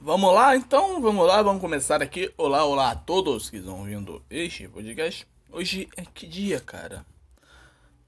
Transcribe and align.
Vamos 0.00 0.32
lá, 0.32 0.54
então, 0.54 1.02
vamos 1.02 1.26
lá, 1.26 1.42
vamos 1.42 1.60
começar 1.60 2.00
aqui. 2.00 2.32
Olá, 2.38 2.64
olá 2.64 2.92
a 2.92 2.94
todos 2.94 3.50
que 3.50 3.56
estão 3.56 3.80
ouvindo 3.80 4.22
este 4.30 4.68
podcast. 4.68 5.26
Hoje 5.50 5.88
é 5.96 6.04
que 6.04 6.24
dia, 6.24 6.60
cara? 6.60 7.04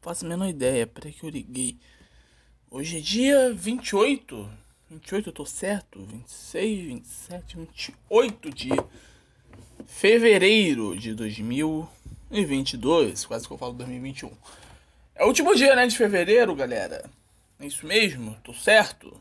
Faço 0.00 0.24
a 0.24 0.28
menor 0.28 0.48
ideia, 0.48 0.86
peraí 0.86 1.12
que 1.12 1.24
eu 1.24 1.30
liguei. 1.30 1.76
Hoje 2.70 2.98
é 2.98 3.00
dia 3.00 3.52
28. 3.52 4.48
28, 4.88 5.30
eu 5.30 5.32
tô 5.32 5.44
certo? 5.44 6.04
26, 6.04 6.84
27, 6.84 7.56
28 7.56 8.54
de 8.54 8.68
fevereiro 9.84 10.96
de 10.96 11.12
2022. 11.12 13.26
Quase 13.26 13.48
que 13.48 13.52
eu 13.52 13.58
falo 13.58 13.72
2021. 13.72 14.30
É 15.16 15.24
o 15.24 15.26
último 15.26 15.56
dia, 15.56 15.74
né, 15.74 15.88
de 15.88 15.96
fevereiro, 15.96 16.54
galera. 16.54 17.10
É 17.58 17.66
isso 17.66 17.84
mesmo? 17.84 18.36
Tô 18.44 18.54
certo? 18.54 19.20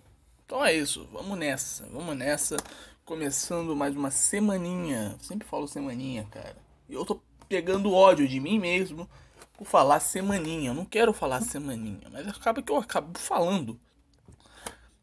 Então 0.50 0.66
é 0.66 0.73
isso, 0.73 1.07
vamos 1.13 1.38
nessa, 1.38 1.88
vamos 1.93 2.18
nessa. 2.18 2.57
Começando 3.05 3.75
mais 3.75 3.95
uma 3.95 4.09
semaninha. 4.09 5.16
sempre 5.21 5.48
falo 5.48 5.67
semaninha, 5.67 6.26
cara. 6.31 6.55
E 6.90 6.95
eu 6.95 7.05
tô 7.05 7.21
pegando 7.48 7.94
ódio 7.94 8.27
de 8.27 8.40
mim 8.40 8.57
mesmo 8.57 9.07
por 9.54 9.67
falar 9.67 9.99
semaninha. 9.99 10.71
Eu 10.71 10.73
não 10.73 10.85
quero 10.85 11.13
falar 11.13 11.41
semaninha, 11.41 12.09
mas 12.12 12.27
acaba 12.27 12.63
que 12.63 12.71
eu 12.71 12.77
acabo 12.77 13.20
falando. 13.20 13.80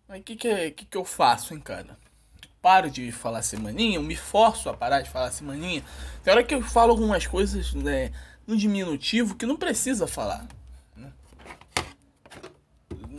Mas 0.09 0.21
o 0.21 0.25
que 0.25 0.35
que, 0.35 0.71
que 0.73 0.85
que 0.85 0.99
eu 0.99 1.05
faço, 1.05 1.55
hein, 1.55 1.61
cara? 1.61 1.97
Paro 2.61 2.91
de 2.91 3.13
falar 3.13 3.43
semaninha, 3.43 3.99
eu 3.99 4.03
me 4.03 4.17
forço 4.17 4.69
a 4.69 4.75
parar 4.77 5.01
de 5.01 5.11
falar 5.11 5.31
semaninha. 5.31 5.85
Tem 6.25 6.33
hora 6.33 6.43
que 6.43 6.57
eu 6.57 6.63
falo 6.63 6.91
algumas 6.91 7.25
coisas 7.25 7.73
né, 7.73 8.11
no 8.49 8.57
diminutivo 8.57 9.37
que 9.37 9.47
não 9.47 9.57
precisa 9.57 10.09
falar 10.09 10.45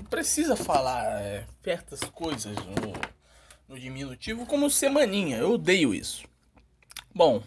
precisa 0.10 0.56
falar 0.56 1.22
é, 1.22 1.46
certas 1.64 2.00
coisas 2.02 2.56
no, 2.56 2.94
no 3.68 3.80
diminutivo 3.80 4.46
como 4.46 4.70
semaninha. 4.70 5.38
Eu 5.38 5.54
odeio 5.54 5.94
isso. 5.94 6.24
Bom, 7.14 7.44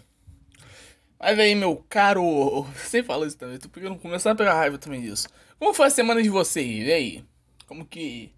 mas 1.19 1.39
aí, 1.39 1.55
meu 1.55 1.77
caro. 1.89 2.63
Você 2.77 3.03
fala 3.03 3.27
isso 3.27 3.37
também, 3.37 3.59
tô 3.59 3.69
pegando, 3.69 3.99
começando 3.99 4.33
a 4.35 4.37
pegar 4.37 4.55
raiva 4.55 4.79
também 4.79 5.03
disso. 5.03 5.29
Como 5.59 5.75
foi 5.75 5.87
a 5.87 5.91
semana 5.91 6.23
de 6.23 6.31
vocês? 6.31 6.87
E 6.87 6.93
aí? 6.93 7.25
Como 7.67 7.85
que. 7.85 8.33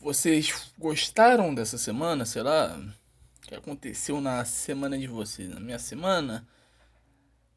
Vocês 0.00 0.72
gostaram 0.78 1.54
dessa 1.54 1.78
semana? 1.78 2.24
Sei 2.24 2.42
lá. 2.42 2.78
O 2.78 3.48
que 3.48 3.54
aconteceu 3.54 4.20
na 4.20 4.44
semana 4.44 4.98
de 4.98 5.06
vocês? 5.06 5.48
Na 5.48 5.58
minha 5.58 5.78
semana? 5.78 6.46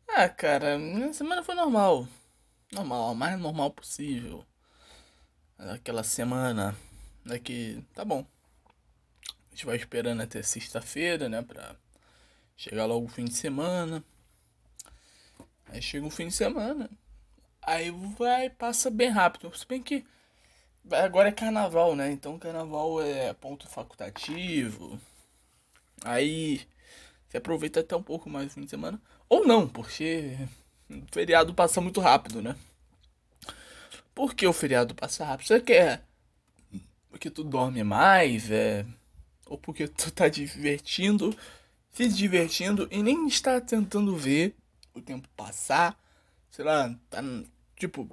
Ah, 0.08 0.28
cara, 0.30 0.78
minha 0.80 1.13
semana 1.13 1.44
foi 1.44 1.56
normal. 1.56 2.08
Normal, 2.72 3.13
mais 3.13 3.39
normal 3.39 3.72
possível 3.72 4.45
aquela 5.69 6.03
semana 6.03 6.75
daqui 7.25 7.83
tá 7.93 8.03
bom. 8.03 8.25
A 9.47 9.49
gente 9.51 9.65
vai 9.65 9.75
esperando 9.75 10.21
até 10.21 10.41
sexta-feira, 10.41 11.27
né, 11.29 11.41
pra 11.41 11.75
chegar 12.55 12.85
logo 12.85 13.05
o 13.05 13.09
fim 13.09 13.25
de 13.25 13.33
semana. 13.33 14.03
Aí 15.67 15.81
chega 15.81 16.05
o 16.05 16.09
fim 16.09 16.27
de 16.27 16.33
semana. 16.33 16.89
Aí 17.61 17.91
vai, 18.17 18.49
passa 18.49 18.89
bem 18.89 19.09
rápido. 19.09 19.55
Se 19.55 19.67
bem 19.67 19.81
que 19.81 20.05
agora 20.91 21.29
é 21.29 21.31
carnaval, 21.31 21.95
né? 21.95 22.11
Então 22.11 22.39
carnaval 22.39 23.01
é 23.01 23.33
ponto 23.33 23.67
facultativo. 23.67 24.99
Aí 26.03 26.67
você 27.27 27.37
aproveita 27.37 27.81
até 27.81 27.95
um 27.95 28.03
pouco 28.03 28.29
mais 28.29 28.47
o 28.47 28.55
fim 28.55 28.61
de 28.61 28.69
semana. 28.69 29.01
Ou 29.29 29.45
não, 29.45 29.67
porque 29.67 30.37
o 30.89 31.03
feriado 31.11 31.53
passa 31.53 31.79
muito 31.79 32.01
rápido, 32.01 32.41
né? 32.41 32.55
Por 34.22 34.36
que 34.36 34.45
o 34.45 34.53
feriado 34.53 34.94
passa 34.94 35.25
rápido? 35.25 35.47
Você 35.47 35.59
quer 35.59 36.05
porque 37.09 37.27
tu 37.27 37.44
dorme 37.44 37.83
mais, 37.83 38.52
é, 38.52 38.86
ou 39.47 39.58
porque 39.58 39.88
tu 39.88 40.11
tá 40.11 40.30
divertindo, 40.30 41.36
se 41.89 42.08
divertindo 42.08 42.88
e 42.91 43.02
nem 43.02 43.25
está 43.28 43.59
tentando 43.59 44.16
ver 44.16 44.55
o 44.94 45.02
tempo 45.02 45.28
passar, 45.36 46.00
sei 46.52 46.63
lá, 46.63 46.95
tá, 47.09 47.23
tipo, 47.75 48.07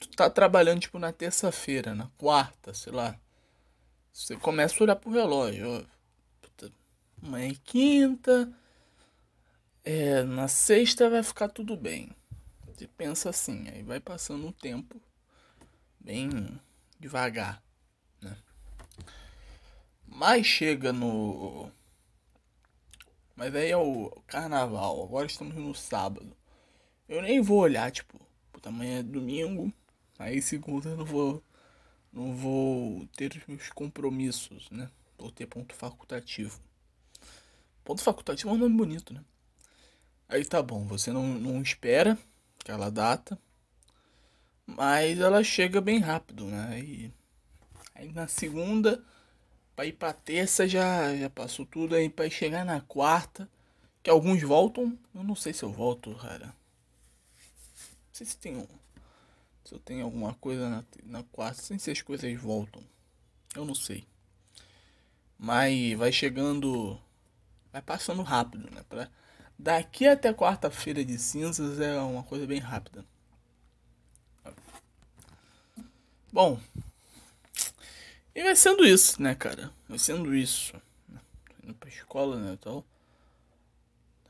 tu 0.00 0.08
tá 0.08 0.28
trabalhando 0.28 0.80
tipo 0.80 0.98
na 0.98 1.12
terça-feira, 1.12 1.94
na 1.94 2.08
quarta, 2.18 2.74
sei 2.74 2.92
lá. 2.92 3.16
Você 4.12 4.34
começa 4.34 4.74
a 4.74 4.82
olhar 4.82 4.96
pro 4.96 5.12
relógio, 5.12 5.86
puta, 6.40 6.72
amanhã 7.22 7.52
é 7.52 7.56
quinta, 7.62 8.52
é, 9.84 10.24
na 10.24 10.48
sexta 10.48 11.08
vai 11.08 11.22
ficar 11.22 11.50
tudo 11.50 11.76
bem. 11.76 12.10
Você 12.66 12.88
pensa 12.88 13.30
assim, 13.30 13.68
aí 13.68 13.84
vai 13.84 14.00
passando 14.00 14.48
o 14.48 14.52
tempo 14.52 15.00
bem 16.04 16.60
devagar, 16.98 17.62
né? 18.20 18.36
Mas 20.06 20.46
chega 20.46 20.92
no. 20.92 21.70
Mas 23.34 23.54
aí 23.54 23.70
é 23.70 23.76
o 23.76 24.10
carnaval, 24.26 25.02
agora 25.02 25.26
estamos 25.26 25.54
no 25.54 25.74
sábado. 25.74 26.36
Eu 27.08 27.22
nem 27.22 27.40
vou 27.40 27.58
olhar, 27.58 27.90
tipo, 27.90 28.20
puta, 28.52 28.68
amanhã 28.68 28.98
é 28.98 29.02
domingo, 29.02 29.72
aí 30.18 30.40
segunda 30.42 30.90
eu 30.90 30.96
não 30.96 31.04
vou. 31.04 31.42
Não 32.12 32.36
vou 32.36 33.06
ter 33.16 33.34
os 33.34 33.46
meus 33.46 33.70
compromissos, 33.70 34.70
né? 34.70 34.90
Vou 35.16 35.30
ter 35.30 35.46
ponto 35.46 35.74
facultativo. 35.74 36.60
Ponto 37.82 38.02
facultativo 38.02 38.50
é 38.50 38.52
um 38.52 38.58
nome 38.58 38.76
bonito, 38.76 39.14
né? 39.14 39.24
Aí 40.28 40.44
tá 40.44 40.62
bom, 40.62 40.86
você 40.86 41.10
não, 41.10 41.26
não 41.26 41.62
espera 41.62 42.18
aquela 42.60 42.90
data, 42.90 43.38
mas 44.66 45.18
ela 45.20 45.42
chega 45.42 45.80
bem 45.80 45.98
rápido, 45.98 46.46
né? 46.46 46.80
E 46.80 47.12
aí 47.94 48.12
na 48.12 48.26
segunda, 48.26 49.04
para 49.74 49.86
ir 49.86 49.92
pra 49.92 50.12
terça 50.12 50.66
já, 50.68 51.14
já 51.16 51.30
passou 51.30 51.66
tudo. 51.66 51.94
Aí 51.94 52.08
para 52.08 52.28
chegar 52.30 52.64
na 52.64 52.80
quarta, 52.80 53.48
que 54.02 54.10
alguns 54.10 54.42
voltam. 54.42 54.98
Eu 55.14 55.24
não 55.24 55.34
sei 55.34 55.52
se 55.52 55.62
eu 55.62 55.72
volto, 55.72 56.14
cara. 56.16 56.46
Não 56.46 56.54
sei 58.12 58.26
se 58.26 58.36
tem 58.36 58.56
um. 58.56 58.66
Se 59.64 59.74
eu 59.74 59.78
tenho 59.78 60.04
alguma 60.04 60.34
coisa 60.34 60.68
na, 60.68 60.84
na 61.04 61.22
quarta, 61.24 61.62
sem 61.62 61.78
se 61.78 61.90
as 61.90 62.02
coisas 62.02 62.34
voltam. 62.40 62.82
Eu 63.54 63.64
não 63.64 63.74
sei. 63.74 64.04
Mas 65.38 65.96
vai 65.98 66.12
chegando. 66.12 66.98
Vai 67.72 67.82
passando 67.82 68.22
rápido, 68.22 68.70
né? 68.70 68.84
Pra, 68.88 69.08
daqui 69.58 70.06
até 70.06 70.32
quarta-feira 70.32 71.04
de 71.04 71.18
cinzas 71.18 71.80
é 71.80 71.98
uma 72.00 72.22
coisa 72.22 72.46
bem 72.46 72.58
rápida. 72.60 73.04
Bom. 76.32 76.58
E 78.34 78.42
vai 78.42 78.56
sendo 78.56 78.86
isso, 78.86 79.20
né, 79.20 79.34
cara? 79.34 79.70
Vai 79.86 79.98
sendo 79.98 80.34
isso. 80.34 80.72
Tô 81.12 81.66
indo 81.66 81.74
pra 81.74 81.90
escola, 81.90 82.40
né, 82.40 82.58
tal. 82.58 82.82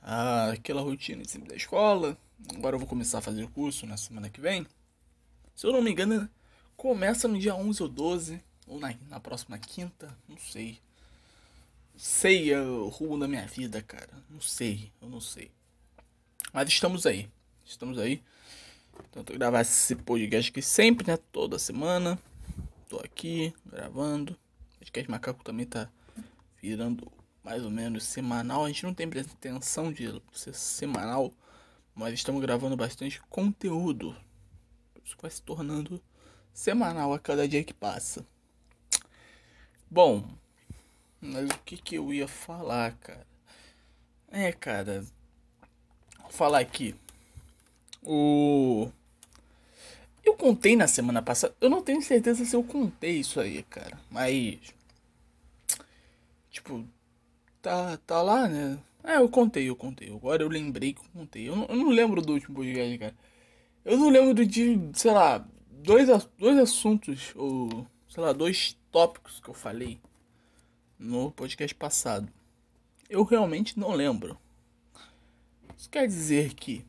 Ah, 0.02 0.50
aquela 0.50 0.82
rotina 0.82 1.24
sempre 1.24 1.50
da 1.50 1.54
escola. 1.54 2.18
Agora 2.52 2.74
eu 2.74 2.80
vou 2.80 2.88
começar 2.88 3.18
a 3.18 3.22
fazer 3.22 3.44
o 3.44 3.48
curso 3.48 3.86
na 3.86 3.96
semana 3.96 4.28
que 4.28 4.40
vem. 4.40 4.66
Se 5.54 5.64
eu 5.64 5.72
não 5.72 5.80
me 5.80 5.92
engano, 5.92 6.28
começa 6.76 7.28
no 7.28 7.38
dia 7.38 7.54
11 7.54 7.84
ou 7.84 7.88
12. 7.88 8.42
Ou 8.66 8.80
na, 8.80 8.92
na 9.08 9.20
próxima 9.20 9.56
quinta. 9.56 10.12
Não 10.28 10.36
sei. 10.38 10.80
Sei 11.96 12.52
o 12.56 12.88
rumo 12.88 13.16
da 13.16 13.28
minha 13.28 13.46
vida, 13.46 13.80
cara. 13.80 14.10
Não 14.28 14.40
sei. 14.40 14.90
Eu 15.00 15.08
não 15.08 15.20
sei. 15.20 15.52
Mas 16.52 16.68
estamos 16.68 17.06
aí. 17.06 17.30
Estamos 17.64 17.96
aí. 17.96 18.20
Tento 19.10 19.32
gravar 19.32 19.60
esse 19.62 19.96
podcast 19.96 20.50
aqui 20.50 20.62
sempre, 20.62 21.06
né? 21.06 21.18
Toda 21.30 21.58
semana. 21.58 22.18
Tô 22.88 22.98
aqui 22.98 23.52
gravando. 23.66 24.32
O 24.32 24.78
podcast 24.78 25.10
Macaco 25.10 25.44
também 25.44 25.66
tá 25.66 25.90
virando 26.62 27.10
mais 27.42 27.64
ou 27.64 27.70
menos 27.70 28.04
semanal. 28.04 28.64
A 28.64 28.68
gente 28.68 28.84
não 28.84 28.94
tem 28.94 29.08
pretensão 29.08 29.92
de 29.92 30.22
ser 30.32 30.54
semanal, 30.54 31.32
mas 31.94 32.14
estamos 32.14 32.40
gravando 32.40 32.76
bastante 32.76 33.20
conteúdo. 33.28 34.16
Isso 35.04 35.16
vai 35.20 35.30
se 35.30 35.42
tornando 35.42 36.02
semanal 36.52 37.12
a 37.12 37.18
cada 37.18 37.48
dia 37.48 37.64
que 37.64 37.74
passa. 37.74 38.24
Bom, 39.90 40.26
mas 41.20 41.50
o 41.50 41.58
que 41.64 41.76
que 41.76 41.96
eu 41.96 42.12
ia 42.12 42.26
falar, 42.26 42.96
cara? 42.96 43.26
É, 44.28 44.50
cara, 44.52 45.04
vou 46.18 46.30
falar 46.30 46.60
aqui. 46.60 46.94
O. 48.02 48.90
Eu 50.24 50.34
contei 50.34 50.76
na 50.76 50.86
semana 50.86 51.20
passada. 51.20 51.54
Eu 51.60 51.68
não 51.68 51.82
tenho 51.82 52.00
certeza 52.02 52.44
se 52.44 52.54
eu 52.54 52.62
contei 52.62 53.18
isso 53.18 53.40
aí, 53.40 53.62
cara. 53.64 53.98
Mas. 54.10 54.58
Tipo. 56.50 56.84
Tá, 57.60 57.96
tá 57.98 58.20
lá, 58.22 58.48
né? 58.48 58.78
É, 59.04 59.16
eu 59.16 59.28
contei, 59.28 59.68
eu 59.68 59.76
contei. 59.76 60.12
Agora 60.12 60.42
eu 60.42 60.48
lembrei 60.48 60.92
que 60.92 61.00
eu 61.00 61.10
contei. 61.12 61.48
Eu 61.48 61.56
não, 61.56 61.66
eu 61.66 61.76
não 61.76 61.88
lembro 61.90 62.22
do 62.22 62.32
último 62.32 62.56
podcast, 62.56 62.98
cara. 62.98 63.14
Eu 63.84 63.96
não 63.96 64.10
lembro 64.10 64.46
de, 64.46 64.78
sei 64.94 65.10
lá, 65.10 65.44
dois, 65.70 66.08
dois 66.38 66.58
assuntos, 66.58 67.32
ou, 67.34 67.86
sei 68.08 68.22
lá, 68.22 68.32
dois 68.32 68.76
tópicos 68.92 69.40
que 69.40 69.48
eu 69.48 69.54
falei 69.54 70.00
no 70.98 71.32
podcast 71.32 71.74
passado. 71.74 72.28
Eu 73.10 73.24
realmente 73.24 73.78
não 73.78 73.92
lembro. 73.92 74.38
Isso 75.76 75.90
quer 75.90 76.06
dizer 76.06 76.54
que 76.54 76.84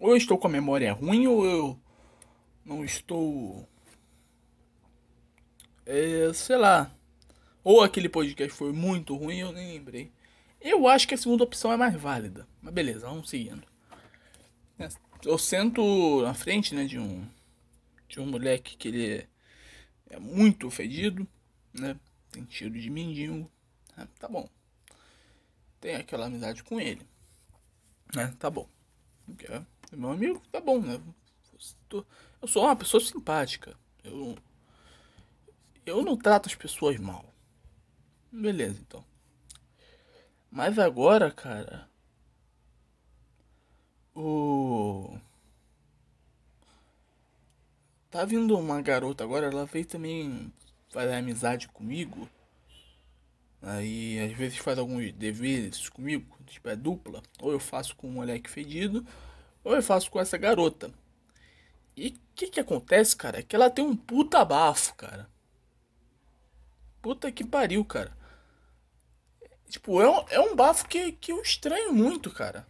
ou 0.00 0.10
eu 0.10 0.16
estou 0.16 0.38
com 0.38 0.46
a 0.46 0.50
memória 0.50 0.92
ruim 0.92 1.26
ou 1.26 1.44
eu 1.44 1.78
não 2.64 2.84
estou. 2.84 3.68
É, 5.84 6.32
sei 6.32 6.56
lá. 6.56 6.94
Ou 7.64 7.80
aquele 7.80 8.08
podcast 8.08 8.56
foi 8.56 8.72
muito 8.72 9.16
ruim, 9.16 9.38
eu 9.38 9.52
nem 9.52 9.72
lembrei. 9.72 10.12
Eu 10.60 10.86
acho 10.88 11.06
que 11.06 11.14
a 11.14 11.18
segunda 11.18 11.44
opção 11.44 11.72
é 11.72 11.76
mais 11.76 11.94
válida. 11.94 12.46
Mas 12.60 12.74
beleza, 12.74 13.06
vamos 13.08 13.28
seguindo. 13.28 13.66
Eu 15.24 15.38
sento 15.38 16.22
na 16.22 16.34
frente, 16.34 16.74
né, 16.74 16.84
de 16.84 16.98
um 16.98 17.24
de 18.08 18.20
um 18.20 18.26
moleque 18.26 18.76
que 18.76 18.88
ele 18.88 19.26
é, 20.10 20.18
muito 20.18 20.68
fedido, 20.70 21.26
né? 21.72 21.98
Tem 22.30 22.46
cheiro 22.50 22.78
de 22.78 22.90
mendigo. 22.90 23.50
Né? 23.96 24.06
Tá 24.18 24.28
bom. 24.28 24.48
Tem 25.80 25.94
aquela 25.94 26.26
amizade 26.26 26.62
com 26.62 26.78
ele. 26.78 27.00
Né? 28.14 28.34
Tá 28.38 28.50
bom. 28.50 28.68
É 29.48 29.62
meu 29.96 30.10
amigo, 30.10 30.42
tá 30.52 30.60
bom, 30.60 30.80
né? 30.80 31.00
Eu 32.40 32.48
sou 32.48 32.64
uma 32.64 32.76
pessoa 32.76 33.00
simpática. 33.02 33.76
Eu, 34.02 34.36
eu 35.86 36.02
não 36.02 36.16
trato 36.16 36.48
as 36.48 36.54
pessoas 36.54 36.98
mal. 36.98 37.24
Beleza, 38.30 38.80
então. 38.80 39.04
Mas 40.50 40.78
agora, 40.78 41.30
cara. 41.30 41.88
O. 44.14 45.18
Tá 48.10 48.24
vindo 48.24 48.58
uma 48.58 48.82
garota 48.82 49.24
agora, 49.24 49.46
ela 49.46 49.64
veio 49.64 49.86
também 49.86 50.52
fazer 50.90 51.14
amizade 51.14 51.68
comigo. 51.68 52.28
Aí 53.62 54.20
às 54.20 54.32
vezes 54.32 54.58
faz 54.58 54.78
alguns 54.78 55.12
deveres 55.12 55.88
comigo, 55.88 56.36
tipo 56.46 56.68
é 56.68 56.76
dupla. 56.76 57.22
Ou 57.40 57.52
eu 57.52 57.60
faço 57.60 57.96
com 57.96 58.08
um 58.08 58.12
moleque 58.12 58.50
fedido, 58.50 59.06
ou 59.64 59.74
eu 59.74 59.82
faço 59.82 60.10
com 60.10 60.20
essa 60.20 60.36
garota. 60.36 60.92
E 61.96 62.08
o 62.08 62.14
que 62.34 62.48
que 62.48 62.60
acontece, 62.60 63.16
cara? 63.16 63.40
É 63.40 63.42
que 63.42 63.54
ela 63.54 63.70
tem 63.70 63.84
um 63.84 63.96
puta 63.96 64.44
bafo, 64.44 64.94
cara. 64.94 65.28
Puta 67.00 67.30
que 67.30 67.44
pariu, 67.44 67.84
cara. 67.84 68.16
Tipo, 69.68 70.00
é 70.00 70.10
um, 70.10 70.24
é 70.28 70.40
um 70.40 70.54
bafo 70.54 70.86
que, 70.86 71.12
que 71.12 71.32
eu 71.32 71.40
estranho 71.40 71.92
muito, 71.92 72.30
cara. 72.30 72.66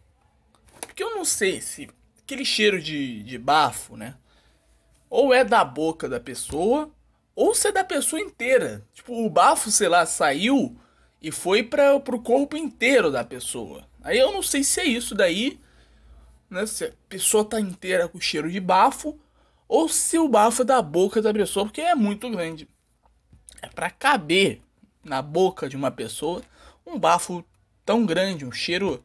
Porque 0.80 1.02
eu 1.02 1.14
não 1.16 1.24
sei 1.24 1.60
se 1.60 1.88
aquele 2.22 2.44
cheiro 2.44 2.80
de, 2.80 3.22
de 3.22 3.38
bafo, 3.38 3.96
né? 3.96 4.16
Ou 5.10 5.34
é 5.34 5.44
da 5.44 5.64
boca 5.64 6.08
da 6.08 6.18
pessoa, 6.18 6.90
ou 7.34 7.54
se 7.54 7.68
é 7.68 7.72
da 7.72 7.84
pessoa 7.84 8.20
inteira. 8.20 8.86
Tipo, 8.92 9.24
o 9.24 9.28
bafo, 9.28 9.70
sei 9.70 9.88
lá, 9.88 10.06
saiu 10.06 10.76
e 11.20 11.30
foi 11.30 11.62
para 11.62 11.98
pro 12.00 12.20
corpo 12.20 12.56
inteiro 12.56 13.10
da 13.10 13.24
pessoa. 13.24 13.86
Aí 14.02 14.18
eu 14.18 14.32
não 14.32 14.42
sei 14.42 14.64
se 14.64 14.80
é 14.80 14.84
isso 14.84 15.14
daí, 15.14 15.60
né? 16.52 16.66
Se 16.66 16.84
a 16.84 16.92
pessoa 17.08 17.44
tá 17.44 17.58
inteira 17.58 18.08
com 18.08 18.20
cheiro 18.20 18.50
de 18.50 18.60
bafo, 18.60 19.18
ou 19.66 19.88
se 19.88 20.18
o 20.18 20.28
bafo 20.28 20.62
é 20.62 20.64
da 20.64 20.82
boca 20.82 21.22
da 21.22 21.32
pessoa, 21.32 21.64
porque 21.64 21.80
é 21.80 21.94
muito 21.94 22.30
grande. 22.30 22.68
É 23.62 23.68
para 23.68 23.90
caber 23.90 24.60
na 25.02 25.22
boca 25.22 25.68
de 25.68 25.76
uma 25.76 25.90
pessoa 25.90 26.42
um 26.86 26.98
bafo 26.98 27.44
tão 27.86 28.04
grande, 28.04 28.44
um 28.44 28.52
cheiro. 28.52 29.02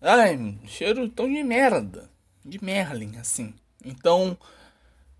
Ai, 0.00 0.36
um 0.36 0.66
cheiro 0.66 1.08
tão 1.08 1.28
de 1.28 1.42
merda. 1.42 2.08
De 2.44 2.62
Merlin, 2.64 3.16
assim. 3.16 3.52
Então, 3.84 4.38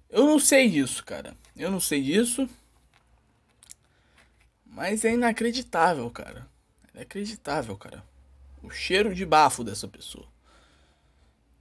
eu 0.08 0.24
não 0.24 0.38
sei 0.38 0.70
disso, 0.70 1.04
cara. 1.04 1.36
Eu 1.56 1.70
não 1.70 1.80
sei 1.80 2.02
disso. 2.02 2.48
Mas 4.64 5.04
é 5.04 5.12
inacreditável, 5.12 6.08
cara. 6.10 6.46
É 6.94 6.98
inacreditável, 6.98 7.76
cara. 7.76 8.02
O 8.62 8.70
cheiro 8.70 9.14
de 9.14 9.26
bafo 9.26 9.64
dessa 9.64 9.88
pessoa. 9.88 10.26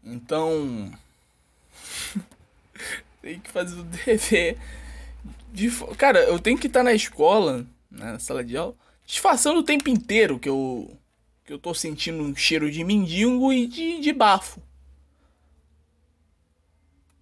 Então. 0.03 0.91
tem 3.21 3.39
que 3.39 3.49
fazer 3.49 3.79
o 3.79 3.83
dever. 3.83 4.57
De... 5.51 5.69
Cara, 5.97 6.19
eu 6.23 6.39
tenho 6.39 6.57
que 6.57 6.67
estar 6.67 6.83
na 6.83 6.93
escola, 6.93 7.65
né, 7.89 8.13
na 8.13 8.19
sala 8.19 8.43
de 8.43 8.55
aula, 8.55 8.75
disfarçando 9.05 9.59
o 9.59 9.63
tempo 9.63 9.89
inteiro 9.89 10.39
que 10.39 10.49
eu. 10.49 10.95
Que 11.45 11.53
eu 11.53 11.59
tô 11.59 11.73
sentindo 11.73 12.21
um 12.21 12.35
cheiro 12.35 12.69
de 12.69 12.83
mendigo 12.83 13.51
e 13.51 13.65
de, 13.65 13.99
de 13.99 14.13
bafo. 14.13 14.61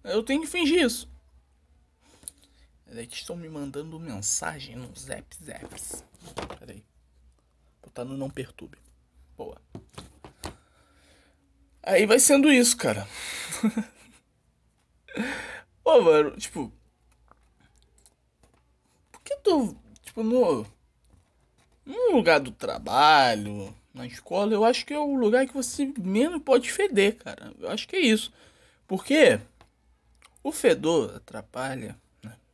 Eu 0.04 0.22
tenho 0.22 0.42
que 0.42 0.46
fingir 0.46 0.82
isso. 0.82 1.08
É 2.94 3.04
que 3.04 3.16
estão 3.16 3.36
me 3.36 3.48
mandando 3.48 3.98
mensagem 4.00 4.74
no 4.74 4.90
Zap 4.98 5.24
Zaps. 5.44 6.04
Pera 6.58 6.72
aí. 6.72 6.82
Botar 7.82 8.04
no 8.04 8.16
não 8.16 8.30
perturbe. 8.30 8.78
Boa. 9.36 9.60
Aí 11.88 12.04
vai 12.04 12.18
sendo 12.18 12.52
isso, 12.52 12.76
cara. 12.76 13.08
Pô, 15.82 16.02
mano, 16.02 16.36
tipo. 16.36 16.70
Por 19.10 19.22
que 19.22 19.34
tu. 19.36 19.74
Tipo, 20.02 20.22
no. 20.22 20.66
No 21.86 22.10
lugar 22.12 22.40
do 22.40 22.52
trabalho, 22.52 23.74
na 23.94 24.06
escola, 24.06 24.52
eu 24.52 24.66
acho 24.66 24.84
que 24.84 24.92
é 24.92 24.98
o 24.98 25.14
lugar 25.14 25.46
que 25.46 25.54
você 25.54 25.90
menos 25.98 26.42
pode 26.42 26.70
feder, 26.70 27.16
cara. 27.16 27.54
Eu 27.58 27.70
acho 27.70 27.88
que 27.88 27.96
é 27.96 28.00
isso. 28.00 28.30
Porque 28.86 29.40
o 30.42 30.52
fedor 30.52 31.16
atrapalha 31.16 31.96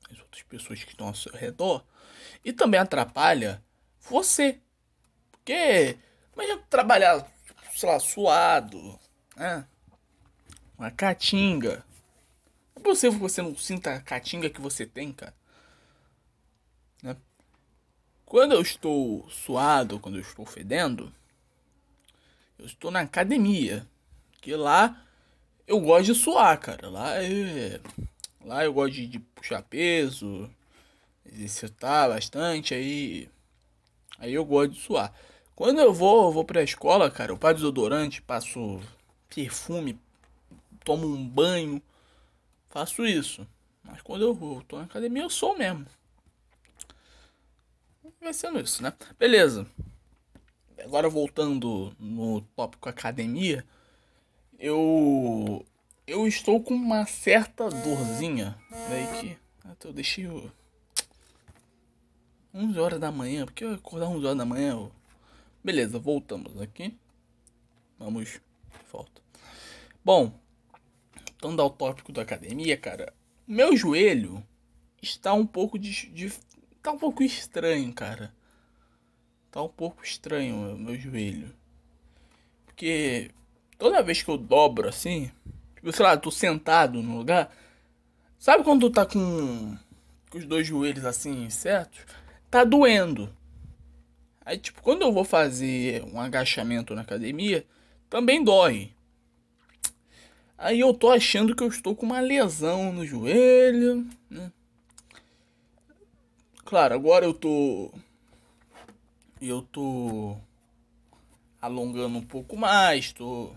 as 0.08 0.20
outras 0.20 0.44
pessoas 0.44 0.84
que 0.84 0.92
estão 0.92 1.08
ao 1.08 1.14
seu 1.16 1.32
redor 1.32 1.84
e 2.44 2.52
também 2.52 2.78
atrapalha 2.78 3.60
você. 3.98 4.60
Porque 5.32 5.98
imagina 6.32 6.62
trabalhar, 6.70 7.26
sei 7.74 7.88
lá, 7.88 7.98
suado, 7.98 8.96
né? 9.36 9.66
Uma 10.78 10.90
caatinga. 10.90 11.84
É 12.76 12.80
possível 12.80 13.18
que 13.18 13.22
você 13.22 13.42
não 13.42 13.56
sinta 13.56 13.94
a 13.94 14.00
caatinga 14.00 14.50
que 14.50 14.60
você 14.60 14.84
tem, 14.84 15.12
cara. 15.12 15.34
Né? 17.02 17.16
Quando 18.26 18.52
eu 18.52 18.60
estou 18.60 19.28
suado, 19.30 20.00
quando 20.00 20.16
eu 20.16 20.22
estou 20.22 20.44
fedendo, 20.44 21.12
eu 22.58 22.66
estou 22.66 22.90
na 22.90 23.00
academia. 23.00 23.86
Que 24.40 24.54
lá 24.56 25.04
eu 25.66 25.80
gosto 25.80 26.06
de 26.06 26.14
suar, 26.14 26.58
cara. 26.58 26.88
Lá 26.88 27.22
é 27.22 27.80
Lá 28.44 28.62
eu 28.62 28.74
gosto 28.74 28.92
de, 28.92 29.06
de 29.06 29.18
puxar 29.18 29.62
peso, 29.62 30.50
exercitar 31.24 32.10
bastante, 32.10 32.74
aí. 32.74 33.28
Aí 34.18 34.34
eu 34.34 34.44
gosto 34.44 34.72
de 34.72 34.80
suar. 34.80 35.12
Quando 35.56 35.80
eu 35.80 35.92
vou, 35.94 36.26
eu 36.26 36.32
vou 36.32 36.44
pra 36.44 36.62
escola, 36.62 37.10
cara, 37.10 37.32
eu 37.32 37.38
passo 37.38 37.56
desodorante, 37.56 38.20
passo 38.20 38.80
perfume, 39.34 39.98
tomo 40.84 41.06
um 41.06 41.26
banho, 41.26 41.82
faço 42.68 43.04
isso. 43.04 43.46
Mas 43.82 44.00
quando 44.02 44.22
eu 44.22 44.32
vou, 44.32 44.62
tô 44.62 44.78
na 44.78 44.84
academia, 44.84 45.22
eu 45.22 45.30
sou 45.30 45.56
mesmo. 45.56 45.86
Vai 48.20 48.32
sendo 48.32 48.60
isso, 48.60 48.82
né? 48.82 48.92
Beleza. 49.18 49.66
Agora 50.82 51.08
voltando 51.08 51.94
no 51.98 52.40
tópico 52.56 52.88
academia, 52.88 53.64
eu 54.58 55.64
eu 56.06 56.26
estou 56.26 56.62
com 56.62 56.74
uma 56.74 57.06
certa 57.06 57.68
dorzinha. 57.68 58.58
Peraí 58.70 59.20
que. 59.20 59.44
Eu 59.86 59.92
deixei 59.92 60.26
o. 60.26 60.50
11 62.54 62.78
horas 62.78 63.00
da 63.00 63.10
manhã, 63.10 63.44
porque 63.44 63.64
eu 63.64 63.74
acordar 63.74 64.06
11 64.06 64.24
horas 64.24 64.38
da 64.38 64.44
manhã. 64.44 64.72
Eu... 64.72 64.92
Beleza, 65.62 65.98
voltamos 65.98 66.60
aqui. 66.60 66.96
Vamos. 67.98 68.40
Bom, 70.04 70.38
voltando 71.44 71.62
ao 71.62 71.70
tópico 71.70 72.12
da 72.12 72.22
academia, 72.22 72.76
cara. 72.76 73.12
Meu 73.46 73.76
joelho 73.76 74.44
está 75.00 75.32
um 75.32 75.46
pouco 75.46 75.78
de, 75.78 76.08
de. 76.10 76.32
Tá 76.82 76.92
um 76.92 76.98
pouco 76.98 77.22
estranho, 77.22 77.92
cara. 77.92 78.34
Tá 79.50 79.62
um 79.62 79.68
pouco 79.68 80.04
estranho 80.04 80.56
meu, 80.56 80.78
meu 80.78 81.00
joelho. 81.00 81.54
Porque 82.66 83.30
toda 83.78 84.02
vez 84.02 84.22
que 84.22 84.28
eu 84.28 84.36
dobro 84.36 84.88
assim, 84.88 85.30
sei 85.92 86.04
lá, 86.04 86.16
tô 86.16 86.30
sentado 86.30 87.02
no 87.02 87.18
lugar. 87.18 87.54
Sabe 88.38 88.64
quando 88.64 88.88
tu 88.88 88.90
tá 88.92 89.06
com, 89.06 89.76
com 90.30 90.38
os 90.38 90.44
dois 90.44 90.66
joelhos 90.66 91.04
assim 91.04 91.48
certos? 91.48 92.04
Tá 92.50 92.64
doendo. 92.64 93.34
Aí, 94.44 94.58
tipo, 94.58 94.82
quando 94.82 95.02
eu 95.02 95.12
vou 95.12 95.24
fazer 95.24 96.04
um 96.04 96.20
agachamento 96.20 96.94
na 96.94 97.00
academia, 97.00 97.66
também 98.10 98.44
dói. 98.44 98.93
Aí 100.56 100.80
eu 100.80 100.94
tô 100.94 101.10
achando 101.10 101.54
que 101.54 101.62
eu 101.62 101.68
estou 101.68 101.94
com 101.94 102.06
uma 102.06 102.20
lesão 102.20 102.92
no 102.92 103.04
joelho, 103.04 104.06
né? 104.30 104.52
Claro, 106.64 106.94
agora 106.94 107.24
eu 107.24 107.34
tô. 107.34 107.92
Eu 109.40 109.62
tô 109.62 110.36
alongando 111.60 112.18
um 112.18 112.22
pouco 112.22 112.56
mais, 112.56 113.12
tô 113.12 113.54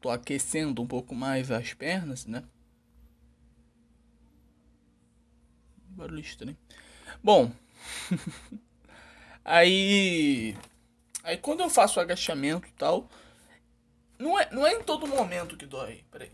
tô 0.00 0.08
aquecendo 0.08 0.80
um 0.82 0.86
pouco 0.86 1.14
mais 1.14 1.50
as 1.50 1.74
pernas, 1.74 2.26
né? 2.26 2.42
Barulho 5.90 6.20
estranho. 6.20 6.56
Bom, 7.22 7.52
aí, 9.44 10.56
aí 11.22 11.36
quando 11.36 11.60
eu 11.60 11.68
faço 11.68 12.00
agachamento 12.00 12.66
e 12.66 12.72
tal, 12.72 13.08
não 14.20 14.38
é, 14.38 14.48
não 14.52 14.66
é 14.66 14.74
em 14.74 14.82
todo 14.82 15.06
momento 15.06 15.56
que 15.56 15.66
dói. 15.66 16.04
Peraí, 16.10 16.30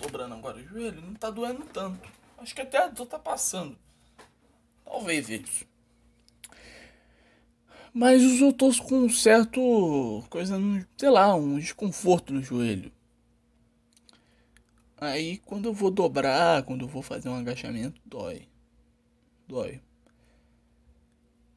dobrando 0.00 0.34
agora 0.34 0.58
o 0.58 0.62
joelho, 0.62 1.00
não 1.00 1.14
tá 1.14 1.30
doendo 1.30 1.64
tanto. 1.64 2.08
Acho 2.38 2.54
que 2.54 2.60
até 2.60 2.78
a 2.78 2.88
dor 2.88 3.06
tá 3.06 3.18
passando. 3.18 3.76
Talvez 4.84 5.28
isso. 5.28 5.66
Mas 7.92 8.22
eu 8.40 8.52
tô 8.52 8.70
com 8.82 8.96
um 9.04 9.08
certo. 9.08 10.22
coisa, 10.28 10.58
sei 10.98 11.08
lá, 11.08 11.34
um 11.34 11.58
desconforto 11.58 12.32
no 12.32 12.42
joelho. 12.42 12.92
Aí 14.98 15.38
quando 15.38 15.66
eu 15.66 15.72
vou 15.72 15.90
dobrar, 15.90 16.62
quando 16.64 16.82
eu 16.84 16.88
vou 16.88 17.02
fazer 17.02 17.30
um 17.30 17.34
agachamento, 17.34 18.00
dói. 18.04 18.46
Dói. 19.48 19.80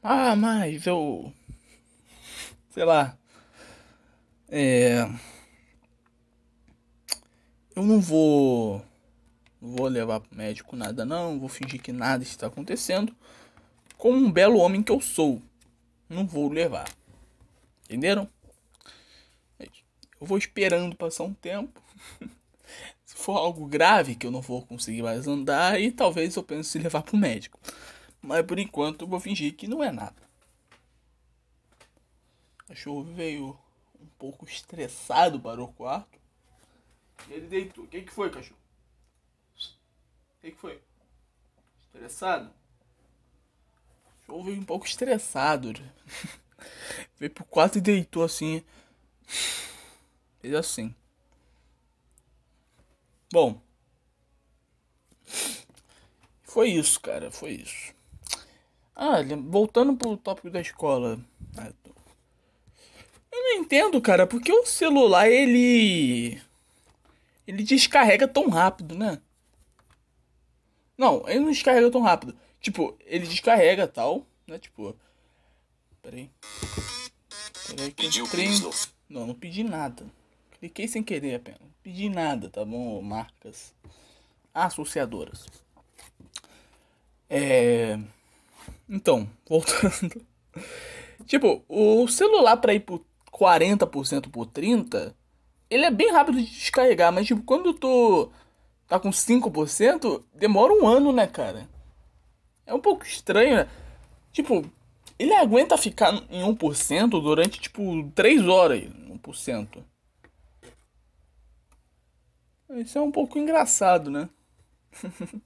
Ah, 0.02 0.36
mas 0.36 0.88
eu. 0.88 1.34
Sei 2.70 2.86
lá. 2.86 3.18
É. 4.48 5.06
Eu 7.80 7.86
não 7.86 8.02
vou. 8.02 8.86
Vou 9.62 9.88
levar 9.88 10.20
pro 10.20 10.38
médico 10.38 10.76
nada, 10.76 11.06
não. 11.06 11.40
Vou 11.40 11.48
fingir 11.48 11.82
que 11.82 11.94
nada 11.94 12.22
está 12.22 12.48
acontecendo. 12.48 13.16
Como 13.98 14.18
um 14.18 14.30
belo 14.30 14.58
homem 14.58 14.84
que 14.84 14.92
eu 14.92 15.00
sou. 15.00 15.42
Não 16.10 16.28
vou 16.28 16.52
levar. 16.52 16.94
Entenderam? 17.86 18.28
Eu 19.58 20.28
vou 20.28 20.38
esperando 20.38 20.94
passar 20.94 21.24
um 21.24 21.34
tempo. 21.34 21.82
Se 23.06 23.16
for 23.16 23.38
algo 23.38 23.66
grave 23.66 24.14
que 24.14 24.28
eu 24.28 24.32
não 24.32 24.42
vou 24.42 24.62
conseguir 24.66 25.02
mais 25.02 25.26
andar, 25.26 25.80
e 25.80 25.90
talvez 25.90 26.36
eu 26.36 26.44
pense 26.44 26.78
em 26.78 26.82
levar 26.82 27.04
pro 27.04 27.16
médico. 27.16 27.58
Mas 28.22 28.46
por 28.46 28.60
enquanto 28.60 29.04
eu 29.04 29.08
vou 29.08 29.22
fingir 29.22 29.56
que 29.56 29.70
não 29.70 29.82
é 29.82 29.90
nada. 29.90 30.22
O 32.66 32.68
cachorro 32.68 33.06
veio 33.06 33.58
um 34.02 34.08
pouco 34.18 34.44
estressado 34.44 35.40
para 35.40 35.64
o 35.64 35.70
quarto. 35.70 36.19
Ele 37.28 37.48
deitou. 37.48 37.84
O 37.84 37.88
que, 37.88 38.02
que 38.02 38.12
foi, 38.12 38.30
cachorro? 38.30 38.60
O 39.58 40.42
que, 40.42 40.52
que 40.52 40.58
foi? 40.58 40.80
Estressado? 41.82 42.50
O 42.50 44.20
cachorro 44.22 44.44
veio 44.44 44.60
um 44.60 44.66
pouco 44.66 44.86
estressado. 44.86 45.74
veio 47.20 47.32
pro 47.32 47.44
quarto 47.46 47.78
e 47.78 47.82
deitou 47.82 48.24
assim. 48.24 48.64
Fez 50.40 50.54
assim. 50.54 50.96
Bom. 53.32 53.62
Foi 56.44 56.70
isso, 56.70 57.00
cara. 57.00 57.30
Foi 57.30 57.52
isso. 57.52 57.94
Ah, 58.96 59.18
voltando 59.48 59.96
pro 59.96 60.18
tópico 60.18 60.50
da 60.50 60.60
escola. 60.60 61.20
Ah, 61.58 61.72
eu 63.32 63.44
não 63.44 63.64
entendo, 63.64 64.02
cara, 64.02 64.28
porque 64.28 64.52
o 64.52 64.66
celular 64.66 65.30
ele. 65.30 66.42
Ele 67.50 67.64
descarrega 67.64 68.28
tão 68.28 68.48
rápido, 68.48 68.94
né? 68.94 69.20
Não, 70.96 71.28
ele 71.28 71.40
não 71.40 71.50
descarrega 71.50 71.90
tão 71.90 72.00
rápido. 72.00 72.38
Tipo, 72.62 72.96
ele 73.04 73.26
descarrega 73.26 73.88
tal, 73.88 74.24
né? 74.46 74.60
Tipo. 74.60 74.96
Peraí. 76.00 76.30
Peraí 77.68 77.92
que 77.92 78.04
Pediu 78.04 78.28
trem... 78.28 78.52
Não, 79.10 79.26
não 79.26 79.34
pedi 79.34 79.64
nada. 79.64 80.06
Cliquei 80.60 80.88
sem 80.88 81.02
querer 81.02 81.34
apenas. 81.34 81.60
Não 81.62 81.72
pedi 81.82 82.08
nada, 82.08 82.52
tá 82.52 82.64
bom? 82.64 83.02
Marcas 83.02 83.74
associadoras. 84.54 85.48
É. 87.28 87.98
Então, 88.88 89.28
voltando. 89.50 90.24
tipo, 91.26 91.66
o 91.68 92.08
celular 92.08 92.58
para 92.58 92.76
ir 92.76 92.82
por 92.82 93.04
40% 93.32 94.30
por 94.30 94.46
30%, 94.46 95.16
ele 95.70 95.86
é 95.86 95.92
bem 95.92 96.12
rápido 96.12 96.38
de 96.38 96.50
descarregar, 96.50 97.12
mas 97.12 97.28
tipo, 97.28 97.44
quando 97.44 97.74
tu 97.74 98.32
tá 98.88 99.00
com 99.00 99.10
5%, 99.10 100.24
demora 100.34 100.74
um 100.74 100.88
ano, 100.88 101.12
né, 101.12 101.28
cara? 101.28 101.70
É 102.66 102.74
um 102.74 102.80
pouco 102.80 103.06
estranho, 103.06 103.56
né? 103.58 103.70
Tipo, 104.32 104.66
ele 105.18 105.34
aguenta 105.34 105.78
ficar 105.78 106.14
em 106.30 106.44
1% 106.44 107.10
durante, 107.22 107.60
tipo, 107.60 108.10
3 108.16 108.48
horas. 108.48 108.84
1%. 108.84 109.84
Isso 112.78 112.98
é 112.98 113.02
um 113.02 113.12
pouco 113.12 113.38
engraçado, 113.38 114.10
né? 114.10 114.30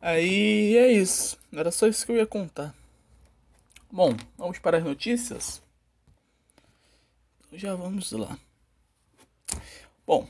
Aí 0.00 0.76
é 0.76 0.92
isso. 0.92 1.38
Era 1.52 1.70
só 1.70 1.86
isso 1.86 2.04
que 2.04 2.12
eu 2.12 2.16
ia 2.16 2.26
contar. 2.26 2.74
Bom, 3.90 4.14
vamos 4.36 4.58
para 4.58 4.78
as 4.78 4.84
notícias? 4.84 5.62
Já 7.52 7.74
vamos 7.74 8.10
lá. 8.12 8.36
Bom, 10.06 10.26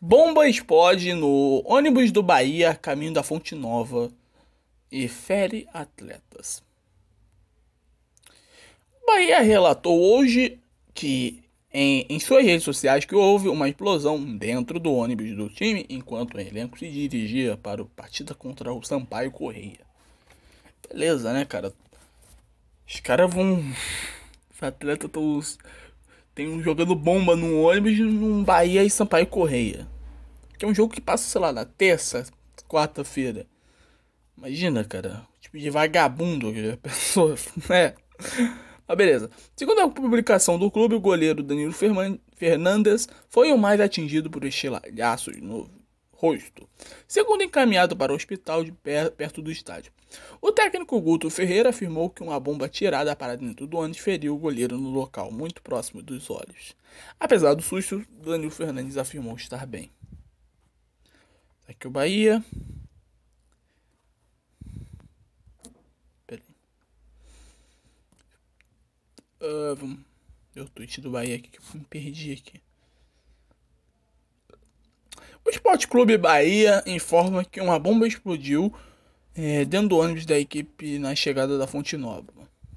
bomba 0.00 0.48
explode 0.48 1.12
no 1.14 1.62
ônibus 1.64 2.12
do 2.12 2.22
Bahia, 2.22 2.74
caminho 2.74 3.12
da 3.12 3.22
Fonte 3.22 3.54
Nova, 3.54 4.10
e 4.90 5.08
fere 5.08 5.66
atletas. 5.72 6.62
Bahia 9.06 9.40
relatou 9.40 10.00
hoje 10.00 10.58
que 10.92 11.44
em, 11.72 12.06
em 12.08 12.20
suas 12.20 12.44
redes 12.44 12.62
sociais 12.62 13.04
que 13.04 13.16
houve 13.16 13.48
uma 13.48 13.68
explosão 13.68 14.22
dentro 14.36 14.78
do 14.78 14.92
ônibus 14.92 15.36
do 15.36 15.48
time 15.48 15.84
enquanto 15.88 16.34
o 16.34 16.40
elenco 16.40 16.78
se 16.78 16.88
dirigia 16.88 17.56
para 17.56 17.82
o 17.82 17.86
partida 17.86 18.32
contra 18.32 18.72
o 18.72 18.82
Sampaio 18.84 19.32
Correia. 19.32 19.80
Beleza, 20.88 21.32
né, 21.32 21.44
cara? 21.44 21.72
Os 22.86 23.00
caras 23.00 23.32
vão. 23.34 23.58
Os 24.54 24.62
atletas 24.62 25.06
estão. 25.06 25.42
Tem 26.34 26.48
um 26.48 26.62
jogando 26.62 26.94
bomba 26.94 27.36
no 27.36 27.62
ônibus 27.62 27.98
num 27.98 28.42
Bahia 28.42 28.82
e 28.82 28.90
Sampaio 28.90 29.26
Correia. 29.26 29.86
Que 30.58 30.64
é 30.64 30.68
um 30.68 30.74
jogo 30.74 30.92
que 30.92 31.00
passa, 31.00 31.28
sei 31.28 31.40
lá, 31.40 31.52
na 31.52 31.64
terça, 31.64 32.26
quarta-feira. 32.68 33.46
Imagina, 34.36 34.82
cara. 34.84 35.26
Tipo 35.40 35.58
de 35.58 35.70
vagabundo 35.70 36.52
que 36.52 36.70
a 36.70 36.76
pessoa. 36.82 37.36
né? 37.68 37.94
Ah, 38.86 38.96
beleza. 38.96 39.30
Segundo 39.56 39.80
a 39.80 39.88
publicação 39.88 40.58
do 40.58 40.70
clube, 40.70 40.94
o 40.94 41.00
goleiro 41.00 41.42
Danilo 41.42 41.72
Fernandes 42.36 43.08
foi 43.30 43.52
o 43.52 43.58
mais 43.58 43.80
atingido 43.80 44.28
por 44.28 44.44
estilhaços 44.44 45.36
no 45.40 45.70
rosto, 46.24 46.66
segundo 47.06 47.42
encaminhado 47.42 47.94
para 47.94 48.10
o 48.12 48.16
hospital 48.16 48.64
de 48.64 48.72
perto 48.72 49.42
do 49.42 49.50
estádio. 49.50 49.92
O 50.40 50.50
técnico 50.50 50.98
Guto 50.98 51.28
Ferreira 51.28 51.68
afirmou 51.68 52.08
que 52.08 52.22
uma 52.22 52.40
bomba 52.40 52.66
tirada 52.66 53.14
para 53.14 53.36
dentro 53.36 53.66
do 53.66 53.76
ônibus 53.76 53.98
feriu 53.98 54.34
o 54.34 54.38
goleiro 54.38 54.78
no 54.78 54.88
local, 54.88 55.30
muito 55.30 55.60
próximo 55.60 56.02
dos 56.02 56.30
olhos. 56.30 56.74
Apesar 57.20 57.52
do 57.52 57.62
susto, 57.62 58.02
Danilo 58.24 58.50
Fernandes 58.50 58.96
afirmou 58.96 59.36
estar 59.36 59.66
bem. 59.66 59.90
Aqui 61.68 61.86
o 61.86 61.90
Bahia. 61.90 62.42
Uh, 69.40 69.76
vamos 69.76 69.98
ver 70.54 70.62
o 70.62 70.68
tweet 70.70 71.02
do 71.02 71.10
Bahia 71.10 71.36
aqui 71.36 71.50
que 71.50 71.58
eu 71.58 71.62
me 71.74 71.84
perdi 71.84 72.32
aqui. 72.32 72.62
O 75.44 75.50
Esporte 75.50 75.86
Clube 75.86 76.16
Bahia 76.16 76.82
informa 76.86 77.44
que 77.44 77.60
uma 77.60 77.78
bomba 77.78 78.06
explodiu 78.06 78.72
é, 79.34 79.64
dentro 79.64 79.88
do 79.88 79.98
ônibus 79.98 80.24
da 80.24 80.38
equipe 80.38 80.98
na 80.98 81.14
chegada 81.14 81.58
da 81.58 81.66
Fonte 81.66 81.96
Nova. 81.96 82.32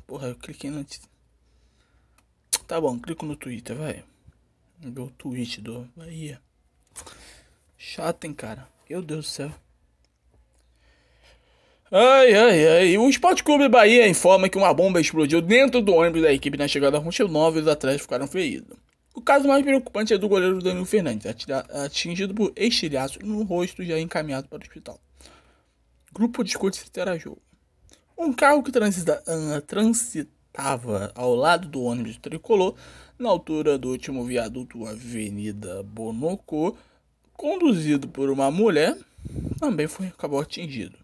Porra, 0.06 0.30
eu 0.30 0.36
cliquei 0.36 0.70
no. 0.70 0.86
Tá 2.68 2.82
bom, 2.82 3.00
clico 3.00 3.26
no 3.26 3.36
Twitter, 3.36 3.76
vai. 3.76 4.04
O 4.84 5.10
tweet 5.12 5.62
do 5.62 5.88
Bahia. 5.96 6.42
Chato, 7.78 8.26
hein, 8.26 8.34
cara. 8.34 8.68
Meu 8.90 9.02
Deus 9.02 9.26
do 9.26 9.30
céu. 9.30 9.52
Ai, 11.90 12.34
ai, 12.34 12.68
ai. 12.68 12.98
O 12.98 13.10
Esporte 13.10 13.44
Clube 13.44 13.70
Bahia 13.70 14.08
informa 14.08 14.50
que 14.50 14.58
uma 14.58 14.74
bomba 14.74 15.00
explodiu 15.00 15.42
dentro 15.42 15.82
do 15.82 15.94
ônibus 15.94 16.22
da 16.22 16.34
equipe 16.34 16.58
na 16.58 16.68
chegada 16.68 16.98
da 16.98 17.04
Ponte 17.04 17.24
Nova 17.24 17.58
e 17.58 17.62
os 17.62 17.68
atletas 17.68 18.02
ficaram 18.02 18.28
feridos. 18.28 18.78
O 19.18 19.22
caso 19.22 19.48
mais 19.48 19.64
preocupante 19.64 20.14
é 20.14 20.18
do 20.18 20.30
goleiro 20.30 20.62
Danilo 20.62 20.86
Fernandes, 20.86 21.26
atingido 21.84 22.36
por 22.36 22.54
estilhaços 22.56 23.18
no 23.24 23.42
rosto 23.42 23.84
já 23.84 24.00
encaminhado 24.00 24.48
para 24.48 24.60
o 24.60 24.62
hospital. 24.62 25.02
Grupo 26.14 26.44
discute 26.44 26.78
se 26.78 26.92
terá 26.92 27.18
jogo. 27.18 27.42
Um 28.16 28.32
carro 28.32 28.62
que 28.62 28.72
transita, 28.72 29.24
uh, 29.28 29.60
transitava 29.62 31.12
ao 31.16 31.34
lado 31.34 31.68
do 31.68 31.82
ônibus 31.82 32.18
tricolor, 32.18 32.76
na 33.18 33.28
altura 33.28 33.76
do 33.76 33.90
último 33.90 34.24
viaduto 34.24 34.86
Avenida 34.86 35.82
Bonocô, 35.82 36.78
conduzido 37.34 38.08
por 38.08 38.30
uma 38.30 38.52
mulher, 38.52 38.96
também 39.60 39.88
foi, 39.88 40.10
acabou 40.10 40.40
atingido. 40.40 41.00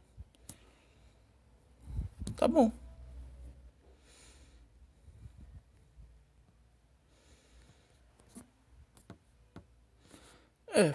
Tá 2.36 2.48
bom. 2.48 2.72
É. 10.74 10.94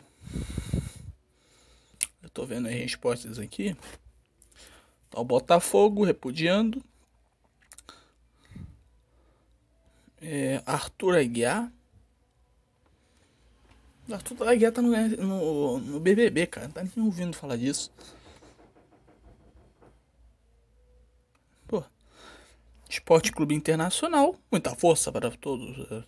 Eu 2.23 2.29
tô 2.31 2.45
vendo 2.45 2.69
as 2.69 2.75
respostas 2.75 3.39
aqui. 3.39 3.77
Tá 5.11 5.21
o 5.21 5.25
Botafogo 5.25 6.05
repudiando. 6.05 6.83
É, 10.21 10.63
Arthur 10.67 11.17
Aguiar. 11.17 11.73
Arthur 14.11 14.49
Aguiar 14.49 14.73
tá 14.73 14.83
no, 14.83 14.91
no, 14.91 15.79
no 15.79 16.01
BBB, 16.01 16.47
cara. 16.47 16.67
Não 16.67 16.75
tá 16.75 16.83
nem 16.83 17.05
ouvindo 17.05 17.37
falar 17.37 17.57
disso. 17.57 17.91
Esporte 22.89 23.33
Clube 23.33 23.55
Internacional, 23.55 24.35
muita 24.51 24.75
força 24.75 25.13
para 25.13 25.31
todos. 25.31 25.79
É, 25.91 26.03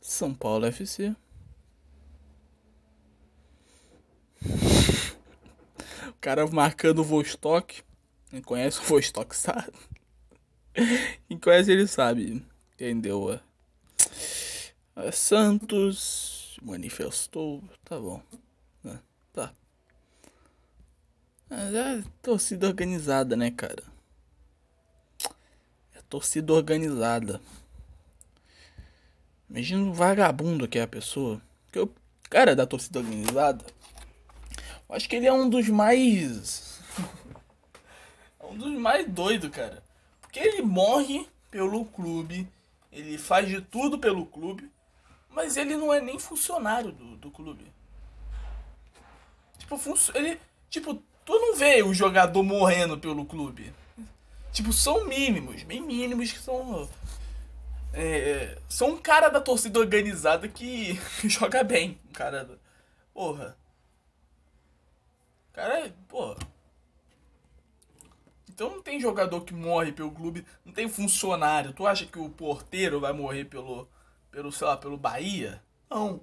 São 0.00 0.34
Paulo 0.34 0.66
FC. 0.66 1.14
O 6.08 6.14
cara 6.20 6.46
marcando 6.46 7.00
o 7.00 7.04
Vostok. 7.04 7.82
Quem 8.30 8.42
conhece 8.42 8.80
o 8.80 8.84
Vostok 8.84 9.34
sabe. 9.36 9.72
Quem 11.28 11.38
conhece 11.38 11.72
ele 11.72 11.86
sabe. 11.86 12.44
Entendeu? 12.74 13.40
É, 14.96 15.10
Santos 15.10 16.56
manifestou. 16.62 17.62
Tá 17.84 17.98
bom. 17.98 18.22
É, 18.84 18.98
tá. 19.32 19.54
Mas 21.48 21.74
é 21.74 22.02
torcida 22.22 22.66
organizada, 22.66 23.36
né, 23.36 23.50
cara? 23.50 23.82
É 25.94 26.00
torcida 26.08 26.52
organizada. 26.52 27.40
Imagina 29.50 29.82
um 29.82 29.92
vagabundo 29.92 30.66
que 30.66 30.78
é 30.78 30.82
a 30.82 30.88
pessoa. 30.88 31.42
Que 31.70 31.78
eu, 31.78 31.94
cara 32.30 32.56
da 32.56 32.66
torcida 32.66 33.00
organizada. 33.00 33.64
Acho 34.92 35.08
que 35.08 35.16
ele 35.16 35.26
é 35.26 35.32
um 35.32 35.48
dos 35.48 35.68
mais. 35.70 36.78
um 38.44 38.54
dos 38.56 38.72
mais 38.78 39.08
doidos, 39.08 39.50
cara. 39.50 39.82
Porque 40.20 40.38
ele 40.38 40.60
morre 40.60 41.26
pelo 41.50 41.86
clube. 41.86 42.46
Ele 42.92 43.16
faz 43.16 43.48
de 43.48 43.62
tudo 43.62 43.98
pelo 43.98 44.26
clube. 44.26 44.70
Mas 45.30 45.56
ele 45.56 45.76
não 45.76 45.90
é 45.90 45.98
nem 45.98 46.18
funcionário 46.18 46.92
do, 46.92 47.16
do 47.16 47.30
clube. 47.30 47.72
Tipo, 49.56 49.80
ele. 50.14 50.38
Tipo, 50.68 50.94
tu 51.24 51.32
não 51.32 51.56
vê 51.56 51.82
o 51.82 51.94
jogador 51.94 52.42
morrendo 52.42 52.98
pelo 52.98 53.24
clube. 53.24 53.72
Tipo, 54.52 54.74
são 54.74 55.06
mínimos, 55.06 55.62
bem 55.62 55.80
mínimos 55.80 56.32
que 56.32 56.38
são. 56.38 56.86
É, 57.94 58.58
são 58.68 58.90
um 58.90 58.98
cara 58.98 59.30
da 59.30 59.40
torcida 59.40 59.78
organizada 59.78 60.46
que 60.48 61.00
joga 61.26 61.64
bem. 61.64 61.98
Um 62.10 62.12
cara. 62.12 62.60
Porra. 63.14 63.56
Cara, 65.52 65.94
porra. 66.08 66.36
Então 68.48 68.70
não 68.70 68.82
tem 68.82 69.00
jogador 69.00 69.42
que 69.42 69.54
morre 69.54 69.92
pelo 69.92 70.12
clube, 70.12 70.46
não 70.64 70.72
tem 70.72 70.88
funcionário. 70.88 71.72
Tu 71.72 71.86
acha 71.86 72.06
que 72.06 72.18
o 72.18 72.30
porteiro 72.30 73.00
vai 73.00 73.12
morrer 73.12 73.46
pelo, 73.46 73.88
pelo 74.30 74.52
sei 74.52 74.66
lá, 74.66 74.76
pelo 74.76 74.96
Bahia? 74.96 75.62
Não. 75.90 76.20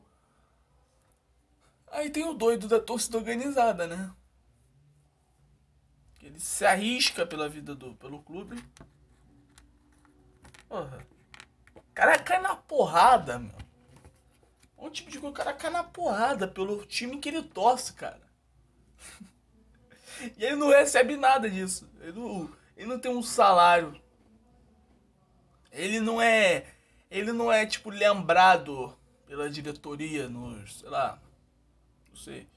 Aí 1.91 2.09
tem 2.09 2.23
o 2.23 2.33
doido 2.33 2.67
da 2.67 2.79
torcida 2.79 3.17
organizada, 3.17 3.87
né? 3.87 4.13
Ele 6.21 6.39
se 6.39 6.65
arrisca 6.65 7.25
pela 7.25 7.49
vida 7.49 7.73
do 7.73 7.95
pelo 7.95 8.21
clube. 8.21 8.63
Porra. 10.67 11.05
O 11.75 11.81
cara 11.93 12.19
cai 12.19 12.39
na 12.39 12.55
porrada, 12.55 13.39
meu. 13.39 13.57
Um 14.77 14.89
tipo 14.89 15.09
de 15.09 15.19
coisa, 15.19 15.33
o 15.33 15.35
cara 15.35 15.53
cai 15.53 15.71
na 15.71 15.83
porrada 15.83 16.47
pelo 16.47 16.85
time 16.85 17.17
que 17.17 17.29
ele 17.29 17.43
torce, 17.43 17.93
cara. 17.93 18.28
e 20.37 20.43
ele 20.43 20.55
não 20.55 20.69
recebe 20.69 21.15
nada 21.15 21.49
disso. 21.49 21.89
Ele 22.01 22.19
não, 22.19 22.51
ele 22.75 22.87
não 22.87 22.99
tem 22.99 23.11
um 23.11 23.23
salário. 23.23 23.99
Ele 25.71 25.99
não 25.99 26.21
é. 26.21 26.65
Ele 27.09 27.31
não 27.31 27.51
é, 27.51 27.65
tipo, 27.65 27.89
lembrado 27.89 28.97
pela 29.25 29.49
diretoria 29.49 30.27
nos. 30.27 30.79
sei 30.79 30.89
lá. 30.89 31.21
Não 32.09 32.15
sei. 32.15 32.47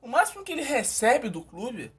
O 0.00 0.08
máximo 0.08 0.44
que 0.44 0.52
ele 0.52 0.62
recebe 0.62 1.28
do 1.28 1.42
clube 1.42 1.92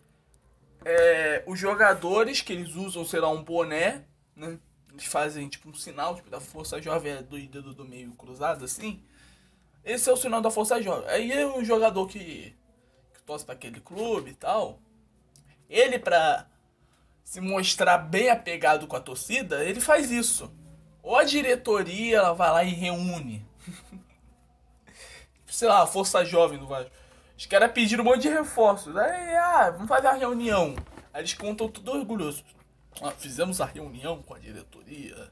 é, 0.86 1.44
os 1.46 1.60
jogadores 1.60 2.42
que 2.42 2.54
eles 2.54 2.76
usam, 2.76 3.04
sei 3.04 3.20
lá, 3.20 3.30
um 3.30 3.44
boné, 3.44 4.06
né? 4.36 4.58
Eles 4.92 5.06
fazem 5.06 5.48
tipo 5.48 5.70
um 5.70 5.74
sinal, 5.74 6.16
tipo, 6.16 6.30
da 6.30 6.40
Força 6.40 6.82
Jovem 6.82 7.12
é 7.12 7.22
do 7.22 7.38
dedo 7.38 7.74
do 7.74 7.86
meio 7.86 8.14
cruzado, 8.14 8.66
assim. 8.66 9.04
Esse 9.84 10.10
é 10.10 10.14
o 10.14 10.18
sinal 10.18 10.42
da 10.42 10.50
Força 10.50 10.82
Jovem. 10.82 11.08
Aí 11.10 11.32
é 11.32 11.46
um 11.46 11.64
jogador 11.64 12.08
que, 12.08 12.56
torce 13.28 13.46
para 13.46 13.54
aquele 13.54 13.80
clube 13.80 14.32
e 14.32 14.34
tal. 14.34 14.80
Ele, 15.70 16.00
pra 16.00 16.48
se 17.24 17.40
mostrar 17.40 18.00
bem 18.00 18.30
apegado 18.30 18.88
com 18.88 18.96
a 18.96 19.02
torcida, 19.02 19.64
ele 19.64 19.80
faz 19.80 20.10
isso. 20.10 20.52
Ou 21.04 21.16
a 21.16 21.24
diretoria 21.24 22.18
ela 22.18 22.34
vai 22.34 22.50
lá 22.50 22.64
e 22.64 22.74
reúne. 22.74 23.46
sei 25.46 25.68
lá, 25.68 25.84
a 25.84 25.88
Força 25.88 26.26
Jovem 26.26 26.58
do 26.58 26.66
Vasco 26.66 26.92
os 27.38 27.46
caras 27.46 27.72
pediram 27.72 28.04
um 28.04 28.08
monte 28.08 28.24
de 28.24 28.30
reforços. 28.30 28.98
Aí, 28.98 29.36
ah, 29.36 29.70
vamos 29.70 29.88
fazer 29.88 30.08
a 30.08 30.14
reunião. 30.14 30.76
Aí 31.14 31.22
eles 31.22 31.36
contam 31.36 31.70
tudo 31.70 31.92
orgulhoso. 31.92 32.44
Ah, 33.00 33.12
fizemos 33.12 33.62
a 33.62 33.66
reunião 33.66 34.24
com 34.24 34.34
a 34.34 34.40
diretoria. 34.40 35.32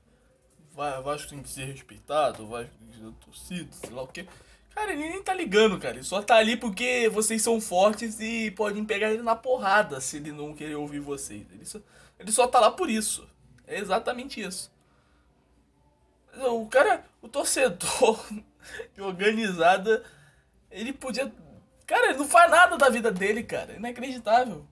Vai, 0.72 1.02
Vasco 1.02 1.30
tem 1.30 1.42
que 1.42 1.50
ser 1.50 1.66
respeitado, 1.66 2.48
Vasco 2.48 2.72
tem 2.78 2.88
que 2.90 2.98
ser 2.98 3.12
torcido, 3.26 3.74
sei 3.74 3.90
lá 3.90 4.04
o 4.04 4.08
que. 4.08 4.28
Cara, 4.76 4.92
ele 4.92 5.08
nem 5.10 5.24
tá 5.24 5.34
ligando, 5.34 5.80
cara. 5.80 5.96
Ele 5.96 6.04
só 6.04 6.22
tá 6.22 6.36
ali 6.36 6.58
porque 6.58 7.10
vocês 7.10 7.42
são 7.42 7.62
fortes 7.62 8.20
e 8.20 8.52
podem 8.52 8.84
pegar 8.84 9.12
ele 9.12 9.24
na 9.24 9.36
porrada 9.36 10.02
se 10.02 10.18
ele 10.18 10.34
não 10.34 10.54
querer 10.54 10.76
ouvir 10.76 11.00
vocês. 11.00 11.48
Ele 11.52 11.66
só, 11.66 11.80
ele 12.20 12.32
só 12.32 12.46
tá 12.46 12.60
lá 12.60 12.70
por 12.70 12.90
isso. 12.90 13.28
É 13.66 13.80
exatamente 13.80 14.42
isso. 14.42 14.70
O 16.38 16.68
cara, 16.68 17.06
o 17.22 17.30
torcedor 17.30 18.20
organizada, 19.00 20.04
ele 20.70 20.92
podia 20.92 21.32
Cara, 21.86 22.08
ele 22.10 22.18
não 22.18 22.28
faz 22.28 22.50
nada 22.50 22.78
da 22.78 22.90
vida 22.90 23.12
dele, 23.12 23.44
cara. 23.44 23.74
Inacreditável. 23.74 24.66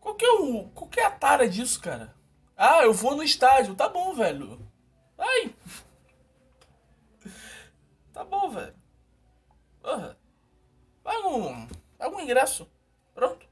Qual 0.00 0.14
que 0.14 0.24
é, 0.24 0.30
o, 0.30 0.64
qual 0.74 0.88
que 0.88 1.00
é 1.00 1.06
a 1.06 1.10
tara 1.10 1.48
disso, 1.48 1.80
cara? 1.80 2.14
Ah, 2.56 2.82
eu 2.82 2.92
vou 2.92 3.16
no 3.16 3.22
estádio. 3.22 3.74
Tá 3.74 3.88
bom, 3.88 4.14
velho. 4.14 4.60
Ai. 5.16 5.54
Tá 8.18 8.24
bom, 8.24 8.50
velho. 8.50 8.74
Porra. 9.80 10.18
Paga 11.04 11.28
um, 11.28 11.68
paga 11.96 12.16
um 12.16 12.20
ingresso. 12.20 12.68
Pronto. 13.14 13.46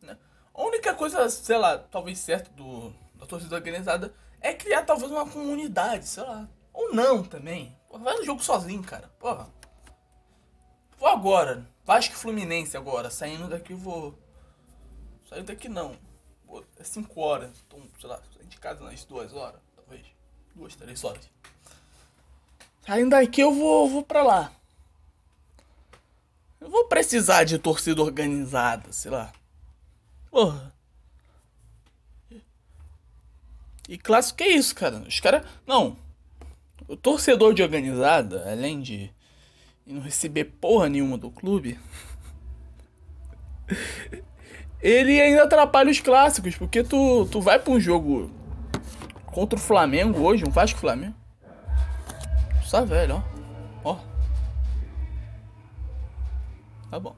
Né? 0.00 0.18
A 0.52 0.62
única 0.64 0.92
coisa, 0.92 1.28
sei 1.30 1.56
lá, 1.56 1.78
talvez 1.78 2.18
certa 2.18 2.50
do, 2.50 2.92
da 3.14 3.26
torcida 3.26 3.54
organizada 3.54 4.12
é 4.40 4.52
criar 4.52 4.82
talvez 4.82 5.08
uma 5.12 5.24
comunidade, 5.24 6.04
sei 6.04 6.24
lá. 6.24 6.48
Ou 6.72 6.92
não 6.92 7.22
também. 7.22 7.78
Porra, 7.86 8.02
vai 8.02 8.16
no 8.16 8.24
jogo 8.24 8.42
sozinho, 8.42 8.82
cara. 8.82 9.06
Porra. 9.20 9.48
Vou 10.98 11.06
agora. 11.06 11.64
Vasco 11.84 12.16
Fluminense 12.16 12.76
agora. 12.76 13.08
Saindo 13.08 13.48
daqui 13.48 13.72
vou. 13.72 14.18
Saindo 15.28 15.46
daqui 15.46 15.68
não. 15.68 15.96
É 16.76 16.82
5 16.82 17.20
horas. 17.20 17.62
Então, 17.64 17.80
sei 18.00 18.08
lá, 18.08 18.20
sair 18.36 18.46
de 18.46 18.58
casa 18.58 18.82
nas 18.82 19.04
2 19.04 19.32
horas, 19.32 19.60
talvez. 19.76 20.04
2, 20.56 20.74
3 20.74 21.04
horas. 21.04 21.30
Saindo 22.86 23.10
daqui 23.10 23.40
eu 23.40 23.52
vou, 23.52 23.88
vou 23.88 24.02
pra 24.02 24.22
lá. 24.22 24.52
Eu 26.60 26.68
vou 26.68 26.86
precisar 26.86 27.44
de 27.44 27.58
torcida 27.58 28.02
organizada, 28.02 28.92
sei 28.92 29.10
lá. 29.10 29.32
Porra. 30.30 30.72
E 33.88 33.98
clássico 33.98 34.42
é 34.42 34.48
isso, 34.48 34.74
cara. 34.74 34.98
Os 35.06 35.20
caras. 35.20 35.46
Não. 35.66 35.96
O 36.88 36.96
torcedor 36.96 37.54
de 37.54 37.62
organizada, 37.62 38.50
além 38.50 38.80
de 38.80 39.10
não 39.86 40.00
receber 40.00 40.44
porra 40.44 40.88
nenhuma 40.88 41.16
do 41.18 41.30
clube, 41.30 41.78
ele 44.80 45.20
ainda 45.20 45.44
atrapalha 45.44 45.90
os 45.90 46.00
clássicos, 46.00 46.56
porque 46.56 46.82
tu, 46.82 47.26
tu 47.26 47.40
vai 47.40 47.58
pra 47.58 47.72
um 47.72 47.80
jogo 47.80 48.30
contra 49.26 49.58
o 49.58 49.62
Flamengo 49.62 50.20
hoje, 50.20 50.44
um 50.44 50.50
Vasco 50.50 50.78
Flamengo. 50.78 51.21
Só 52.72 52.86
velho, 52.86 53.22
ó. 53.84 53.90
Ó. 53.90 53.98
Tá 56.90 56.98
bom. 56.98 57.14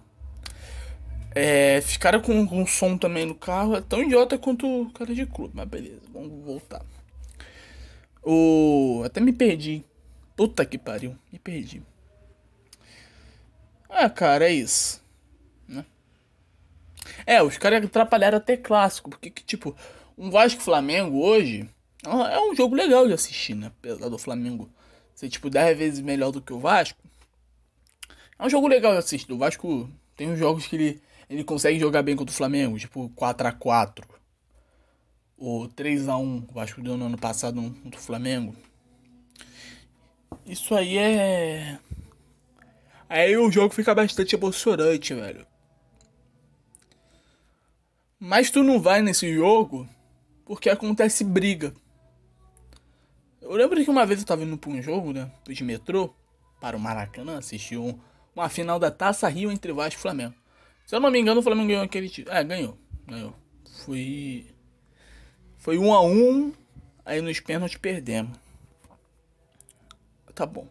É, 1.33 1.81
ficaram 1.81 2.21
com, 2.21 2.45
com 2.45 2.67
som 2.67 2.99
também 2.99 3.25
no 3.25 3.37
carro, 3.37 3.77
é 3.77 3.81
tão 3.81 4.03
idiota 4.03 4.37
quanto 4.37 4.67
o 4.67 4.91
cara 4.91 5.15
de 5.15 5.25
clube, 5.25 5.53
mas 5.55 5.69
beleza, 5.69 6.01
vamos 6.13 6.45
voltar. 6.45 6.85
O. 8.21 9.05
Até 9.07 9.21
me 9.21 9.33
perdi. 9.33 9.85
Puta 10.35 10.67
que 10.67 10.77
pariu. 10.77 11.17
Me 11.33 11.39
perdi. 11.39 11.85
Ah, 13.89 14.11
cara, 14.11 14.47
é 14.47 14.53
isso. 14.53 15.01
Né? 15.69 15.87
É, 17.25 17.41
os 17.41 17.57
caras 17.59 17.85
atrapalharam 17.85 18.39
até 18.39 18.57
clássico. 18.57 19.09
Porque, 19.09 19.31
tipo, 19.31 19.77
um 20.19 20.33
Vasco 20.33 20.61
Flamengo 20.61 21.25
hoje 21.25 21.71
é 22.05 22.41
um 22.41 22.57
jogo 22.57 22.75
legal 22.75 23.07
de 23.07 23.13
assistir, 23.13 23.55
né? 23.55 23.69
Apesar 23.69 24.09
do 24.09 24.19
Flamengo 24.19 24.69
ser, 25.15 25.29
tipo, 25.29 25.49
10 25.51 25.79
vezes 25.79 26.01
melhor 26.01 26.31
do 26.31 26.41
que 26.41 26.53
o 26.53 26.59
Vasco. 26.59 26.99
É 28.39 28.45
um 28.45 28.51
jogo 28.51 28.69
legal 28.69 28.93
de 28.93 28.99
assistir. 28.99 29.33
O 29.33 29.39
Vasco 29.39 29.89
tem 30.17 30.31
uns 30.31 30.39
jogos 30.39 30.67
que 30.67 30.77
ele, 30.77 31.03
ele 31.31 31.45
consegue 31.45 31.79
jogar 31.79 32.03
bem 32.03 32.17
contra 32.17 32.33
o 32.33 32.37
Flamengo, 32.37 32.79
tipo 32.79 33.11
4x4 33.11 34.05
o 35.37 35.69
3 35.69 36.09
a 36.09 36.17
1 36.17 36.47
o 36.49 36.53
Vasco 36.53 36.81
deu 36.81 36.97
no 36.97 37.07
ano 37.07 37.19
passado 37.19 37.61
no 37.61 37.99
Flamengo. 37.99 38.55
Isso 40.47 40.75
aí 40.75 40.97
é. 40.99 41.79
Aí 43.09 43.37
o 43.37 43.51
jogo 43.51 43.75
fica 43.75 43.95
bastante 43.95 44.35
emocionante, 44.35 45.15
velho. 45.15 45.47
Mas 48.19 48.51
tu 48.51 48.63
não 48.63 48.81
vai 48.81 49.03
nesse 49.03 49.33
jogo 49.35 49.89
porque 50.45 50.71
acontece 50.71 51.25
briga. 51.25 51.75
Eu 53.45 53.53
lembro 53.53 53.85
que 53.85 53.91
uma 53.91 54.07
vez 54.07 54.21
eu 54.21 54.27
tava 54.27 54.43
indo 54.43 54.57
pra 54.57 54.71
um 54.71 54.81
jogo, 54.81 55.13
né? 55.13 55.31
De 55.47 55.63
metrô, 55.63 56.15
para 56.59 56.75
o 56.79 56.81
Maracanã, 56.81 57.37
assisti 57.37 57.77
um, 57.77 57.99
uma 58.35 58.49
final 58.49 58.79
da 58.79 58.91
Taça 58.91 59.29
Rio 59.29 59.53
entre 59.53 59.71
Vasco 59.71 59.99
e 59.99 60.03
Flamengo. 60.03 60.35
Se 60.87 60.97
eu 60.97 61.01
não 61.01 61.11
me 61.11 61.21
engano, 61.21 61.41
o 61.41 61.43
Flamengo 61.43 61.69
ganhou 61.69 61.85
aquele 61.85 62.09
título. 62.09 62.35
É, 62.35 62.43
ganhou. 62.43 62.79
Ganhou. 63.07 63.35
Foi. 63.85 64.47
Foi 65.59 65.77
um 65.77 65.93
a 65.93 66.03
um. 66.03 66.55
Aí 67.05 67.21
nos 67.21 67.39
pênaltis 67.39 67.77
perdemos. 67.77 68.35
Tá 70.35 70.47
bom. 70.47 70.67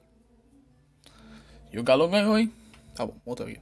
E 1.72 1.78
o 1.78 1.84
Galo 1.84 2.10
ganhou, 2.10 2.38
hein? 2.38 2.52
Tá 2.96 3.06
bom, 3.06 3.16
volta 3.24 3.44
aqui. 3.44 3.62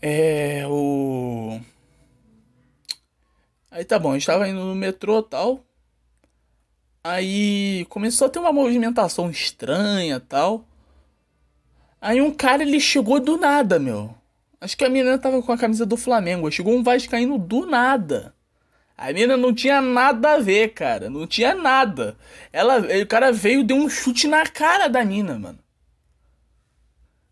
É. 0.00 0.64
O. 0.68 1.60
Aí 3.68 3.84
tá 3.84 3.98
bom, 3.98 4.12
a 4.12 4.14
gente 4.14 4.26
tava 4.26 4.48
indo 4.48 4.64
no 4.64 4.76
metrô 4.76 5.24
tal. 5.24 5.64
Aí 7.02 7.86
começou 7.88 8.26
a 8.26 8.30
ter 8.30 8.38
uma 8.38 8.52
movimentação 8.52 9.30
estranha 9.30 10.20
tal. 10.20 10.66
Aí 12.00 12.20
um 12.20 12.32
cara 12.32 12.62
ele 12.62 12.78
chegou 12.78 13.18
do 13.20 13.36
nada, 13.38 13.78
meu. 13.78 14.14
Acho 14.60 14.76
que 14.76 14.84
a 14.84 14.90
menina 14.90 15.18
tava 15.18 15.42
com 15.42 15.52
a 15.52 15.58
camisa 15.58 15.86
do 15.86 15.96
Flamengo. 15.96 16.50
Chegou 16.50 16.74
um 16.74 16.82
Vascaíno 16.82 17.38
do 17.38 17.64
nada. 17.66 18.34
A 18.96 19.06
menina 19.06 19.34
não 19.34 19.54
tinha 19.54 19.80
nada 19.80 20.34
a 20.34 20.38
ver, 20.38 20.74
cara. 20.74 21.08
Não 21.08 21.26
tinha 21.26 21.54
nada. 21.54 22.16
Ela, 22.52 22.78
o 22.78 23.06
cara 23.06 23.32
veio 23.32 23.64
deu 23.64 23.78
um 23.78 23.88
chute 23.88 24.28
na 24.28 24.44
cara 24.46 24.88
da 24.88 25.02
mina, 25.02 25.38
mano. 25.38 25.58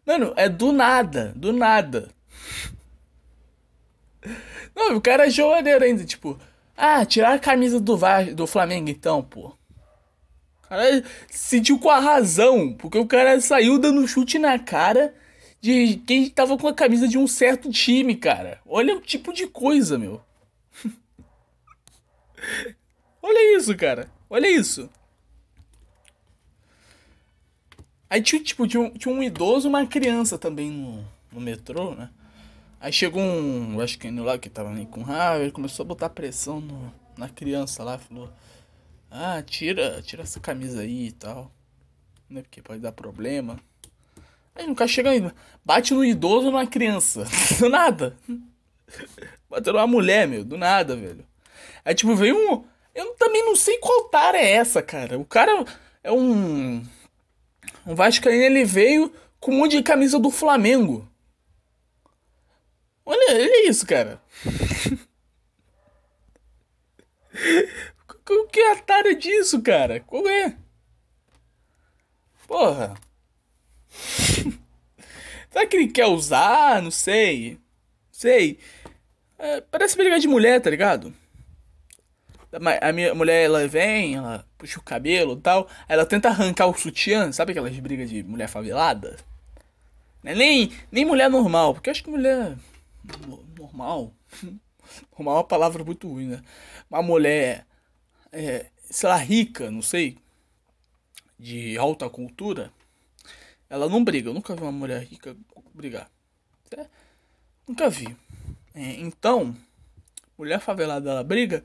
Mano, 0.06 0.32
é 0.36 0.48
do 0.48 0.72
nada, 0.72 1.34
do 1.36 1.52
nada. 1.52 2.08
Não, 4.74 4.96
o 4.96 5.00
cara 5.02 5.26
é 5.26 5.30
jogadeiro 5.30 5.84
ainda, 5.84 6.04
tipo, 6.04 6.38
ah, 6.74 7.04
tirar 7.04 7.34
a 7.34 7.38
camisa 7.38 7.78
do, 7.78 7.98
do 8.34 8.46
Flamengo 8.46 8.88
então, 8.88 9.22
pô. 9.22 9.57
Cara 10.68 11.02
sentiu 11.30 11.78
com 11.78 11.88
a 11.88 11.98
razão, 11.98 12.74
porque 12.74 12.98
o 12.98 13.06
cara 13.06 13.40
saiu 13.40 13.78
dando 13.78 14.06
chute 14.06 14.38
na 14.38 14.58
cara 14.58 15.14
de 15.60 15.96
quem 16.06 16.28
tava 16.28 16.58
com 16.58 16.68
a 16.68 16.74
camisa 16.74 17.08
de 17.08 17.16
um 17.16 17.26
certo 17.26 17.70
time, 17.70 18.14
cara. 18.14 18.60
Olha 18.66 18.94
o 18.96 19.00
tipo 19.00 19.32
de 19.32 19.46
coisa, 19.46 19.98
meu. 19.98 20.20
Olha 23.22 23.56
isso, 23.56 23.74
cara. 23.76 24.10
Olha 24.28 24.48
isso. 24.48 24.90
Aí 28.10 28.22
tinha, 28.22 28.42
tipo, 28.42 28.66
tinha 28.66 28.82
um, 28.82 28.90
tinha 28.90 29.14
um 29.14 29.22
idoso 29.22 29.68
uma 29.68 29.86
criança 29.86 30.38
também 30.38 30.70
no, 30.70 31.04
no 31.32 31.40
metrô, 31.40 31.94
né? 31.94 32.10
Aí 32.80 32.92
chegou 32.92 33.20
um, 33.20 33.80
acho 33.80 33.98
que 33.98 34.10
lá 34.10 34.38
que 34.38 34.48
tava 34.48 34.70
ali 34.70 34.86
com 34.86 35.02
raiva, 35.02 35.42
ele 35.42 35.52
começou 35.52 35.84
a 35.84 35.86
botar 35.86 36.08
pressão 36.08 36.60
no, 36.60 36.92
na 37.16 37.28
criança 37.28 37.82
lá, 37.82 37.98
falou: 37.98 38.30
Ah, 39.10 39.42
tira, 39.42 40.02
tira 40.02 40.22
essa 40.22 40.38
camisa 40.38 40.82
aí 40.82 41.08
e 41.08 41.12
tal. 41.12 41.50
Né? 42.28 42.42
Porque 42.42 42.60
pode 42.60 42.80
dar 42.80 42.92
problema. 42.92 43.58
Aí 44.54 44.66
nunca 44.66 44.86
chega 44.86 45.10
ainda. 45.10 45.34
Bate 45.64 45.94
no 45.94 46.04
idoso 46.04 46.46
ou 46.46 46.52
na 46.52 46.66
criança. 46.66 47.24
Do 47.58 47.68
nada. 47.68 48.16
Bateu 49.48 49.72
numa 49.72 49.86
mulher, 49.86 50.28
meu. 50.28 50.44
Do 50.44 50.58
nada, 50.58 50.96
velho. 50.96 51.24
Aí 51.84 51.94
tipo, 51.94 52.14
veio 52.14 52.36
um. 52.36 52.64
Eu 52.94 53.14
também 53.14 53.44
não 53.44 53.54
sei 53.54 53.78
qual 53.78 54.08
tara 54.08 54.36
é 54.36 54.52
essa, 54.52 54.82
cara. 54.82 55.18
O 55.18 55.24
cara 55.24 55.64
é 56.02 56.12
um. 56.12 56.84
Um 57.86 57.94
Vascaíno, 57.94 58.42
ele 58.42 58.64
veio 58.64 59.12
com 59.40 59.52
um 59.52 59.58
monte 59.58 59.76
de 59.76 59.82
camisa 59.82 60.18
do 60.18 60.30
Flamengo. 60.30 61.08
Olha, 63.06 63.26
olha 63.30 63.68
isso, 63.68 63.86
cara. 63.86 64.20
O 68.28 68.46
que 68.46 68.60
é 68.60 68.72
a 68.72 68.76
tara 68.76 69.14
disso, 69.14 69.62
cara? 69.62 70.00
Qual 70.00 70.28
é? 70.28 70.54
Porra. 72.46 72.94
Será 75.50 75.66
que 75.66 75.76
ele 75.76 75.88
quer 75.88 76.06
usar? 76.06 76.82
Não 76.82 76.90
sei. 76.90 77.58
Sei. 78.12 78.58
É, 79.38 79.60
parece 79.60 79.96
briga 79.96 80.18
de 80.18 80.28
mulher, 80.28 80.60
tá 80.60 80.68
ligado? 80.68 81.12
A 82.80 82.92
minha 82.92 83.14
mulher, 83.14 83.44
ela 83.44 83.68
vem, 83.68 84.16
ela 84.16 84.46
puxa 84.56 84.78
o 84.78 84.82
cabelo 84.82 85.34
e 85.34 85.40
tal. 85.40 85.68
Ela 85.88 86.06
tenta 86.06 86.28
arrancar 86.28 86.66
o 86.66 86.74
sutiã. 86.76 87.30
Sabe 87.32 87.52
aquelas 87.52 87.78
brigas 87.78 88.08
de 88.08 88.22
mulher 88.22 88.48
favelada? 88.48 89.16
É 90.24 90.34
nem, 90.34 90.72
nem 90.90 91.04
mulher 91.04 91.30
normal. 91.30 91.74
Porque 91.74 91.90
eu 91.90 91.92
acho 91.92 92.02
que 92.02 92.10
mulher 92.10 92.56
normal. 93.56 94.12
Normal 95.12 95.34
é 95.34 95.38
uma 95.38 95.44
palavra 95.44 95.84
muito 95.84 96.08
ruim, 96.08 96.28
né? 96.28 96.42
Uma 96.90 97.02
mulher, 97.02 97.66
é, 98.32 98.66
sei 98.90 99.08
lá, 99.08 99.16
rica, 99.16 99.70
não 99.70 99.82
sei, 99.82 100.18
de 101.38 101.76
alta 101.78 102.08
cultura, 102.08 102.72
ela 103.68 103.88
não 103.88 104.02
briga. 104.02 104.30
Eu 104.30 104.34
nunca 104.34 104.54
vi 104.54 104.62
uma 104.62 104.72
mulher 104.72 105.02
rica 105.02 105.36
brigar. 105.74 106.10
É, 106.76 106.86
nunca 107.66 107.88
vi. 107.88 108.16
É, 108.74 108.92
então, 109.00 109.56
mulher 110.36 110.60
favelada, 110.60 111.10
ela 111.10 111.24
briga. 111.24 111.64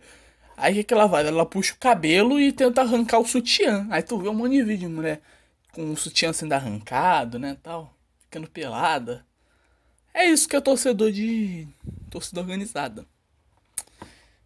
Aí 0.56 0.74
o 0.74 0.76
que, 0.78 0.84
que 0.84 0.94
ela 0.94 1.10
faz? 1.10 1.28
Ela 1.28 1.46
puxa 1.46 1.74
o 1.74 1.78
cabelo 1.78 2.40
e 2.40 2.52
tenta 2.52 2.82
arrancar 2.82 3.20
o 3.20 3.26
sutiã. 3.26 3.88
Aí 3.90 4.04
tu 4.04 4.20
vê 4.20 4.30
um 4.30 4.34
monte 4.34 4.54
de 4.54 4.64
vídeo 4.64 4.88
de 4.88 4.96
mulher 4.96 5.22
com 5.72 5.92
o 5.92 5.98
sutiã 5.98 6.32
sendo 6.32 6.54
arrancado, 6.54 7.40
né, 7.40 7.58
tal. 7.62 7.96
Ficando 8.20 8.50
pelada. 8.50 9.26
É 10.14 10.26
isso 10.26 10.48
que 10.48 10.56
é 10.56 10.62
torcedor 10.62 11.12
de. 11.12 11.68
torcida 12.10 12.40
organizada. 12.40 13.06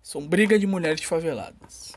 São 0.02 0.26
briga 0.26 0.58
de 0.58 0.66
mulheres 0.66 1.04
faveladas. 1.04 1.94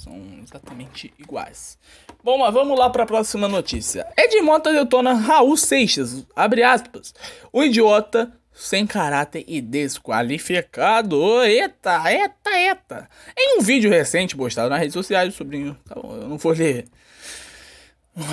São 0.00 0.18
exatamente 0.42 1.12
iguais. 1.18 1.76
Bom, 2.24 2.38
mas 2.38 2.54
vamos 2.54 2.78
lá 2.78 2.88
para 2.88 3.02
a 3.02 3.06
próxima 3.06 3.46
notícia. 3.46 4.06
Edmonton 4.16 4.72
detona 4.72 5.12
Raul 5.12 5.58
Seixas, 5.58 6.26
abre 6.34 6.62
aspas. 6.62 7.14
O 7.52 7.62
idiota 7.62 8.32
sem 8.54 8.86
caráter 8.86 9.44
e 9.46 9.60
desqualificado. 9.60 11.42
Eita, 11.42 12.10
eita, 12.10 12.50
eita. 12.50 13.10
Em 13.36 13.58
um 13.58 13.62
vídeo 13.62 13.90
recente 13.90 14.34
postado 14.34 14.70
nas 14.70 14.78
redes 14.78 14.94
sociais, 14.94 15.34
sobrinho, 15.34 15.76
tá 15.86 15.94
bom, 15.94 16.16
eu 16.16 16.28
não 16.28 16.38
vou 16.38 16.52
ler 16.52 16.86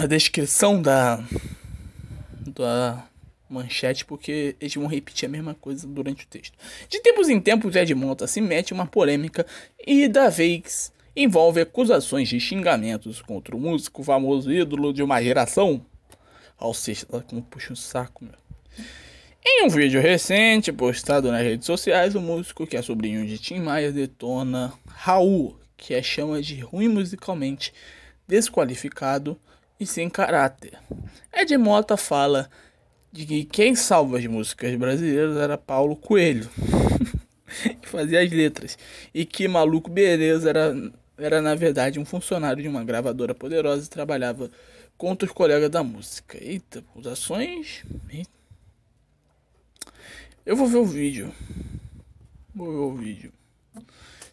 a 0.02 0.06
descrição 0.06 0.82
da 0.82 1.22
da 2.46 3.06
manchete 3.50 4.06
porque 4.06 4.56
eles 4.62 4.74
vão 4.74 4.88
repetir 4.88 5.28
a 5.28 5.32
mesma 5.32 5.54
coisa 5.54 5.86
durante 5.86 6.24
o 6.24 6.28
texto. 6.28 6.58
De 6.88 7.02
tempos 7.02 7.28
em 7.28 7.42
tempos, 7.42 7.76
Edmonta 7.76 8.26
se 8.26 8.40
mete 8.40 8.72
uma 8.72 8.88
polêmica 8.88 9.46
e 9.86 10.08
da 10.08 10.30
vez 10.30 10.96
envolve 11.24 11.62
acusações 11.62 12.30
de 12.30 12.40
xingamentos 12.40 13.22
contra 13.22 13.56
o 13.56 13.60
músico 13.60 14.04
famoso 14.04 14.52
ídolo 14.52 14.94
de 14.94 15.02
uma 15.02 15.22
geração. 15.22 15.84
Ou 16.60 16.74
seja, 16.74 17.06
como 17.28 17.42
puxa 17.42 17.74
um 17.74 17.76
saco, 17.76 18.24
meu. 18.24 18.34
Em 19.44 19.66
um 19.66 19.70
vídeo 19.70 20.02
recente 20.02 20.72
postado 20.72 21.32
nas 21.32 21.42
redes 21.42 21.66
sociais, 21.66 22.16
o 22.16 22.22
músico 22.22 22.68
que 22.68 22.78
é 22.78 22.82
sobrinho 22.82 23.26
de 23.26 23.40
Tim 23.40 23.60
Maia 23.60 23.92
detona 23.92 24.74
Raul, 24.88 25.58
que 25.76 25.94
é 25.94 26.04
chama 26.04 26.42
de 26.42 26.60
ruim 26.60 26.90
musicalmente, 26.90 27.74
desqualificado 28.28 29.40
e 29.80 29.86
sem 29.86 30.10
caráter. 30.10 30.78
Ed 31.34 31.58
Mota 31.58 31.96
fala 31.98 32.50
de 33.12 33.26
que 33.26 33.46
quem 33.46 33.74
salva 33.74 34.18
as 34.18 34.26
músicas 34.26 34.76
brasileiras 34.76 35.38
era 35.38 35.58
Paulo 35.58 35.96
Coelho, 35.96 36.50
que 37.82 37.88
fazia 37.88 38.22
as 38.22 38.30
letras, 38.30 38.78
e 39.14 39.26
que 39.26 39.48
Maluco 39.48 39.90
Beleza 39.90 40.50
era, 40.50 40.76
era 41.18 41.42
na 41.42 41.56
verdade 41.56 42.00
um 42.00 42.06
funcionário 42.06 42.62
de 42.62 42.70
uma 42.70 42.84
gravadora 42.84 43.34
poderosa 43.34 43.86
e 43.86 43.90
trabalhava 43.90 44.52
contra 44.98 45.28
os 45.28 45.34
colegas 45.34 45.70
da 45.70 45.84
música. 45.84 46.38
Eita, 46.42 46.80
acusações. 46.80 47.84
Eu 50.46 50.56
vou 50.56 50.68
ver 50.68 50.78
o 50.78 50.86
vídeo. 50.86 51.34
Vou 52.54 52.72
ver 52.72 52.78
o 52.78 52.96
vídeo. 52.96 53.34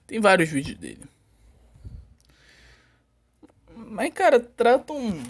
Tem 0.07 0.21
vários 0.21 0.49
vídeos 0.51 0.79
dele. 0.79 1.03
Mas, 3.75 4.13
cara, 4.13 4.39
tratam. 4.39 5.23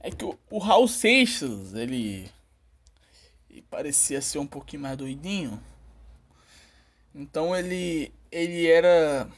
É 0.00 0.10
que 0.10 0.24
o, 0.50 0.58
Raul 0.58 0.86
Seixas, 0.86 1.72
ele, 1.72 2.30
ele 3.48 3.62
parecia 3.62 4.20
ser 4.20 4.38
um 4.38 4.46
pouquinho 4.46 4.82
mais 4.82 4.98
doidinho. 4.98 5.62
Então 7.14 7.56
ele 7.56 8.12
ele 8.30 8.66
era 8.66 9.28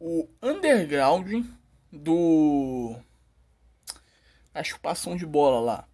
o 0.00 0.28
underground 0.42 1.44
do 1.92 2.96
a 4.54 4.62
chupação 4.62 5.16
de 5.16 5.26
bola 5.26 5.60
lá, 5.60 5.88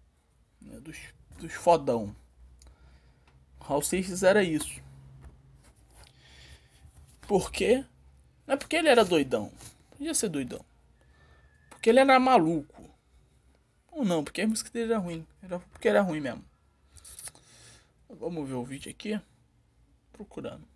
né, 0.61 0.79
dos, 0.79 0.97
dos 1.37 1.53
fodão. 1.53 2.15
Raul 3.59 3.81
Seixas 3.81 4.23
era 4.23 4.43
isso. 4.43 4.81
Por 7.21 7.51
quê? 7.51 7.83
Não 8.45 8.53
é 8.53 8.57
porque 8.57 8.75
ele 8.75 8.89
era 8.89 9.03
doidão. 9.03 9.51
Podia 9.91 10.13
ser 10.13 10.29
doidão. 10.29 10.63
Porque 11.69 11.89
ele 11.89 11.99
era 11.99 12.19
maluco. 12.19 12.83
Ou 13.91 14.05
não, 14.05 14.23
porque 14.23 14.41
a 14.41 14.47
música 14.47 14.69
dele 14.69 14.93
era 14.93 14.99
ruim. 14.99 15.25
Era 15.41 15.59
porque 15.59 15.87
era 15.87 16.01
ruim 16.01 16.19
mesmo. 16.19 16.45
Vamos 18.07 18.47
ver 18.47 18.55
o 18.55 18.63
vídeo 18.63 18.91
aqui. 18.91 19.19
procurando. 20.13 20.74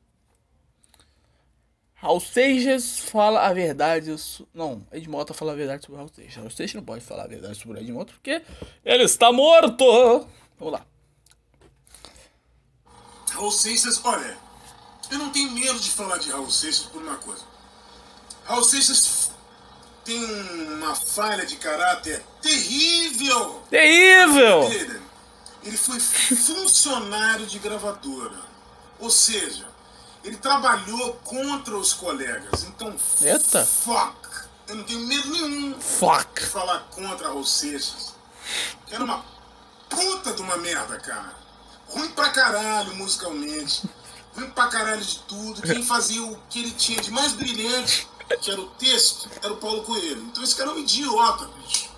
Raul 2.01 2.21
Seixas 2.21 2.99
fala 2.99 3.45
a 3.45 3.53
verdade. 3.53 4.15
Não, 4.53 4.85
Ed 4.91 5.09
Mota 5.09 5.33
fala 5.33 5.51
a 5.51 5.55
verdade 5.55 5.85
sobre 5.85 5.97
Raul 5.97 6.11
Seixas. 6.13 6.35
Raul 6.35 6.49
Seixas 6.49 6.75
não 6.75 6.83
pode 6.83 7.03
falar 7.03 7.23
a 7.23 7.27
verdade 7.27 7.55
sobre 7.55 7.81
Ed 7.81 7.91
Mota 7.91 8.13
porque 8.13 8.41
ele 8.85 9.03
está 9.03 9.31
morto. 9.31 9.85
Vamos 10.57 10.73
lá. 10.73 10.85
Raul 13.31 13.51
Seixas, 13.51 13.99
olha, 14.03 14.37
eu 15.11 15.19
não 15.19 15.29
tenho 15.29 15.51
medo 15.51 15.79
de 15.79 15.91
falar 15.91 16.17
de 16.17 16.29
Raul 16.29 16.49
Seixas 16.49 16.85
por 16.85 17.01
uma 17.01 17.17
coisa. 17.17 17.43
Raul 18.45 18.63
Seixas 18.63 19.31
tem 20.05 20.23
uma 20.23 20.95
falha 20.95 21.45
de 21.45 21.57
caráter 21.57 22.23
terrível. 22.41 23.61
Terrível! 23.69 24.63
Ele 25.63 25.77
foi 25.77 25.99
funcionário 25.99 27.45
de 27.45 27.59
gravadora. 27.59 28.39
Ou 28.99 29.09
seja, 29.09 29.68
ele 30.23 30.37
trabalhou 30.37 31.13
contra 31.23 31.75
os 31.77 31.93
colegas. 31.93 32.63
Então, 32.63 32.95
Eita. 33.21 33.65
fuck. 33.65 34.17
Eu 34.67 34.75
não 34.75 34.83
tenho 34.83 34.99
medo 34.99 35.29
nenhum 35.31 35.79
Fuck. 35.81 36.41
de 36.41 36.45
falar 36.47 36.79
contra 36.91 37.29
Raul 37.29 37.43
Seixas. 37.43 38.13
Era 38.91 39.03
uma 39.03 39.25
puta 39.89 40.31
de 40.33 40.41
uma 40.43 40.57
merda, 40.57 40.99
cara. 40.99 41.35
Ruim 41.87 42.09
pra 42.09 42.29
caralho 42.29 42.93
musicalmente. 42.95 43.89
Ruim 44.35 44.49
pra 44.51 44.67
caralho 44.67 45.03
de 45.03 45.19
tudo. 45.21 45.61
Quem 45.63 45.83
fazia 45.83 46.23
o 46.23 46.39
que 46.49 46.59
ele 46.59 46.71
tinha 46.71 47.01
de 47.01 47.09
mais 47.09 47.33
brilhante, 47.33 48.07
que 48.41 48.51
era 48.51 48.61
o 48.61 48.67
texto, 48.71 49.27
era 49.41 49.51
o 49.51 49.57
Paulo 49.57 49.81
Coelho. 49.83 50.21
Então 50.25 50.43
esse 50.43 50.55
cara 50.55 50.69
é 50.69 50.73
um 50.73 50.77
idiota, 50.77 51.47
bicho. 51.57 51.89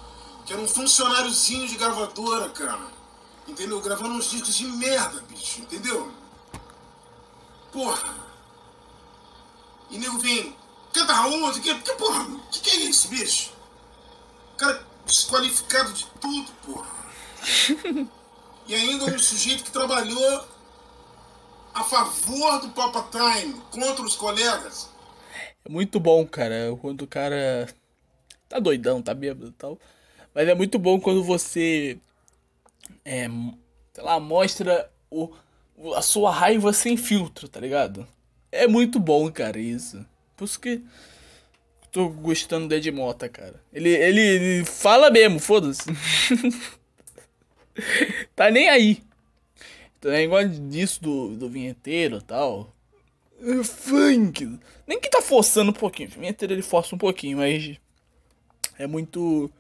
Que 0.46 0.54
era 0.54 0.62
um 0.62 0.68
funcionáriozinho 0.68 1.68
de 1.68 1.76
gravadora, 1.76 2.48
cara. 2.50 2.88
Entendeu? 3.50 3.82
Gravando 3.82 4.14
uns 4.14 4.30
discos 4.32 4.56
de 4.56 4.66
merda, 4.66 5.22
bicho. 5.28 5.60
Entendeu? 5.60 6.10
Porra. 7.72 8.16
E 9.90 9.98
nego 9.98 10.20
vem, 10.20 10.56
canta 10.94 11.14
Raul, 11.14 11.52
que, 11.54 11.76
que 11.76 11.94
porra, 11.94 12.24
o 12.24 12.40
que, 12.50 12.60
que 12.60 12.70
é 12.70 12.76
isso, 12.76 13.08
bicho? 13.08 13.52
Cara 14.58 14.86
desqualificado 15.06 15.92
de 15.94 16.06
tudo, 16.20 16.52
porra. 16.66 16.92
E 18.68 18.76
ainda 18.76 19.06
um 19.06 19.20
sujeito 19.20 19.64
que 19.66 19.72
trabalhou 19.72 20.48
a 21.74 21.84
favor 21.84 22.62
do 22.62 22.70
Papa 22.70 23.06
Time 23.12 23.54
contra 23.72 24.06
os 24.06 24.16
colegas. 24.16 24.90
É 25.66 25.70
muito 25.70 26.00
bom, 26.00 26.26
cara, 26.26 26.78
quando 26.80 27.02
o 27.02 27.08
cara 27.08 27.68
tá 28.48 28.60
doidão, 28.60 29.02
tá 29.02 29.14
bêbado 29.14 29.50
e 29.50 29.52
tal. 29.54 29.78
Mas 30.34 30.48
é 30.48 30.56
muito 30.56 30.80
bom 30.80 31.02
quando 31.02 31.24
você, 31.24 31.98
é, 33.04 33.28
sei 33.94 34.04
lá, 34.04 34.20
mostra 34.20 34.90
o, 35.10 35.34
a 35.96 36.02
sua 36.02 36.32
raiva 36.32 36.74
sem 36.74 36.98
filtro, 36.98 37.48
tá 37.48 37.60
ligado? 37.60 38.08
É 38.52 38.68
muito 38.68 39.00
bom, 39.00 39.32
cara, 39.32 39.60
isso. 39.60 40.06
Por 40.36 40.46
isso 40.46 40.60
que 40.60 40.82
tô 41.92 42.10
gostando 42.10 42.68
do 42.68 42.76
Ed 42.76 42.92
Mota, 42.92 43.28
cara. 43.28 43.62
Ele, 43.72 43.90
ele, 43.90 44.22
ele 44.22 44.66
fala 44.66 45.10
mesmo, 45.10 45.40
foda-se. 45.40 45.84
tá 48.36 48.50
nem 48.50 48.70
aí. 48.70 49.04
Então 50.00 50.12
é 50.12 50.24
igual 50.24 50.48
disso 50.48 51.02
do, 51.02 51.36
do 51.36 51.50
vinheteiro 51.50 52.18
e 52.18 52.22
tal. 52.22 52.74
É 53.42 53.64
funk. 53.64 54.60
Nem 54.88 55.00
que 55.00 55.10
tá 55.10 55.22
forçando 55.22 55.72
um 55.72 55.74
pouquinho. 55.74 56.10
O 56.10 56.20
vinheteiro 56.20 56.54
ele 56.54 56.62
força 56.62 56.96
um 56.96 56.98
pouquinho, 56.98 57.38
mas. 57.38 57.78
É 58.80 58.88
muito. 58.88 59.52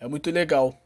É 0.00 0.08
muito 0.08 0.30
legal. 0.30 0.76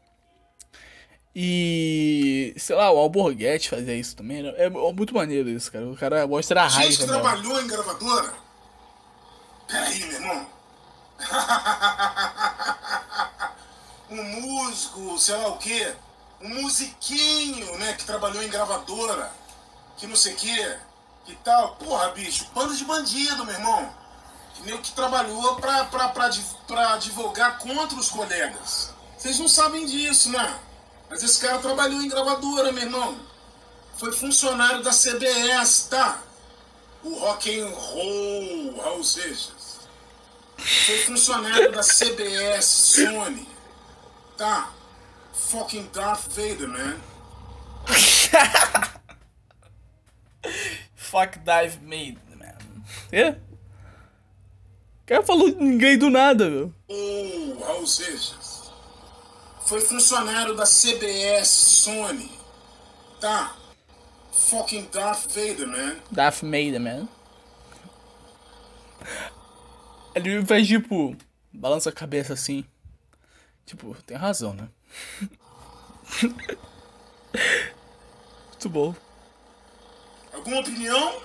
E. 1.41 2.53
Sei 2.57 2.75
lá, 2.75 2.91
o 2.91 2.97
Alborguete 2.97 3.69
fazia 3.69 3.95
isso 3.95 4.13
também. 4.13 4.43
né? 4.43 4.53
É 4.57 4.69
muito 4.69 5.13
maneiro 5.15 5.47
isso, 5.49 5.71
cara. 5.71 5.85
O 5.87 5.95
cara 5.95 6.27
mostra 6.27 6.63
a 6.63 6.67
Gente 6.67 6.77
raiva. 6.77 6.91
que 6.97 7.01
mesmo. 7.07 7.21
trabalhou 7.21 7.61
em 7.61 7.67
gravadora. 7.67 8.33
Peraí, 9.65 9.99
meu 9.99 10.11
irmão. 10.15 10.45
um 14.11 14.21
músico, 14.41 15.17
sei 15.17 15.37
lá 15.37 15.47
o 15.47 15.57
quê. 15.57 15.93
Um 16.41 16.61
musiquinho, 16.61 17.77
né, 17.77 17.93
que 17.93 18.03
trabalhou 18.03 18.43
em 18.43 18.49
gravadora. 18.49 19.31
Que 19.95 20.07
não 20.07 20.17
sei 20.17 20.33
o 20.33 20.35
quê. 20.35 20.75
Que 21.25 21.35
tal. 21.37 21.77
Porra, 21.77 22.09
bicho, 22.09 22.47
bando 22.53 22.75
de 22.75 22.83
bandido, 22.83 23.45
meu 23.45 23.53
irmão. 23.55 23.89
Que 24.55 24.63
nem 24.63 24.77
que 24.81 24.91
trabalhou 24.91 25.55
pra, 25.55 25.85
pra, 25.85 26.09
pra, 26.09 26.29
pra 26.67 26.97
divulgar 26.97 27.59
contra 27.59 27.97
os 27.97 28.09
colegas. 28.09 28.93
Vocês 29.17 29.39
não 29.39 29.47
sabem 29.47 29.85
disso, 29.85 30.29
né? 30.31 30.59
Mas 31.09 31.23
esse 31.23 31.39
cara 31.39 31.59
trabalhou 31.59 32.01
em 32.01 32.07
gravadora, 32.07 32.71
meu 32.71 32.83
irmão. 32.83 33.19
Foi 33.97 34.11
funcionário 34.11 34.83
da 34.83 34.91
CBS, 34.91 35.87
tá? 35.89 36.21
O 37.03 37.15
rock 37.17 37.59
and 37.59 37.69
roll, 37.69 38.77
Raul 38.77 39.03
Seixas. 39.03 39.79
Foi 40.57 40.97
funcionário 40.99 41.71
da 41.71 41.81
CBS, 41.81 42.65
Sony. 42.65 43.47
Tá? 44.37 44.71
Fucking 45.33 45.89
Darth 45.93 46.27
Vader, 46.29 46.67
man. 46.69 46.97
Fuck 50.95 51.39
dive 51.39 51.79
made, 51.81 52.19
man. 52.35 52.55
É? 53.11 53.31
O 53.31 55.05
cara 55.05 55.23
falou 55.23 55.49
inglês 55.49 55.97
do 55.99 56.09
nada, 56.09 56.49
meu. 56.49 56.73
Ô, 56.87 57.57
Raul 57.65 57.87
Seixas. 57.87 58.38
Foi 59.69 59.81
funcionário 59.81 60.55
da 60.55 60.63
CBS, 60.63 61.47
Sony. 61.47 62.31
Tá? 63.21 63.55
Fucking 64.31 64.89
Darth 64.91 65.27
Vader, 65.27 65.67
man. 65.67 65.95
Darth 66.09 66.41
Vader, 66.41 66.79
man. 66.79 67.07
Ele 70.15 70.43
faz 70.43 70.67
tipo. 70.67 71.15
Balança 71.53 71.91
a 71.91 71.93
cabeça 71.93 72.33
assim. 72.33 72.65
Tipo, 73.63 73.95
tem 74.07 74.17
razão, 74.17 74.55
né? 74.55 74.67
Muito 78.49 78.69
bom. 78.69 78.95
Alguma 80.33 80.61
opinião? 80.61 81.21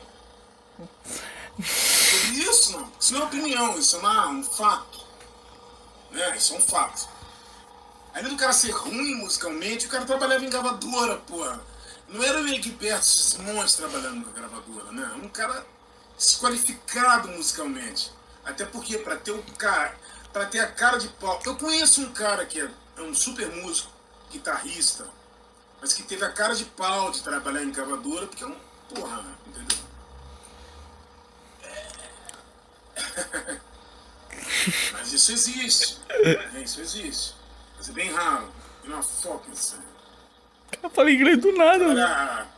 Sobre 1.64 2.40
isso, 2.40 2.72
não. 2.72 2.92
Isso 3.00 3.14
não 3.14 3.22
é 3.22 3.24
opinião, 3.24 3.78
isso 3.78 3.96
é 3.96 4.26
um 4.28 4.44
fato. 4.44 5.06
Né? 6.10 6.36
Isso 6.36 6.52
é 6.52 6.58
um 6.58 6.60
fato. 6.60 7.13
Além 8.14 8.30
do 8.30 8.36
cara 8.36 8.52
ser 8.52 8.70
ruim 8.70 9.16
musicalmente, 9.16 9.86
o 9.86 9.90
cara 9.90 10.04
trabalhava 10.04 10.44
em 10.44 10.50
gravadora, 10.50 11.16
porra. 11.16 11.60
Não 12.08 12.22
era 12.22 12.40
o 12.40 12.48
Egberto 12.48 13.04
Simões 13.04 13.74
trabalhando 13.74 14.26
na 14.26 14.32
gravadora, 14.32 14.92
né? 14.92 15.20
Um 15.22 15.28
cara 15.28 15.66
desqualificado 16.16 17.28
musicalmente. 17.28 18.12
Até 18.44 18.64
porque, 18.64 18.98
pra 18.98 19.16
ter 19.16 19.32
um 19.32 19.42
cara, 19.58 19.96
para 20.32 20.46
ter 20.46 20.60
a 20.60 20.66
cara 20.70 20.98
de 20.98 21.08
pau. 21.08 21.40
Eu 21.44 21.56
conheço 21.56 22.02
um 22.02 22.12
cara 22.12 22.46
que 22.46 22.60
é 22.60 22.70
é 22.96 23.02
um 23.02 23.14
super 23.14 23.50
músico, 23.50 23.90
guitarrista, 24.30 25.06
mas 25.80 25.92
que 25.92 26.02
teve 26.02 26.24
a 26.24 26.30
cara 26.30 26.54
de 26.54 26.64
pau 26.64 27.10
de 27.10 27.22
trabalhar 27.22 27.62
em 27.62 27.72
gravadora, 27.72 28.26
porque 28.26 28.44
é 28.44 28.46
um. 28.46 28.56
Porra, 28.94 29.24
entendeu? 29.46 29.78
É. 31.62 33.60
Mas 34.92 35.12
isso 35.12 35.32
existe. 35.32 35.98
né? 36.52 36.62
Isso 36.62 36.80
existe. 36.80 37.34
É 37.88 37.92
bem 37.92 38.10
raro. 38.10 38.48
E 38.84 38.88
não 38.88 39.02
foca 39.02 39.50
isso. 39.52 39.78
Eu 40.82 40.90
falei 40.90 41.14
inglês 41.14 41.38
do 41.40 41.52
nada. 41.56 41.78
Trabalhar 41.84 42.54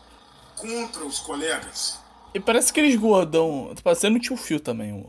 contra 0.57 1.05
os 1.05 1.19
colegas. 1.19 1.99
E 2.35 2.41
parece 2.41 2.71
aqueles 2.71 2.97
gordão. 2.97 3.73
Tá 3.75 3.83
parecendo 3.83 4.17
o 4.17 4.21
tio 4.21 4.37
Phil 4.37 4.61
também, 4.61 4.93
o, 4.93 5.07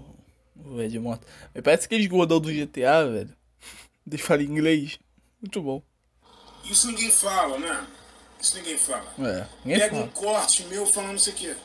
o 0.66 1.02
Mota. 1.02 1.26
Mas 1.54 1.64
parece 1.64 1.86
aqueles 1.86 2.08
gordão 2.08 2.40
do 2.40 2.52
GTA, 2.52 3.06
velho. 3.08 3.34
Deixa 4.06 4.24
eu 4.24 4.28
falar 4.28 4.42
inglês. 4.44 5.00
Muito 5.42 5.62
bom. 5.62 5.82
Isso 6.64 6.88
ninguém 6.88 7.12
fala, 7.12 7.58
né? 7.58 7.88
Isso 8.40 8.56
ninguém 8.58 8.78
fala. 8.78 9.06
É, 9.20 9.48
ninguém 9.66 9.80
Pega 9.80 9.96
um 9.96 10.00
fala. 10.10 10.12
corte 10.12 10.64
meu 10.66 10.86
falando 10.86 11.12
não 11.14 11.20
sei 11.20 11.34
o 11.34 11.36
quê. 11.36 11.56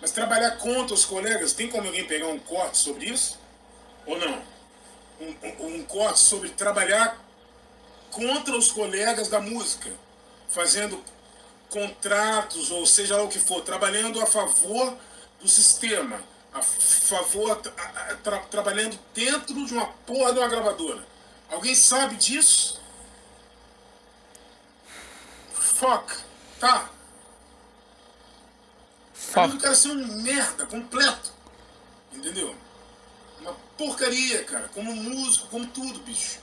Mas 0.00 0.10
trabalhar 0.10 0.52
contra 0.58 0.94
os 0.94 1.04
colegas, 1.04 1.52
tem 1.52 1.68
como 1.68 1.86
alguém 1.86 2.04
pegar 2.06 2.26
um 2.28 2.38
corte 2.38 2.78
sobre 2.78 3.06
isso? 3.06 3.38
Ou 4.06 4.18
não? 4.18 4.42
Um, 5.20 5.34
um- 5.46 5.76
um 5.76 5.82
corte 5.84 6.18
sobre 6.18 6.48
trabalhar 6.48 7.21
contra 8.12 8.56
os 8.56 8.70
colegas 8.70 9.28
da 9.28 9.40
música, 9.40 9.90
fazendo 10.48 11.02
contratos, 11.70 12.70
ou 12.70 12.86
seja 12.86 13.16
lá 13.16 13.22
o 13.24 13.28
que 13.28 13.40
for, 13.40 13.62
trabalhando 13.62 14.20
a 14.20 14.26
favor 14.26 14.96
do 15.40 15.48
sistema, 15.48 16.20
a 16.52 16.62
favor, 16.62 17.60
a- 17.76 17.82
a- 18.12 18.14
tra- 18.16 18.38
trabalhando 18.40 18.98
dentro 19.14 19.66
de 19.66 19.72
uma 19.72 19.86
porra 19.86 20.32
de 20.32 20.38
uma 20.38 20.48
gravadora. 20.48 21.04
Alguém 21.50 21.74
sabe 21.74 22.16
disso? 22.16 22.80
Fuck, 25.54 26.14
tá? 26.60 26.90
Do 29.14 29.18
Fuck. 29.18 29.58
cara 29.58 29.74
ser 29.74 29.88
um 29.88 30.22
merda 30.22 30.66
completo. 30.66 31.32
Entendeu? 32.12 32.54
Uma 33.40 33.54
porcaria, 33.78 34.44
cara. 34.44 34.68
Como 34.74 34.94
músico, 34.94 35.48
como 35.48 35.66
tudo, 35.68 36.00
bicho 36.00 36.38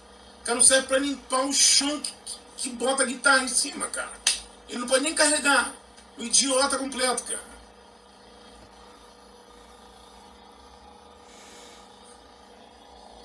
cara 0.49 0.55
não 0.55 0.63
serve 0.63 0.87
pra 0.87 0.97
limpar 0.97 1.45
o 1.45 1.53
chão 1.53 1.99
que, 1.99 2.11
que 2.57 2.69
bota 2.71 3.03
a 3.03 3.05
guitarra 3.05 3.43
em 3.43 3.47
cima, 3.47 3.85
cara. 3.87 4.11
Ele 4.67 4.79
não 4.79 4.87
pode 4.87 5.03
nem 5.03 5.13
carregar. 5.13 5.71
O 6.17 6.23
idiota 6.23 6.77
completo, 6.77 7.23
cara. 7.23 7.49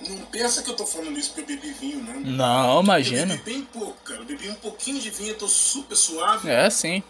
Não 0.07 0.27
pensa 0.27 0.63
que 0.63 0.71
eu 0.71 0.77
tô 0.77 0.85
falando 0.85 1.19
isso 1.19 1.33
porque 1.33 1.53
eu 1.53 1.57
bebi 1.57 1.73
vinho, 1.73 2.03
né? 2.05 2.21
não. 2.23 2.75
Não, 2.75 2.83
imagina. 2.83 3.33
Eu 3.33 3.39
bebi 3.39 3.53
bem 3.53 3.65
pouco, 3.65 3.97
cara. 4.05 4.21
Eu 4.21 4.27
bebi 4.27 4.51
um 4.51 4.55
pouquinho 4.57 5.01
de 5.01 5.09
vinho, 5.09 5.31
eu 5.31 5.39
tô 5.39 5.49
super 5.49 5.97
suave. 5.97 6.51
É, 6.51 6.69
sim. 6.69 7.03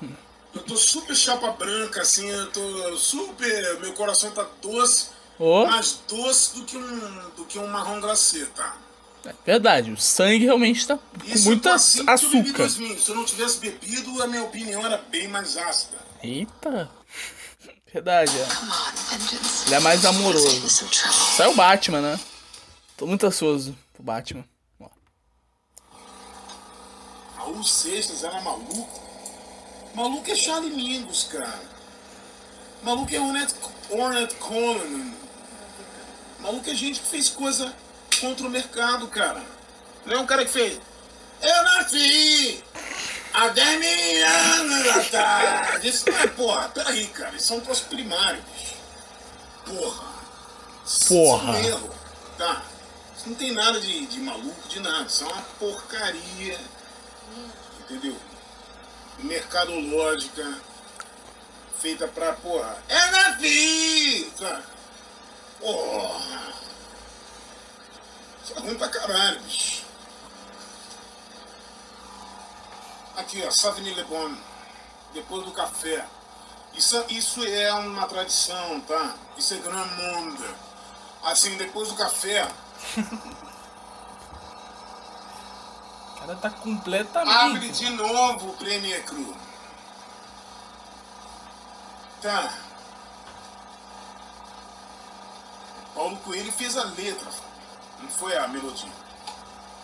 Eu 0.55 0.63
tô 0.63 0.77
super 0.77 1.17
chapa 1.17 1.51
branca, 1.51 2.03
assim, 2.03 2.31
eu 2.31 2.53
tô 2.53 2.97
super. 2.97 3.81
Meu 3.81 3.93
coração 3.95 4.31
tá 4.31 4.49
doce. 4.63 5.09
Oh. 5.41 5.67
Mais 5.67 5.99
doce 6.09 6.55
do 6.55 6.65
que 6.65 6.77
um, 6.77 7.31
do 7.31 7.45
que 7.47 7.59
um 7.59 7.67
marrom 7.67 8.01
glacê, 8.01 8.47
tá? 8.55 8.79
É 9.27 9.35
verdade, 9.45 9.91
o 9.91 9.97
sangue 9.97 10.45
realmente 10.45 10.87
tá 10.87 10.99
com 10.99 11.25
Isso 11.27 11.59
tô 11.59 11.69
assim, 11.71 12.05
açúcar. 12.07 12.69
Se 12.69 13.09
eu 13.09 13.15
não 13.15 13.25
tivesse 13.25 13.59
bebido, 13.59 14.23
a 14.23 14.27
minha 14.27 14.45
opinião 14.45 14.85
era 14.85 14.99
bem 14.99 15.29
mais 15.29 15.57
ácida. 15.57 15.97
Eita. 16.23 16.91
Verdade, 17.93 18.33
é. 18.37 19.67
Ele 19.67 19.75
é 19.77 19.81
mais 19.81 20.05
amoroso. 20.05 20.69
Saiu 21.37 21.53
o 21.53 21.55
Batman, 21.55 22.01
né? 22.01 22.21
Tô 22.97 23.07
muito 23.07 23.25
ansioso 23.25 23.77
pro 23.93 24.03
Batman. 24.03 24.45
Ó. 24.81 24.89
Raul 27.37 27.63
Seixas 27.63 28.25
era 28.25 28.41
maluco. 28.41 29.01
Maluco 29.95 30.29
é 30.31 30.35
Charlie 30.35 30.75
Mingus, 30.75 31.29
cara. 31.31 31.63
Maluco 32.83 33.15
é 33.15 33.21
Ornette 33.21 34.35
Coleman. 34.37 35.15
Maluco 36.41 36.69
é 36.69 36.75
gente 36.75 37.01
que 37.01 37.07
fez 37.07 37.31
coisa 37.31 37.75
contra 38.17 38.47
o 38.47 38.51
mercado, 38.51 39.09
cara. 39.09 39.43
Não 40.07 40.15
é 40.15 40.19
um 40.19 40.27
cara 40.27 40.45
que 40.45 40.51
fez. 40.51 40.81
Eu 41.41 41.63
nasci 41.63 42.63
há 43.33 43.49
10 43.49 43.81
mil 43.81 44.27
anos 44.27 44.89
atrás. 44.97 45.85
Isso 45.85 46.11
não 46.11 46.19
é, 46.19 46.27
porra. 46.29 46.69
Peraí, 46.69 47.07
cara. 47.09 47.37
Isso 47.37 47.53
é 47.53 47.57
um 47.57 47.61
troço 47.61 47.85
primário, 47.87 48.43
bicho. 48.55 48.75
Porra. 49.67 50.15
Porra. 50.85 50.85
Isso 50.87 51.15
é 51.15 51.51
um 51.51 51.57
erro, 51.57 51.95
tá? 52.39 52.63
Isso 53.17 53.29
não 53.29 53.35
tem 53.37 53.53
nada 53.53 53.81
de, 53.81 54.07
de 54.07 54.21
maluco, 54.21 54.69
de 54.69 54.81
nada. 54.81 55.05
Isso 55.05 55.25
é 55.25 55.27
uma 55.27 55.43
porcaria. 55.59 56.61
Entendeu? 57.81 58.17
Mercadológica. 59.19 60.59
Feita 61.81 62.09
pra, 62.09 62.33
porra. 62.35 62.77
É 62.89 63.11
nasci! 63.11 64.33
Cara. 64.39 64.65
Porra. 65.61 66.64
Isso 68.45 68.53
é 68.57 68.61
ruim 68.61 68.75
pra 68.77 68.89
caralho, 68.89 69.41
bicho. 69.41 69.85
Aqui, 73.17 73.43
ó, 73.47 73.51
Savigny 73.51 73.95
Le 73.95 74.05
Bon. 74.05 74.35
Depois 75.15 75.45
do 75.45 75.53
café. 75.53 76.05
Isso, 76.75 77.05
isso 77.09 77.45
é 77.45 77.73
uma 77.75 78.07
tradição, 78.07 78.81
tá? 78.81 79.15
Isso 79.37 79.55
é 79.55 79.59
Grand 79.59 79.87
Monde. 79.97 80.45
Assim, 81.23 81.57
depois 81.57 81.89
do 81.89 81.95
café, 81.95 82.47
O 82.97 83.03
cara 86.21 86.37
tá 86.37 86.49
abre 86.49 86.61
completamente. 86.61 87.73
de 87.73 87.91
novo 87.91 88.51
o 88.51 88.57
Premier 88.57 89.03
Cru. 89.05 89.35
Tá. 92.21 92.53
Paulo 95.95 96.17
Coelho 96.19 96.53
fez 96.53 96.77
a 96.77 96.85
letra, 96.85 97.31
não 98.05 98.11
foi 98.11 98.37
a 98.37 98.47
melodia. 98.49 98.93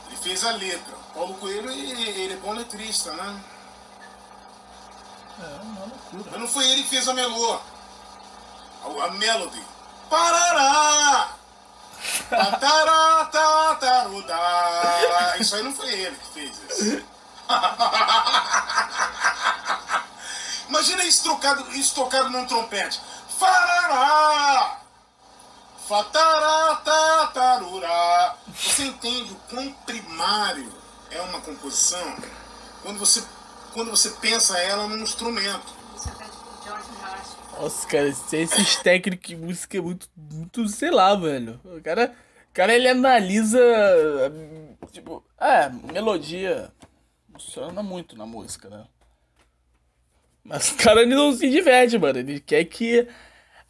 Ele 0.06 0.16
fez 0.16 0.44
a 0.44 0.50
letra. 0.52 0.96
Paulo 1.14 1.34
Coelho, 1.34 1.70
ele, 1.70 2.02
ele 2.02 2.34
é 2.34 2.36
bom 2.36 2.52
letrista, 2.52 3.12
né? 3.12 3.40
É 5.40 5.44
uma 5.62 5.80
loucura. 5.80 6.24
Mas 6.30 6.40
não 6.40 6.48
foi 6.48 6.70
ele 6.70 6.82
que 6.82 6.90
fez 6.90 7.08
a 7.08 7.14
melô. 7.14 7.58
A, 8.84 9.04
a 9.04 9.10
melody. 9.12 9.64
Parará! 10.08 11.30
Tatará, 12.28 13.24
tatarudá. 13.26 15.36
Isso 15.38 15.56
aí 15.56 15.62
não 15.62 15.72
foi 15.72 15.88
ele 15.88 16.16
que 16.16 16.32
fez 16.32 16.60
isso. 16.68 17.04
Imagina 20.68 21.04
isso 21.04 21.24
tocado, 21.24 21.70
isso 21.72 21.94
tocado 21.94 22.28
num 22.30 22.46
trompete. 22.46 23.00
Farará! 23.38 24.79
Você 28.54 28.84
entende 28.84 29.32
o 29.32 29.36
quão 29.48 29.72
primário 29.84 30.70
é 31.10 31.20
uma 31.22 31.40
composição 31.40 32.14
quando 32.82 32.96
você, 32.98 33.20
quando 33.72 33.90
você 33.90 34.10
pensa 34.10 34.56
ela 34.60 34.86
num 34.86 34.98
instrumento. 35.02 35.74
Nossa, 37.60 37.86
cara, 37.88 38.06
esse- 38.06 38.36
esses 38.36 38.76
técnicos 38.76 39.28
de 39.28 39.36
música 39.36 39.78
é 39.78 39.80
muito, 39.80 40.08
muito, 40.16 40.68
sei 40.68 40.92
lá, 40.92 41.12
velho. 41.16 41.60
O 41.64 41.82
cara, 41.82 42.14
o 42.50 42.54
cara 42.54 42.72
ele 42.72 42.88
analisa, 42.88 43.60
tipo, 44.92 45.24
é, 45.40 45.68
melodia 45.92 46.70
funciona 47.32 47.82
muito 47.82 48.16
na 48.16 48.24
música, 48.26 48.68
né? 48.70 48.84
Mas 50.44 50.70
o 50.70 50.76
cara 50.76 51.02
ele 51.02 51.14
não 51.16 51.32
se 51.32 51.50
diverte, 51.50 51.98
mano. 51.98 52.20
Ele 52.20 52.38
quer 52.40 52.64
que 52.64 53.08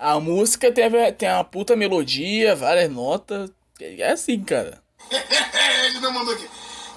a 0.01 0.19
música 0.19 0.73
tenha, 0.73 1.13
tenha 1.13 1.37
uma 1.37 1.45
puta 1.45 1.77
melodia, 1.77 2.57
várias 2.57 2.91
notas. 2.91 3.51
É 3.79 4.11
assim, 4.11 4.43
cara. 4.43 4.83
Ele 5.85 6.01
não 6.01 6.11
mandou 6.13 6.33
aqui. 6.33 6.49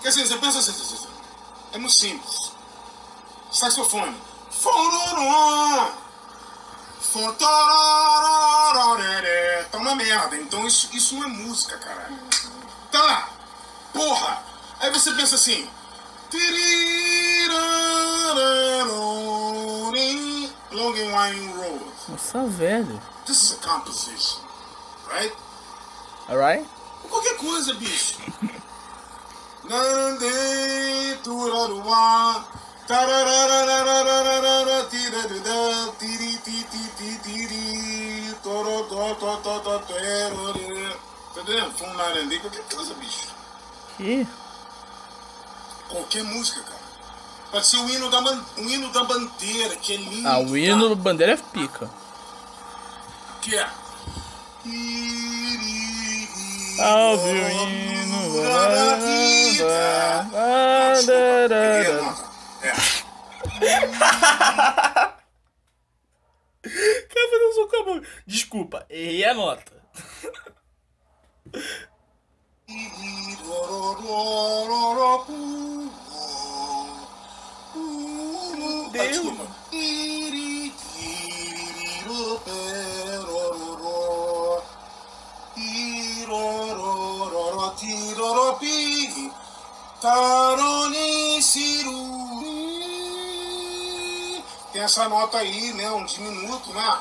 Quer 0.01 0.09
dizer, 0.09 0.25
você 0.25 0.37
pensa 0.37 0.59
assim, 0.59 0.71
assim, 0.71 0.95
assim. 0.95 1.07
é 1.73 1.77
muito 1.77 1.93
simples. 1.93 2.53
Saxofone. 3.51 4.15
Tá 9.69 9.77
uma 9.77 9.95
merda. 9.95 10.37
Então 10.37 10.65
isso, 10.65 10.89
isso 10.93 11.15
não 11.15 11.25
é 11.25 11.27
música, 11.27 11.77
caralho. 11.77 12.17
Tá. 12.91 13.29
Porra. 13.93 14.43
Aí 14.79 14.89
você 14.91 15.11
pensa 15.11 15.35
assim. 15.35 15.69
Long 20.71 20.95
and 20.95 21.13
Winding 21.13 21.53
Road. 21.53 21.92
Nossa, 22.09 22.43
velho. 22.47 23.01
This 23.25 23.43
is 23.43 23.53
a 23.53 23.67
composition, 23.67 24.41
right? 25.09 25.33
Alright? 26.29 26.67
Qualquer 27.09 27.37
coisa, 27.37 27.73
bicho. 27.75 28.17
Nande 29.63 31.17
turaruá. 31.23 32.45
Entendeu? 41.31 41.71
Foi 41.71 41.87
um 41.87 41.93
narandê, 41.93 42.39
qualquer 42.39 42.63
coisa, 42.63 42.93
bicho. 42.95 43.27
Que? 43.97 44.27
Qualquer 45.89 46.23
música, 46.23 46.61
cara. 46.63 46.82
Pode 47.53 47.67
ser 47.67 47.77
o 47.77 47.87
hino 47.87 48.09
da, 48.09 48.19
man- 48.19 48.43
o 48.57 48.61
hino 48.61 48.91
da 48.91 49.03
bandeira, 49.03 49.75
que 49.75 49.93
é 49.93 49.97
lindo. 49.97 50.27
Ah, 50.27 50.39
o 50.39 50.57
hino 50.57 50.89
do 50.89 50.95
bandeira 50.95 51.33
é 51.33 51.37
pica. 51.37 51.87
Que 53.43 53.55
é. 53.55 53.69
Salve 56.75 57.29
o 57.29 57.49
hino. 57.51 58.43
Ah, 60.35 60.93
desculpa, 60.95 61.49
peguei 61.49 61.91
a 61.91 62.01
nota. 62.01 62.33
É. 62.63 62.73
Quer 66.63 67.29
fazer 67.29 67.45
um 67.49 67.53
som 67.53 67.67
com 67.67 67.75
a 67.75 67.83
boca. 67.85 68.07
Desculpa, 68.25 68.85
errei 68.89 69.25
a 69.25 69.33
nota. 69.35 69.73
Desculpa. 78.93 79.47
Tem 94.71 94.81
essa 94.81 95.09
nota 95.09 95.37
aí, 95.37 95.73
né? 95.73 95.89
Um 95.91 96.05
diminuto, 96.05 96.71
né? 96.73 96.99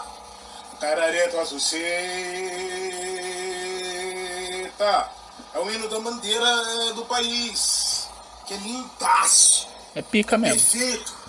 Tarareto 0.80 1.38
associeta. 1.40 1.72
É 5.54 5.58
o 5.58 5.70
hino 5.70 5.88
da 5.88 6.00
bandeira 6.00 6.46
eh, 6.46 6.92
do 6.94 7.04
país. 7.04 8.08
Que 8.46 8.54
é 8.54 8.56
lindaço. 8.56 9.68
É 9.94 10.00
pica 10.02 10.38
mesmo. 10.38 10.58
Perfeito. 10.58 11.21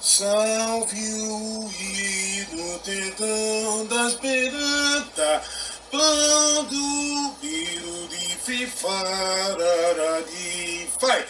Salve 0.00 0.96
o 1.28 1.70
hino 1.78 2.78
tentando 2.80 3.98
a 3.98 4.08
esperança. 4.08 5.42
Quando 5.90 7.34
viro 7.42 8.08
de 8.08 8.36
fifarara 8.36 10.22
de 10.22 10.88
fai. 10.98 11.26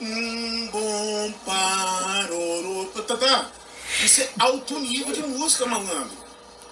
Um 0.00 0.68
bom 0.68 1.32
parorô. 1.44 2.86
Tá, 3.06 3.16
tá. 3.16 3.50
Isso 4.02 4.20
é 4.22 4.28
alto 4.38 4.78
nível 4.78 5.12
de 5.12 5.22
música, 5.22 5.66
malandro. 5.66 6.10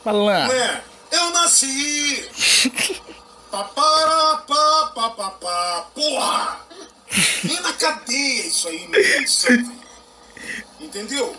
Não 0.05 0.12
Malandro. 0.12 0.57
é? 0.57 0.82
Eu 1.11 1.30
nasci 1.30 2.28
Papara, 3.51 4.36
pá, 4.46 4.92
pá, 4.94 5.11
pá, 5.11 5.30
pá. 5.30 5.86
Porra! 5.94 6.61
Nem 7.42 7.61
na 7.61 7.72
cadeia 7.72 8.46
isso 8.46 8.68
aí, 8.68 8.86
meu 8.86 9.03
Deus 9.03 9.24
do 9.24 9.28
céu, 9.30 9.57
velho. 9.57 9.80
Entendeu? 10.81 11.37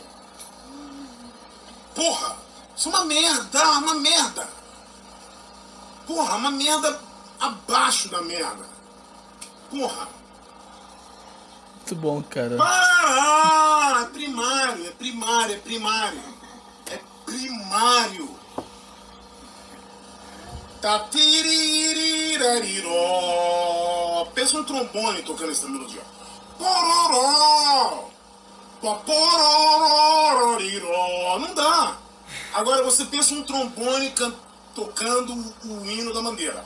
Porra! 1.95 2.37
Isso 2.77 2.89
é 2.89 2.91
uma 2.91 3.05
merda, 3.05 3.71
uma 3.79 3.95
merda. 3.95 4.47
Porra, 6.07 6.35
uma 6.35 6.51
merda 6.51 6.99
abaixo 7.39 8.07
da 8.09 8.21
merda. 8.21 8.65
Porra! 9.69 10.07
Muito 11.75 11.95
bom, 11.95 12.23
cara. 12.23 12.57
Ah, 12.61 14.01
é 14.03 14.05
primário, 14.13 14.87
é 14.87 14.91
primário, 14.91 15.55
é 15.55 15.57
primário. 15.57 16.21
É 16.89 16.99
primário. 17.25 18.39
Tá 20.81 20.99
tiriririrariro. 21.09 22.89
Pensa 24.33 24.57
um 24.57 24.63
trombone 24.63 25.21
tocando 25.23 25.51
essa 25.51 25.67
melodia. 25.67 26.01
Pororó. 26.57 27.30
Não 31.39 31.53
dá. 31.53 31.97
Agora 32.53 32.83
você 32.83 33.05
pensa 33.05 33.33
um 33.33 33.43
trombone 33.43 34.09
can- 34.11 34.33
tocando 34.75 35.33
o 35.65 35.85
hino 35.85 36.13
da 36.13 36.21
bandeira. 36.21 36.65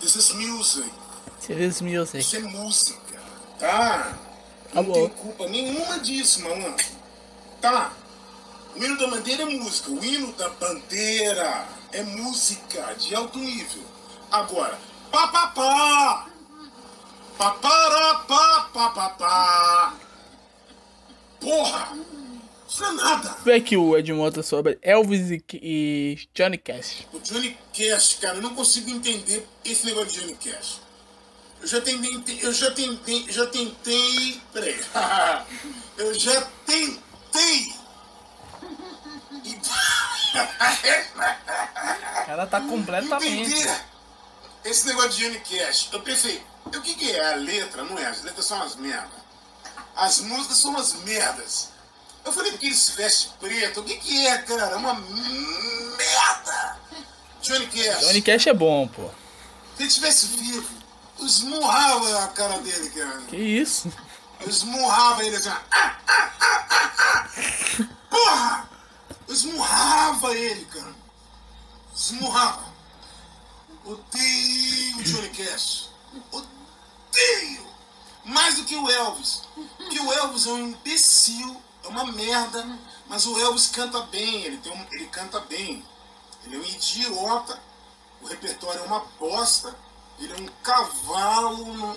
This 0.00 0.16
is 0.16 0.32
music. 0.34 0.90
Serious 1.38 1.80
Music. 1.80 2.18
Isso 2.18 2.36
é 2.36 2.40
música, 2.40 3.20
tá? 3.58 4.16
Não 4.74 4.84
tem 4.92 5.08
culpa 5.10 5.46
nenhuma 5.48 5.98
disso, 6.00 6.42
malandro. 6.42 6.84
Tá? 7.60 7.92
O 8.74 8.82
hino 8.82 8.96
da 8.98 9.06
bandeira 9.06 9.42
é 9.42 9.46
música. 9.46 9.90
O 9.90 10.04
hino 10.04 10.32
da 10.32 10.48
bandeira 10.50 11.68
é 11.92 12.02
música 12.02 12.94
de 12.94 13.14
alto 13.14 13.38
nível. 13.38 13.84
Agora, 14.30 14.78
pá, 15.10 15.28
pá, 15.28 15.46
pá. 15.48 16.26
Papara, 17.36 18.14
pá, 18.26 18.70
pá, 18.72 18.88
pá, 18.90 19.08
pá. 19.10 19.94
Porra! 21.40 21.98
Isso 22.68 22.84
é 22.84 22.92
nada. 22.92 23.36
Vê 23.44 23.54
aqui 23.54 23.76
o 23.76 23.98
Edmota 23.98 24.42
sobre 24.42 24.78
Elvis 24.80 25.30
e, 25.30 25.44
e 25.52 26.18
Johnny 26.34 26.56
Cash. 26.56 27.06
O 27.12 27.18
Johnny 27.18 27.58
Cash, 27.76 28.16
cara, 28.18 28.36
eu 28.38 28.42
não 28.42 28.54
consigo 28.54 28.88
entender 28.88 29.46
esse 29.62 29.84
negócio 29.84 30.12
de 30.12 30.20
Johnny 30.20 30.34
Cash. 30.36 30.80
Eu 31.60 31.68
já 31.68 31.80
tentei, 31.82 32.38
eu 32.40 32.52
já 32.52 32.70
tentei, 32.70 33.26
já 33.28 33.46
tentei, 33.46 34.40
peraí. 34.52 34.80
eu 35.98 36.14
já 36.14 36.40
tentei. 36.64 37.81
E- 40.84 42.26
cara 42.26 42.46
tá 42.46 42.60
completamente. 42.60 43.54
Esse 44.64 44.86
negócio 44.86 45.10
de 45.10 45.24
Johnny 45.24 45.40
Cash. 45.40 45.88
Eu 45.92 46.00
pensei, 46.00 46.42
o 46.66 46.70
que, 46.80 46.94
que 46.94 47.10
é 47.10 47.32
a 47.32 47.36
letra? 47.36 47.84
Não 47.84 47.98
é, 47.98 48.06
as 48.06 48.22
letras 48.22 48.46
são 48.46 48.56
umas 48.56 48.76
merdas. 48.76 49.20
As 49.94 50.20
músicas 50.20 50.56
são 50.56 50.70
umas 50.70 50.94
merdas. 51.02 51.68
Eu 52.24 52.32
falei 52.32 52.52
porque 52.52 52.66
ele 52.66 52.74
se 52.74 52.92
veste 52.92 53.30
preto. 53.40 53.80
O 53.80 53.84
que, 53.84 53.96
que 53.96 54.26
é, 54.26 54.38
cara? 54.38 54.76
Uma 54.76 54.94
merda. 54.94 56.78
Johnny 57.42 57.66
Cash. 57.66 58.00
Johnny 58.06 58.22
Cash 58.22 58.46
é 58.46 58.54
bom, 58.54 58.86
pô. 58.88 59.10
Se 59.76 59.82
ele 59.82 59.90
tivesse 59.90 60.26
vivo, 60.28 60.68
eu 61.18 61.26
esmurrava 61.26 62.24
a 62.24 62.28
cara 62.28 62.58
dele, 62.58 62.88
cara. 62.90 63.22
Que 63.28 63.36
isso? 63.36 63.92
Eu 64.40 64.48
esmurrava 64.48 65.24
ele 65.24 65.36
assim. 65.36 65.48
Ah, 65.48 65.62
ah, 65.70 65.96
ah, 66.06 66.30
ah, 66.40 66.94
ah. 66.98 67.28
Porra! 68.08 68.71
Eu 69.32 69.34
esmurrava 69.34 70.36
ele, 70.36 70.66
cara. 70.66 70.94
Esmurrava. 71.96 72.70
Odeio 73.82 74.98
o 74.98 75.02
Johnny 75.04 75.30
Cash. 75.30 75.88
Odeio! 76.30 77.66
Mais 78.26 78.56
do 78.56 78.64
que 78.64 78.76
o 78.76 78.90
Elvis. 78.90 79.40
Porque 79.78 79.98
o 79.98 80.12
Elvis 80.12 80.46
é 80.46 80.50
um 80.50 80.68
imbecil, 80.68 81.62
é 81.82 81.88
uma 81.88 82.12
merda, 82.12 82.78
mas 83.08 83.24
o 83.24 83.40
Elvis 83.40 83.68
canta 83.68 84.02
bem, 84.02 84.42
ele, 84.44 84.58
tem 84.58 84.70
um, 84.70 84.86
ele 84.92 85.06
canta 85.06 85.40
bem. 85.40 85.82
Ele 86.44 86.56
é 86.56 86.58
um 86.58 86.64
idiota, 86.64 87.58
o 88.20 88.26
repertório 88.26 88.80
é 88.80 88.84
uma 88.84 89.00
bosta, 89.18 89.74
ele 90.18 90.34
é 90.34 90.36
um 90.42 90.48
cavalo. 90.62 91.96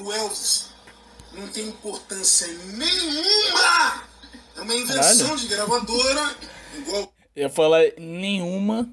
o 0.00 0.10
Elvis 0.10 0.70
não 1.32 1.48
tem 1.48 1.68
importância 1.68 2.46
nenhuma! 2.48 4.09
É 4.56 4.60
uma 4.60 4.74
invenção 4.74 5.28
Caralho. 5.28 5.36
de 5.36 5.46
gravadora, 5.48 6.36
igual 6.76 7.12
Eu 7.34 7.42
ia 7.42 7.50
falar 7.50 7.82
nenhuma. 7.98 8.88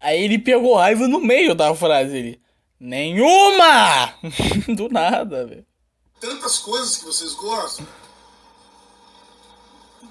Aí 0.00 0.22
ele 0.22 0.38
pegou 0.38 0.76
raiva 0.76 1.08
no 1.08 1.20
meio 1.20 1.54
da 1.54 1.74
frase. 1.74 2.16
Ele, 2.16 2.40
nenhuma! 2.78 4.14
Do 4.76 4.88
nada, 4.88 5.46
velho. 5.46 5.66
tantas 6.20 6.58
coisas 6.58 6.96
que 6.98 7.04
vocês 7.04 7.32
gostam. 7.34 7.86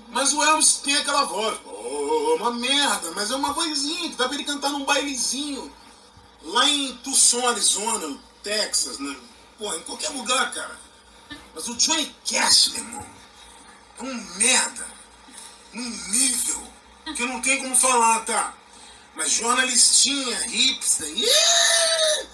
Mas 0.10 0.34
o 0.34 0.42
Elvis 0.42 0.76
tem 0.78 0.96
aquela 0.96 1.26
voz, 1.26 1.60
oh, 1.66 2.36
uma 2.40 2.52
merda, 2.52 3.12
mas 3.12 3.32
é 3.32 3.36
uma 3.36 3.52
vozinha 3.52 4.10
que 4.10 4.16
dá 4.16 4.28
pra 4.28 4.36
ele 4.36 4.46
cantar 4.46 4.70
num 4.70 4.86
bailezinho. 4.86 5.70
Lá 6.42 6.70
em 6.70 6.96
Tucson, 6.98 7.46
Arizona, 7.48 8.18
Texas, 8.42 8.98
né? 9.00 9.16
Pô, 9.58 9.74
em 9.74 9.82
qualquer 9.82 10.10
lugar, 10.12 10.54
cara. 10.54 10.80
Mas 11.54 11.68
o 11.68 11.76
Johnny 11.76 12.16
Cash, 12.30 12.70
meu 12.74 12.84
irmão, 12.84 13.06
um 14.00 14.14
merda. 14.38 14.88
Num 15.74 15.90
nível 16.10 16.64
que 17.16 17.22
eu 17.22 17.28
não 17.28 17.42
tenho 17.42 17.62
como 17.64 17.76
falar, 17.76 18.22
tá? 18.26 18.54
Mas 19.16 19.32
jornalistinha, 19.32 20.38
hipster, 20.48 21.08
yeah! 21.08 22.28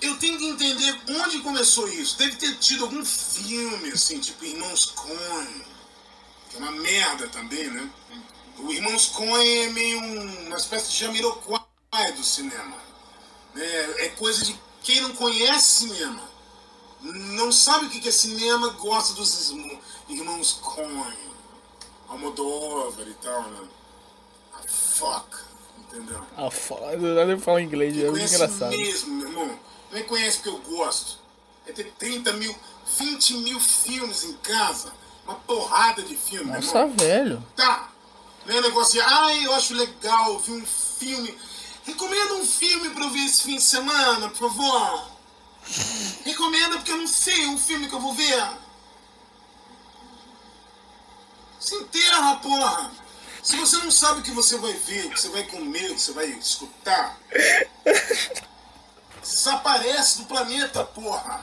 Eu 0.00 0.16
tenho 0.18 0.38
que 0.38 0.44
entender 0.46 1.00
onde 1.08 1.40
começou 1.40 1.88
isso. 1.88 2.18
Deve 2.18 2.36
ter 2.36 2.54
tido 2.58 2.84
algum 2.84 3.04
filme, 3.04 3.90
assim, 3.90 4.20
tipo 4.20 4.44
Irmãos 4.44 4.86
Coen, 4.86 5.64
que 6.50 6.56
é 6.56 6.58
uma 6.58 6.70
merda 6.72 7.28
também, 7.28 7.68
né? 7.70 7.90
O 8.58 8.72
Irmãos 8.72 9.06
Coen 9.06 9.64
é 9.64 9.70
meio 9.70 10.00
um- 10.00 10.46
uma 10.46 10.56
espécie 10.56 10.90
de 10.90 10.98
Jamiroquai 10.98 12.12
do 12.14 12.22
cinema. 12.24 12.76
É, 13.56 14.06
é 14.06 14.08
coisa 14.10 14.44
de 14.44 14.58
quem 14.82 15.00
não 15.00 15.14
conhece 15.14 15.86
cinema, 15.88 16.22
não 17.00 17.50
sabe 17.50 17.86
o 17.86 17.90
que 17.90 18.06
é 18.08 18.12
cinema, 18.12 18.68
gosta 18.70 19.14
dos 19.14 19.34
Irmãos 20.08 20.52
Coen, 20.62 21.16
Almodóvar 22.08 23.06
e 23.06 23.14
tal, 23.14 23.42
né? 23.42 23.68
Ah, 24.54 24.60
fuck, 24.68 25.26
entendeu? 25.78 26.20
Ah, 26.36 26.50
foda. 26.50 26.96
Nada 26.96 27.32
eu 27.32 27.40
falo 27.40 27.58
inglês, 27.60 27.96
é 27.98 28.08
muito 28.10 28.24
engraçado. 28.24 28.70
mesmo, 28.70 29.14
meu 29.14 29.28
irmão. 29.28 29.58
É 29.92 30.02
conhece 30.02 30.38
porque 30.38 30.48
eu 30.50 30.58
gosto. 30.76 31.18
É 31.66 31.72
ter 31.72 31.92
30 31.98 32.32
mil, 32.34 32.54
20 32.98 33.34
mil 33.38 33.58
filmes 33.60 34.24
em 34.24 34.32
casa. 34.34 34.92
Uma 35.24 35.34
porrada 35.34 36.02
de 36.02 36.14
filme, 36.16 36.44
meu 36.52 36.60
Nossa, 36.60 36.78
irmão. 36.78 36.94
velho. 36.96 37.44
Tá. 37.56 37.90
Não 38.46 38.56
é 38.56 38.60
negócio 38.60 38.92
de, 38.94 39.00
ai, 39.00 39.44
eu 39.44 39.52
acho 39.54 39.74
legal 39.74 40.38
ver 40.38 40.52
um 40.52 40.64
filme. 40.64 41.36
Recomenda 41.84 42.34
um 42.34 42.46
filme 42.46 42.90
pra 42.90 43.04
eu 43.04 43.10
ver 43.10 43.24
esse 43.24 43.42
fim 43.42 43.56
de 43.56 43.62
semana, 43.62 44.28
por 44.28 44.50
favor. 44.50 45.08
Recomenda 46.24 46.76
porque 46.76 46.92
eu 46.92 46.98
não 46.98 47.08
sei 47.08 47.46
um 47.48 47.58
filme 47.58 47.88
que 47.88 47.94
eu 47.94 48.00
vou 48.00 48.14
ver. 48.14 48.48
Se 51.66 51.74
enterra, 51.74 52.36
porra. 52.36 52.92
Se 53.42 53.56
você 53.56 53.76
não 53.78 53.90
sabe 53.90 54.20
o 54.20 54.22
que 54.22 54.30
você 54.30 54.56
vai 54.56 54.72
ver, 54.72 55.06
o 55.06 55.10
que 55.10 55.20
você 55.20 55.28
vai 55.30 55.42
comer, 55.42 55.90
o 55.90 55.94
que 55.96 56.00
você 56.00 56.12
vai 56.12 56.26
escutar, 56.26 57.18
desaparece 59.20 60.18
do 60.18 60.26
planeta, 60.26 60.84
porra. 60.84 61.42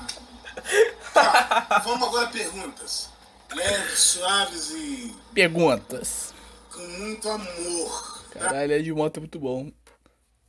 Tá, 1.13 1.82
vamos 1.84 2.07
agora 2.07 2.28
a 2.28 2.30
perguntas. 2.30 3.09
Leves, 3.53 3.99
suaves 3.99 4.69
e 4.71 5.13
Perguntas. 5.34 6.34
com 6.71 6.80
muito 6.80 7.30
amor. 7.30 8.24
tá? 8.32 8.39
Caralho, 8.39 8.74
é 8.74 9.19
muito 9.19 9.39
bom. 9.39 9.69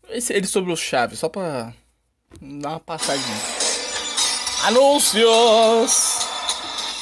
Esse, 0.09 0.33
ele 0.33 0.47
sobre 0.47 0.73
os 0.73 0.79
chaves, 0.79 1.19
só 1.19 1.29
pra 1.29 1.75
dar 2.41 2.69
uma 2.71 2.81
passadinha. 2.81 3.41
Anúncios! 4.63 6.19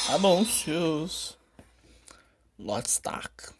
Anúncios. 0.09 1.37
Lord 2.63 2.89
Stark. 2.89 3.53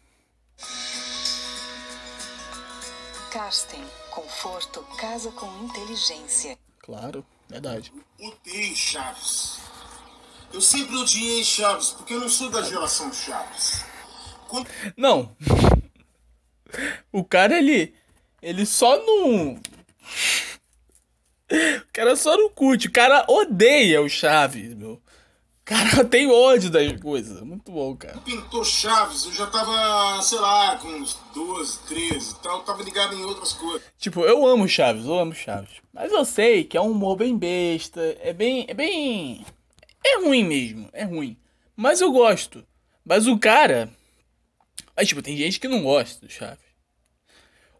Karsten, 3.31 3.83
conforto 4.09 4.81
casa 4.97 5.29
com 5.33 5.45
inteligência. 5.65 6.57
Claro, 6.79 7.25
verdade. 7.49 7.91
Odeio 8.17 8.75
Chaves. 8.75 9.59
Eu 10.53 10.61
sempre 10.61 10.95
odiei 10.95 11.43
Chaves, 11.43 11.89
porque 11.89 12.13
eu 12.13 12.21
não 12.21 12.29
sou 12.29 12.49
da 12.49 12.61
geração 12.61 13.11
Chaves. 13.11 13.83
Quando 14.47 14.69
Não. 14.95 15.35
O 17.11 17.23
cara, 17.23 17.57
ele. 17.57 17.93
Ele 18.41 18.65
só 18.65 18.97
não. 18.97 19.59
O 21.51 21.93
cara 21.93 22.15
só 22.15 22.35
não 22.35 22.49
curte. 22.49 22.87
O 22.87 22.91
cara 22.91 23.25
odeia 23.27 24.01
o 24.01 24.09
Chaves, 24.09 24.73
meu. 24.73 25.02
Cara 25.65 26.03
tem 26.03 26.29
ódio 26.29 26.69
das 26.69 26.99
coisas. 26.99 27.41
Muito 27.41 27.71
bom, 27.71 27.95
cara. 27.95 28.19
Pintou 28.19 28.65
Chaves, 28.65 29.25
eu 29.25 29.33
já 29.33 29.47
tava, 29.47 30.21
sei 30.21 30.39
lá, 30.39 30.77
com 30.77 30.89
uns 30.89 31.17
12, 31.33 31.79
13 31.87 32.31
e 32.31 32.35
tal, 32.35 32.63
tava 32.63 32.83
ligado 32.83 33.15
em 33.15 33.23
outras 33.23 33.53
coisas. 33.53 33.81
Tipo, 33.97 34.21
eu 34.21 34.45
amo 34.45 34.67
Chaves, 34.67 35.05
eu 35.05 35.17
amo 35.17 35.33
Chaves. 35.33 35.81
Mas 35.93 36.11
eu 36.11 36.25
sei 36.25 36.65
que 36.65 36.75
é 36.75 36.81
um 36.81 36.91
humor 36.91 37.15
bem 37.15 37.37
besta. 37.37 38.01
É 38.19 38.33
bem. 38.33 38.65
É 38.67 38.73
bem. 38.73 39.45
É 40.05 40.19
ruim 40.19 40.43
mesmo. 40.43 40.89
É 40.91 41.05
ruim. 41.05 41.37
Mas 41.75 42.01
eu 42.01 42.11
gosto. 42.11 42.65
Mas 43.05 43.27
o 43.27 43.39
cara. 43.39 43.89
Mas, 44.95 45.07
tipo, 45.07 45.21
tem 45.21 45.37
gente 45.37 45.59
que 45.59 45.67
não 45.67 45.83
gosta 45.83 46.25
do 46.25 46.31
Chaves. 46.31 46.63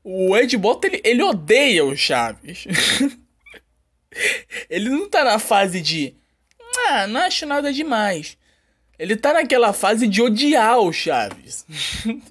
O 0.04 0.36
Ed 0.38 0.58
Bota, 0.58 0.88
ele, 0.88 1.02
ele 1.04 1.24
odeia 1.24 1.84
o 1.86 1.96
Chaves. 1.96 2.66
ele 4.70 4.90
não 4.90 5.10
tá 5.10 5.24
na 5.24 5.40
fase 5.40 5.82
de. 5.82 6.16
Ah, 6.88 7.08
não 7.08 7.22
acho 7.22 7.46
nada 7.46 7.72
demais. 7.72 8.38
Ele 8.98 9.16
tá 9.18 9.34
naquela 9.34 9.74
fase 9.74 10.08
de 10.08 10.22
odiar 10.22 10.80
o 10.80 10.92
Chaves. 10.94 11.66
o 12.06 12.22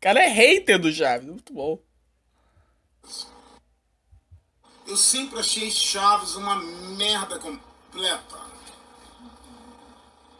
cara 0.00 0.20
é 0.22 0.28
hater 0.28 0.78
do 0.78 0.92
Chaves. 0.92 1.26
Muito 1.28 1.52
bom. 1.52 1.78
Eu 4.86 4.96
sempre 4.96 5.38
achei 5.38 5.70
Chaves 5.70 6.34
uma 6.34 6.56
merda 6.56 7.38
completa. 7.38 8.38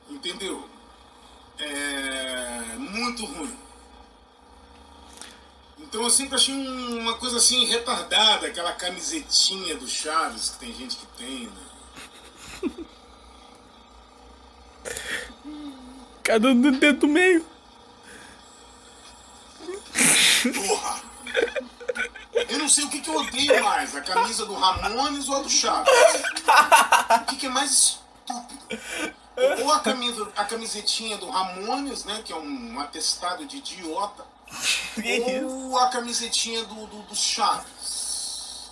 Entendeu? 0.08 0.68
É. 1.58 2.76
muito 2.78 3.24
ruim. 3.26 3.56
Então 5.78 6.02
eu 6.02 6.10
sempre 6.10 6.34
achei 6.36 6.54
um- 6.54 6.98
uma 7.00 7.14
coisa 7.18 7.36
assim 7.38 7.64
retardada, 7.66 8.46
aquela 8.46 8.72
camisetinha 8.72 9.76
do 9.76 9.88
Chaves 9.88 10.50
que 10.50 10.58
tem 10.58 10.74
gente 10.74 10.96
que 10.96 11.06
tem, 11.18 11.46
né? 11.46 11.66
Cada 16.28 16.48
um 16.48 16.60
dedo 16.60 17.00
do 17.00 17.08
meio. 17.08 17.42
Porra! 20.54 21.02
Eu 22.50 22.58
não 22.58 22.68
sei 22.68 22.84
o 22.84 22.90
que, 22.90 23.00
que 23.00 23.08
eu 23.08 23.16
odeio 23.16 23.64
mais, 23.64 23.96
a 23.96 24.02
camisa 24.02 24.44
do 24.44 24.52
Ramones 24.52 25.26
ou 25.26 25.36
a 25.36 25.40
do 25.40 25.48
Chaves. 25.48 25.90
O 27.22 27.24
que, 27.28 27.36
que 27.36 27.46
é 27.46 27.48
mais 27.48 27.70
estúpido? 27.70 29.14
Ou 29.62 29.72
a, 29.72 29.80
camisa, 29.80 30.30
a 30.36 30.44
camisetinha 30.44 31.16
do 31.16 31.30
Ramones, 31.30 32.04
né? 32.04 32.20
Que 32.22 32.34
é 32.34 32.36
um 32.36 32.78
atestado 32.78 33.46
de 33.46 33.56
idiota. 33.56 34.26
Ou 35.46 35.78
a 35.78 35.88
camisetinha 35.88 36.62
do, 36.64 36.86
do, 36.88 37.02
do 37.04 37.16
Chaves. 37.16 38.70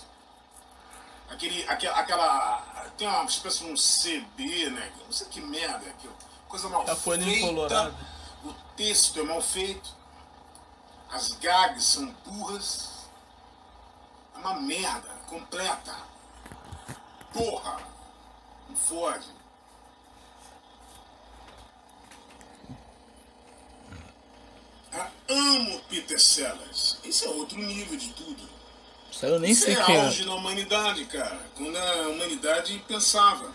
Aquele, 1.31 1.67
aquela, 1.67 1.97
aquela. 1.97 2.91
Tem 2.99 3.07
uma 3.07 3.23
espécie 3.23 3.63
de 3.63 3.71
um 3.71 3.75
CD, 3.75 4.69
né? 4.69 4.91
Não 5.03 5.11
sei 5.11 5.25
que 5.27 5.41
merda 5.41 5.87
é 5.87 5.89
aquilo. 5.89 6.15
Coisa 6.47 6.69
mal 6.69 6.85
Capoeira 6.85 7.23
feita. 7.25 7.95
O 8.43 8.53
texto 8.75 9.19
é 9.19 9.23
mal 9.23 9.41
feito. 9.41 9.89
As 11.09 11.31
gags 11.33 11.83
são 11.83 12.07
burras. 12.25 12.89
É 14.35 14.37
uma 14.39 14.53
merda 14.61 15.09
completa. 15.27 15.95
Porra! 17.33 17.77
Não 18.69 18.75
fode. 18.75 19.27
Ah, 24.93 25.09
amo 25.29 25.79
Peter 25.89 26.19
Sellers. 26.19 26.97
Esse 27.03 27.25
é 27.25 27.29
outro 27.29 27.57
nível 27.57 27.97
de 27.97 28.09
tudo. 28.13 28.49
Isso 29.11 29.25
eu 29.25 29.39
nem 29.39 29.51
Isso 29.51 29.65
sei 29.65 29.73
é 29.75 29.83
quem 29.83 29.95
é. 29.95 30.05
auge 30.05 30.25
na 30.25 30.35
humanidade, 30.35 31.05
cara. 31.05 31.39
Quando 31.55 31.75
a 31.75 32.07
humanidade 32.09 32.83
pensava. 32.87 33.51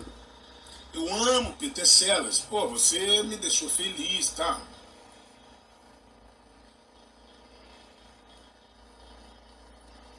Eu 0.93 1.12
amo 1.12 1.55
Peter 1.55 1.86
Sellers. 1.86 2.40
Pô, 2.40 2.68
você 2.68 3.22
me 3.22 3.36
deixou 3.36 3.68
feliz, 3.68 4.30
tá? 4.30 4.61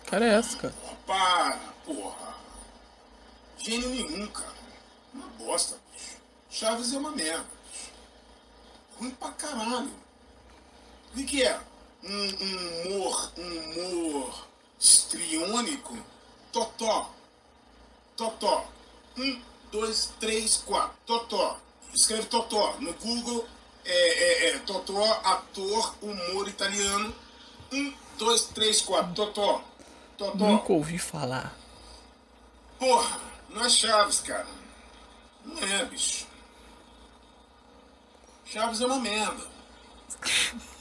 Cara 0.05 0.25
é 0.25 0.33
essa, 0.35 0.57
cara? 0.57 0.73
Para, 1.05 1.57
porra. 1.85 2.35
Gênio 3.57 3.89
nenhum, 3.89 4.27
cara. 4.27 4.53
Uma 5.13 5.27
bosta, 5.29 5.79
bicho. 5.91 6.17
Chaves 6.49 6.93
é 6.93 6.97
uma 6.97 7.11
merda, 7.11 7.45
bicho. 7.71 7.91
Ruim 8.99 9.11
pra 9.11 9.31
caralho. 9.31 9.91
O 11.11 11.15
que, 11.15 11.23
que 11.23 11.43
é? 11.43 11.59
Um, 12.03 12.09
um 12.09 12.95
humor, 12.95 13.31
um 13.37 13.59
humor 13.59 14.47
estriônico? 14.79 15.97
Totó. 16.51 17.11
Totó. 18.15 18.65
Um, 19.17 19.41
dois, 19.73 20.13
três, 20.19 20.57
quatro. 20.57 20.95
Totó. 21.05 21.57
Escreve 21.91 22.27
Totó. 22.27 22.75
No 22.79 22.93
Google 22.93 23.45
é, 23.83 23.91
é, 23.91 24.49
é 24.49 24.59
Totó, 24.59 25.03
ator, 25.03 25.95
humor 26.01 26.47
italiano. 26.47 27.13
Um, 27.71 27.93
dois, 28.17 28.43
três, 28.45 28.79
quatro. 28.81 29.13
Totó. 29.15 29.63
Totó. 30.15 30.37
Nunca 30.37 30.71
ouvi 30.71 30.99
falar. 30.99 31.57
Porra, 32.77 33.19
não 33.49 33.65
é 33.65 33.69
Chaves, 33.69 34.19
cara. 34.19 34.47
Não 35.43 35.57
é, 35.57 35.83
bicho. 35.85 36.27
Chaves 38.45 38.79
é 38.79 38.85
uma 38.85 38.99
merda. 38.99 39.51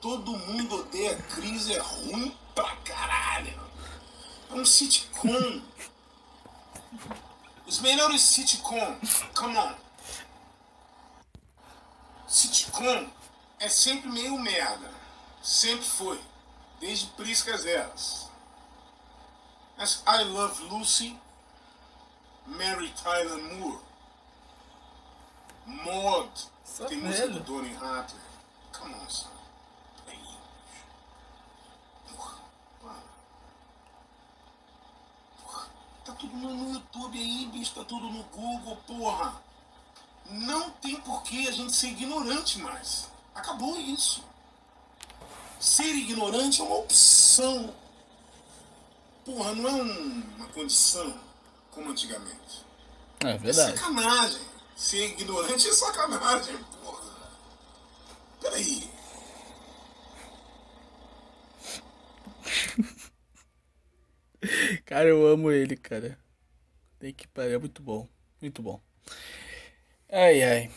Todo 0.00 0.38
mundo 0.38 0.76
odeia 0.76 1.16
Cris, 1.34 1.68
é 1.68 1.78
ruim 1.78 2.36
pra 2.54 2.76
caralho. 2.76 3.60
É 4.50 4.54
um 4.54 4.64
sitcom. 4.64 5.60
Os 7.66 7.80
melhores 7.80 8.22
sitcom. 8.22 8.98
Come 9.34 9.56
on. 9.58 9.74
Sitcom 12.28 13.10
é 13.58 13.68
sempre 13.68 14.08
meio 14.08 14.38
merda. 14.38 14.90
Sempre 15.42 15.86
foi. 15.86 16.20
Desde 16.80 17.06
Priscas 17.08 17.64
Eras. 17.64 18.28
As 19.78 20.02
I 20.06 20.24
Love 20.24 20.62
Lucy, 20.64 21.18
Mary 22.46 22.92
Tyler 23.02 23.42
Moore, 23.54 23.78
Maud, 25.66 26.30
tem 26.88 26.98
música 26.98 27.28
do. 27.28 27.40
Donny 27.40 27.74
Hathaway. 27.74 28.22
Come 28.72 28.94
on, 28.94 29.08
son. 29.08 29.28
Aí. 30.06 30.38
Porra, 32.08 32.38
para. 32.80 33.02
Porra, 35.42 35.68
tá 36.06 36.12
tudo 36.12 36.36
no, 36.36 36.72
YouTube 36.74 37.18
aí, 37.18 37.46
bicho, 37.46 37.74
tá 37.74 37.84
tudo 37.84 38.08
no 38.08 38.22
Google, 38.24 38.76
porra. 38.86 39.42
Não 40.30 40.70
tem 40.70 40.96
por 41.00 41.22
que 41.22 41.46
a 41.48 41.52
gente 41.52 41.72
ser 41.74 41.88
ignorante 41.88 42.58
mais. 42.60 43.08
Acabou 43.34 43.78
isso. 43.78 44.24
Ser 45.60 45.94
ignorante 45.94 46.60
é 46.60 46.64
uma 46.64 46.76
opção. 46.76 47.74
Porra, 49.24 49.54
não 49.54 49.68
é 49.68 49.72
um- 49.72 50.22
uma 50.36 50.46
condição 50.48 51.18
como 51.72 51.90
antigamente. 51.90 52.64
É 53.24 53.30
É 53.30 53.38
verdade. 53.38 53.78
sacanagem. 53.78 54.40
Ser 54.76 55.06
ignorante 55.10 55.68
é 55.68 55.72
sacanagem, 55.72 56.58
porra. 56.82 57.02
Peraí. 58.40 58.90
Cara, 64.84 65.08
eu 65.08 65.26
amo 65.26 65.50
ele, 65.50 65.76
cara. 65.76 66.18
Tem 66.98 67.12
que 67.12 67.26
parar, 67.28 67.50
é 67.50 67.58
muito 67.58 67.82
bom. 67.82 68.08
Muito 68.40 68.62
bom. 68.62 68.80
Ai, 70.10 70.42
ai. 70.42 70.70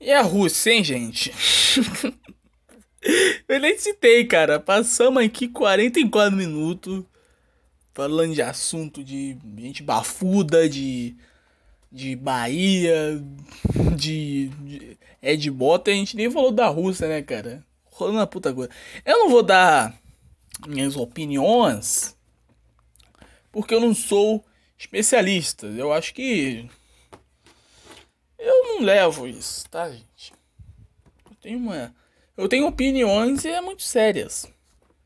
E 0.00 0.10
a 0.10 0.22
Rússia, 0.22 0.72
hein, 0.72 0.82
gente? 0.82 1.32
eu 3.48 3.60
nem 3.60 3.78
citei, 3.78 4.24
cara. 4.24 4.58
Passamos 4.58 5.22
aqui 5.22 5.48
44 5.48 6.36
minutos 6.36 7.04
falando 7.94 8.34
de 8.34 8.42
assunto 8.42 9.04
de 9.04 9.36
gente 9.58 9.82
bafuda, 9.82 10.68
de. 10.68 11.16
de 11.90 12.16
Bahia, 12.16 13.22
de. 13.96 14.48
de 14.48 14.98
Ed 15.22 15.50
Bota. 15.50 15.90
A 15.90 15.94
gente 15.94 16.16
nem 16.16 16.30
falou 16.30 16.50
da 16.50 16.66
Rússia, 16.68 17.08
né, 17.08 17.22
cara? 17.22 17.64
Rolando 17.84 18.18
uma 18.18 18.26
puta 18.26 18.52
coisa. 18.52 18.70
Eu 19.04 19.18
não 19.18 19.30
vou 19.30 19.42
dar 19.42 19.96
minhas 20.66 20.96
opiniões 20.96 22.16
porque 23.52 23.74
eu 23.74 23.80
não 23.80 23.94
sou 23.94 24.44
especialista. 24.76 25.66
Eu 25.66 25.92
acho 25.92 26.12
que 26.14 26.68
eu 28.38 28.64
não 28.64 28.80
levo 28.80 29.28
isso, 29.28 29.68
tá, 29.68 29.88
gente? 29.90 30.32
Eu 31.28 31.36
tenho 31.36 31.58
uma 31.58 31.94
eu 32.36 32.48
tenho 32.48 32.66
opiniões 32.66 33.44
e 33.44 33.48
é 33.48 33.60
muito 33.60 33.82
sérias 33.82 34.50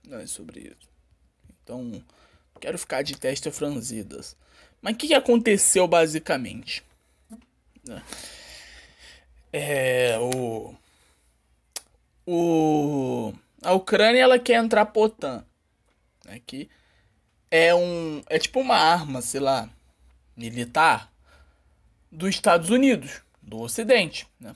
né, 0.06 0.26
sobre 0.26 0.60
isso. 0.60 0.88
Então, 1.62 2.02
quero 2.60 2.78
ficar 2.78 3.02
de 3.02 3.18
testa 3.18 3.50
franzidas. 3.50 4.36
Mas 4.80 4.94
o 4.94 4.96
que, 4.96 5.12
aconteceu 5.12 5.88
basicamente? 5.88 6.84
Né? 7.84 8.02
É 9.52 10.18
o 10.18 10.74
o 12.24 13.32
a 13.62 13.72
Ucrânia 13.72 14.20
ela 14.20 14.38
quer 14.38 14.62
entrar 14.62 14.86
pra 14.86 15.02
OTAN, 15.02 15.44
né, 16.24 16.40
é 17.50 17.74
um. 17.74 18.22
É 18.28 18.38
tipo 18.38 18.60
uma 18.60 18.76
arma, 18.76 19.20
sei 19.20 19.40
lá, 19.40 19.68
militar 20.36 21.12
dos 22.10 22.30
Estados 22.30 22.70
Unidos, 22.70 23.22
do 23.42 23.60
Ocidente. 23.60 24.28
Né? 24.38 24.54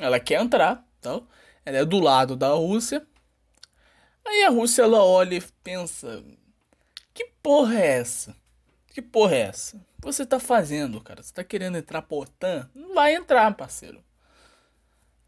Ela 0.00 0.20
quer 0.20 0.40
entrar, 0.40 0.86
então, 0.98 1.26
ela 1.64 1.78
é 1.78 1.84
do 1.84 1.98
lado 1.98 2.36
da 2.36 2.50
Rússia. 2.50 3.06
Aí 4.24 4.44
a 4.44 4.50
Rússia 4.50 4.82
ela 4.82 5.02
olha 5.02 5.36
e 5.36 5.42
pensa: 5.62 6.22
que 7.14 7.24
porra 7.42 7.78
é 7.78 7.98
essa? 7.98 8.36
Que 8.92 9.02
porra 9.02 9.34
é 9.34 9.40
essa? 9.40 9.80
Você 10.00 10.24
tá 10.24 10.38
fazendo, 10.38 11.00
cara? 11.00 11.22
Você 11.22 11.32
tá 11.32 11.42
querendo 11.42 11.78
entrar 11.78 12.02
por 12.02 12.24
OTAN? 12.24 12.68
Não 12.74 12.94
vai 12.94 13.14
entrar, 13.14 13.52
parceiro. 13.54 14.02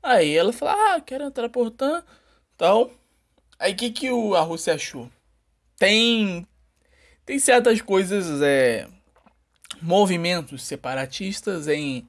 Aí 0.02 0.36
ela 0.36 0.52
fala: 0.52 0.94
ah, 0.94 1.00
quero 1.00 1.24
entrar 1.24 1.48
por 1.48 1.66
OTAN. 1.66 2.04
Então, 2.54 2.90
aí 3.58 3.72
o 3.72 3.76
que, 3.76 3.90
que 3.90 4.10
o, 4.10 4.34
a 4.34 4.40
Rússia 4.42 4.74
achou? 4.74 5.10
Tem. 5.76 6.46
Tem 7.24 7.38
certas 7.38 7.80
coisas, 7.80 8.42
é. 8.42 8.88
Movimentos 9.80 10.64
separatistas 10.64 11.68
em 11.68 12.06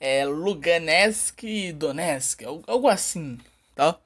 é, 0.00 0.24
Lugansk 0.24 1.44
e 1.44 1.72
Donetsk, 1.72 2.42
algo 2.66 2.88
assim, 2.88 3.38
tá? 3.76 3.96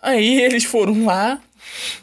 Aí 0.00 0.40
eles 0.40 0.64
foram 0.64 1.06
lá, 1.06 1.42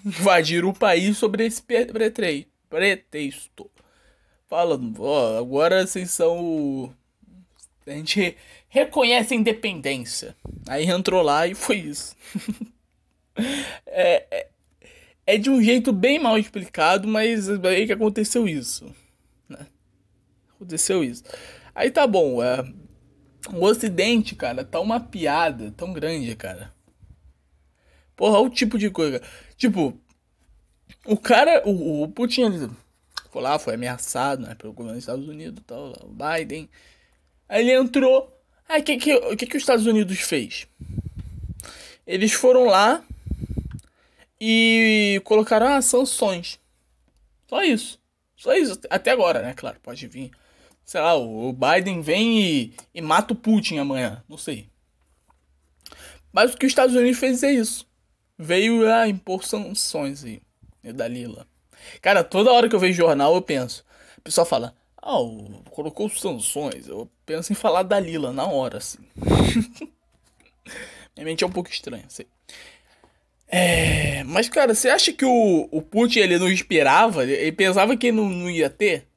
invadiram 0.04 0.70
o 0.70 0.74
país 0.74 1.18
sobre 1.18 1.46
esse 1.46 1.62
pretexto. 1.62 3.72
Falando, 4.50 5.04
ó, 5.04 5.38
agora 5.38 5.86
vocês 5.86 6.12
são 6.12 6.40
o... 6.40 6.94
A 7.88 7.92
gente 7.92 8.36
reconhece 8.68 9.34
a 9.34 9.38
independência. 9.38 10.36
Aí 10.68 10.90
entrou 10.90 11.22
lá 11.22 11.48
e 11.48 11.56
foi 11.56 11.78
isso. 11.78 12.16
é, 13.86 14.26
é, 14.30 14.48
é, 15.26 15.38
de 15.38 15.50
um 15.50 15.62
jeito 15.62 15.92
bem 15.92 16.20
mal 16.20 16.38
explicado, 16.38 17.08
mas 17.08 17.50
é 17.50 17.68
aí 17.68 17.86
que 17.86 17.94
aconteceu 17.94 18.48
isso. 18.48 18.94
Né? 19.50 19.66
Aconteceu 20.56 21.04
isso. 21.04 21.24
Aí 21.74 21.90
tá 21.90 22.06
bom, 22.06 22.44
é, 22.44 22.64
o 23.54 23.66
Ocidente, 23.66 24.36
cara, 24.36 24.64
tá 24.64 24.80
uma 24.80 25.00
piada 25.00 25.74
tão 25.76 25.94
grande, 25.94 26.36
cara. 26.36 26.74
Porra, 28.16 28.40
o 28.40 28.50
tipo 28.50 28.78
de 28.78 28.90
coisa. 28.90 29.22
Tipo, 29.58 30.00
o 31.06 31.18
cara, 31.18 31.64
o, 31.68 32.04
o 32.04 32.08
Putin, 32.08 32.44
ele 32.44 32.70
foi 33.32 33.42
lá, 33.42 33.60
foi 33.60 33.74
ameaçado, 33.74 34.44
né, 34.44 34.56
pelo 34.56 34.74
governo 34.74 34.96
dos 34.96 35.04
Estados 35.04 35.28
Unidos 35.28 35.60
e 35.60 35.64
tal, 35.64 35.94
o 36.04 36.08
Biden. 36.08 36.70
Aí 37.50 37.62
ele 37.62 37.74
entrou. 37.74 38.32
Aí 38.68 38.82
o 38.82 38.84
que, 38.84 38.98
que, 38.98 39.36
que, 39.36 39.46
que 39.46 39.58
os 39.58 39.64
Estados 39.64 39.86
Unidos 39.86 40.20
fez? 40.20 40.68
Eles 42.08 42.32
foram 42.34 42.66
lá 42.66 43.04
e 44.48 45.22
colocaram 45.24 45.68
ah, 45.68 45.82
sanções. 45.82 46.60
Só 47.48 47.64
isso. 47.64 48.00
Só 48.36 48.54
isso. 48.54 48.80
Até 48.90 49.12
agora, 49.12 49.42
né? 49.42 49.54
Claro, 49.56 49.80
pode 49.82 50.08
vir 50.08 50.32
sei 50.86 51.02
lá, 51.02 51.16
o 51.16 51.52
Biden 51.52 52.02
vem 52.02 52.40
e, 52.40 52.74
e 52.94 53.02
mata 53.02 53.34
o 53.34 53.36
Putin 53.36 53.80
amanhã, 53.80 54.24
não 54.30 54.38
sei. 54.38 54.70
Mas 56.32 56.54
o 56.54 56.58
que 56.58 56.66
os 56.66 56.72
Estados 56.72 56.96
Unidos 56.96 57.20
fez 57.20 57.42
é 57.42 57.52
isso. 57.52 57.88
Veio 58.38 58.88
a 58.94 59.08
impor 59.08 59.44
sanções 59.44 60.24
aí, 60.24 60.42
da 60.94 61.08
Lila. 61.08 61.48
Cara, 62.02 62.24
toda 62.24 62.52
hora 62.52 62.70
que 62.70 62.76
eu 62.76 62.80
vejo 62.80 62.98
jornal 62.98 63.34
eu 63.34 63.42
penso. 63.42 63.84
O 64.18 64.22
pessoal 64.22 64.46
fala, 64.46 64.76
ah, 64.98 65.20
oh, 65.20 65.64
colocou 65.72 66.10
sanções. 66.10 66.88
Eu 66.88 67.10
penso 67.26 67.52
em 67.52 67.56
falar 67.56 67.84
da 67.84 68.00
Lila 68.00 68.32
na 68.32 68.46
hora, 68.46 68.78
assim. 68.78 69.00
Minha 71.16 71.26
mente 71.26 71.44
é 71.44 71.48
um 71.48 71.52
pouco 71.52 71.70
estranha, 71.70 72.06
sei. 72.10 72.28
É, 73.48 74.24
mas, 74.24 74.50
cara, 74.50 74.74
você 74.74 74.90
acha 74.90 75.14
que 75.14 75.26
o, 75.26 75.70
o 75.72 75.82
Putin 75.82 76.20
ele 76.20 76.38
não 76.40 76.50
esperava? 76.50 77.24
Ele 77.24 77.52
pensava 77.52 77.96
que 77.96 78.12
não, 78.12 78.30
não 78.30 78.50
ia 78.50 78.70
ter? 78.70 79.08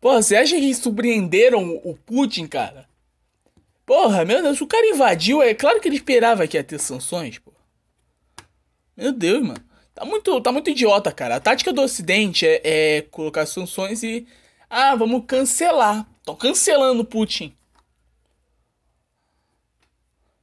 Porra, 0.00 0.20
você 0.20 0.36
acha 0.36 0.56
que 0.56 0.74
surpreenderam 0.74 1.80
o 1.84 1.96
Putin, 1.96 2.46
cara? 2.46 2.88
Porra, 3.86 4.24
meu 4.24 4.42
Deus, 4.42 4.60
o 4.60 4.66
cara 4.66 4.86
invadiu, 4.88 5.42
é 5.42 5.54
claro 5.54 5.80
que 5.80 5.88
ele 5.88 5.96
esperava 5.96 6.46
que 6.46 6.56
ia 6.56 6.64
ter 6.64 6.80
sanções, 6.80 7.38
pô. 7.38 7.52
Meu 8.96 9.12
Deus, 9.12 9.42
mano. 9.42 9.62
Tá 9.94 10.04
muito, 10.04 10.40
tá 10.40 10.50
muito 10.52 10.70
idiota, 10.70 11.12
cara. 11.12 11.36
A 11.36 11.40
tática 11.40 11.72
do 11.72 11.82
Ocidente 11.82 12.46
é, 12.46 12.60
é 12.64 13.02
colocar 13.02 13.46
sanções 13.46 14.02
e. 14.02 14.26
Ah, 14.68 14.94
vamos 14.96 15.24
cancelar. 15.26 16.06
Tô 16.24 16.34
cancelando 16.34 17.02
o 17.02 17.04
Putin. 17.04 17.54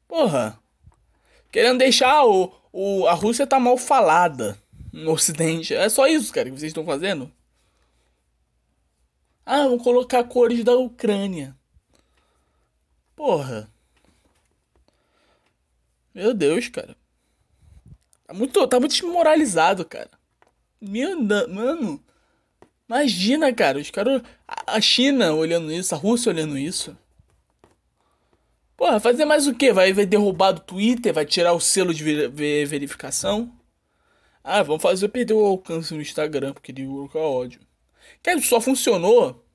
Porra. 0.08 0.59
Querendo 1.52 1.80
deixar 1.80 2.26
o, 2.26 2.54
o, 2.72 3.08
a 3.08 3.14
Rússia 3.14 3.48
tá 3.48 3.60
mal 3.60 3.78
falada 3.78 4.58
no 4.92 5.12
Ocidente. 5.12 5.74
É 5.74 5.90
só 5.90 6.08
isso, 6.08 6.32
cara, 6.34 6.50
que 6.50 6.58
vocês 6.58 6.70
estão 6.70 6.86
fazendo? 6.86 7.32
Ah, 9.46 9.64
vamos 9.64 9.84
colocar 9.84 10.24
cores 10.26 10.64
da 10.64 10.76
Ucrânia. 10.76 11.56
Porra. 13.16 13.70
Meu 16.14 16.34
Deus, 16.34 16.70
cara. 16.70 16.96
Tá 18.28 18.34
muito, 18.34 18.68
tá 18.68 18.80
muito 18.80 18.92
desmoralizado, 18.92 19.84
cara. 19.86 20.12
Meu, 20.80 21.20
mano. 21.50 22.04
Imagina, 22.88 23.52
cara, 23.54 23.80
os 23.80 23.90
caras. 23.90 24.22
A 24.48 24.80
China 24.80 25.34
olhando 25.34 25.72
isso, 25.72 25.94
a 25.96 25.98
Rússia 25.98 26.32
olhando 26.32 26.58
isso. 26.58 26.96
Porra, 28.80 28.98
fazer 28.98 29.26
mais 29.26 29.46
o 29.46 29.54
quê? 29.54 29.74
Vai, 29.74 29.92
vai 29.92 30.06
derrubar 30.06 30.54
do 30.54 30.62
Twitter? 30.62 31.14
Vai 31.14 31.26
tirar 31.26 31.52
o 31.52 31.60
selo 31.60 31.94
de 31.94 32.02
ver, 32.02 32.66
verificação? 32.66 33.52
Ah, 34.42 34.64
vamos 34.64 34.82
fazer 34.82 35.10
perder 35.10 35.34
o 35.34 35.44
alcance 35.44 35.94
no 35.94 36.02
Instagram, 36.02 36.54
porque 36.54 36.72
ele 36.72 36.86
colocar 36.86 37.20
ódio. 37.20 37.60
Que 38.24 38.40
só 38.40 38.62
funcionou 38.62 39.46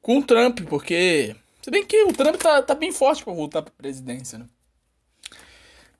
com 0.00 0.18
o 0.18 0.24
Trump, 0.24 0.62
porque. 0.68 1.36
Se 1.62 1.70
bem 1.70 1.86
que 1.86 2.02
o 2.02 2.12
Trump 2.12 2.34
tá, 2.34 2.60
tá 2.62 2.74
bem 2.74 2.90
forte 2.90 3.22
para 3.22 3.32
voltar 3.32 3.62
pra 3.62 3.72
presidência, 3.78 4.40
né? 4.40 4.46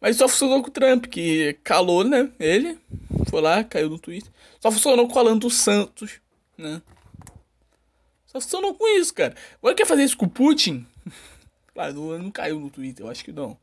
Mas 0.01 0.17
só 0.17 0.27
funcionou 0.27 0.63
com 0.63 0.69
o 0.69 0.73
Trump, 0.73 1.07
que 1.07 1.57
calou, 1.63 2.03
né? 2.03 2.29
Ele 2.41 2.77
foi 3.31 3.41
lá, 3.41 3.63
caiu 3.63 3.89
no 3.89 4.01
Twitter. 4.01 4.33
Só 4.59 4.73
funcionou 4.73 5.07
com 5.07 5.15
o 5.15 5.19
Alan 5.21 5.39
dos 5.39 5.55
Santos, 5.55 6.21
né? 6.59 6.83
Só 8.27 8.41
funcionou 8.41 8.75
com 8.75 8.99
isso, 8.99 9.15
cara. 9.15 9.37
Agora 9.59 9.77
quer 9.77 9.87
fazer 9.87 10.03
isso 10.03 10.17
com 10.17 10.27
o 10.27 10.29
Putin? 10.29 10.85
Claro, 11.75 11.95
não, 11.95 12.19
não 12.19 12.31
caiu 12.31 12.61
no 12.61 12.71
Twitter, 12.71 13.05
eu 13.05 13.11
acho 13.11 13.25
que 13.25 13.33
não. 13.33 13.57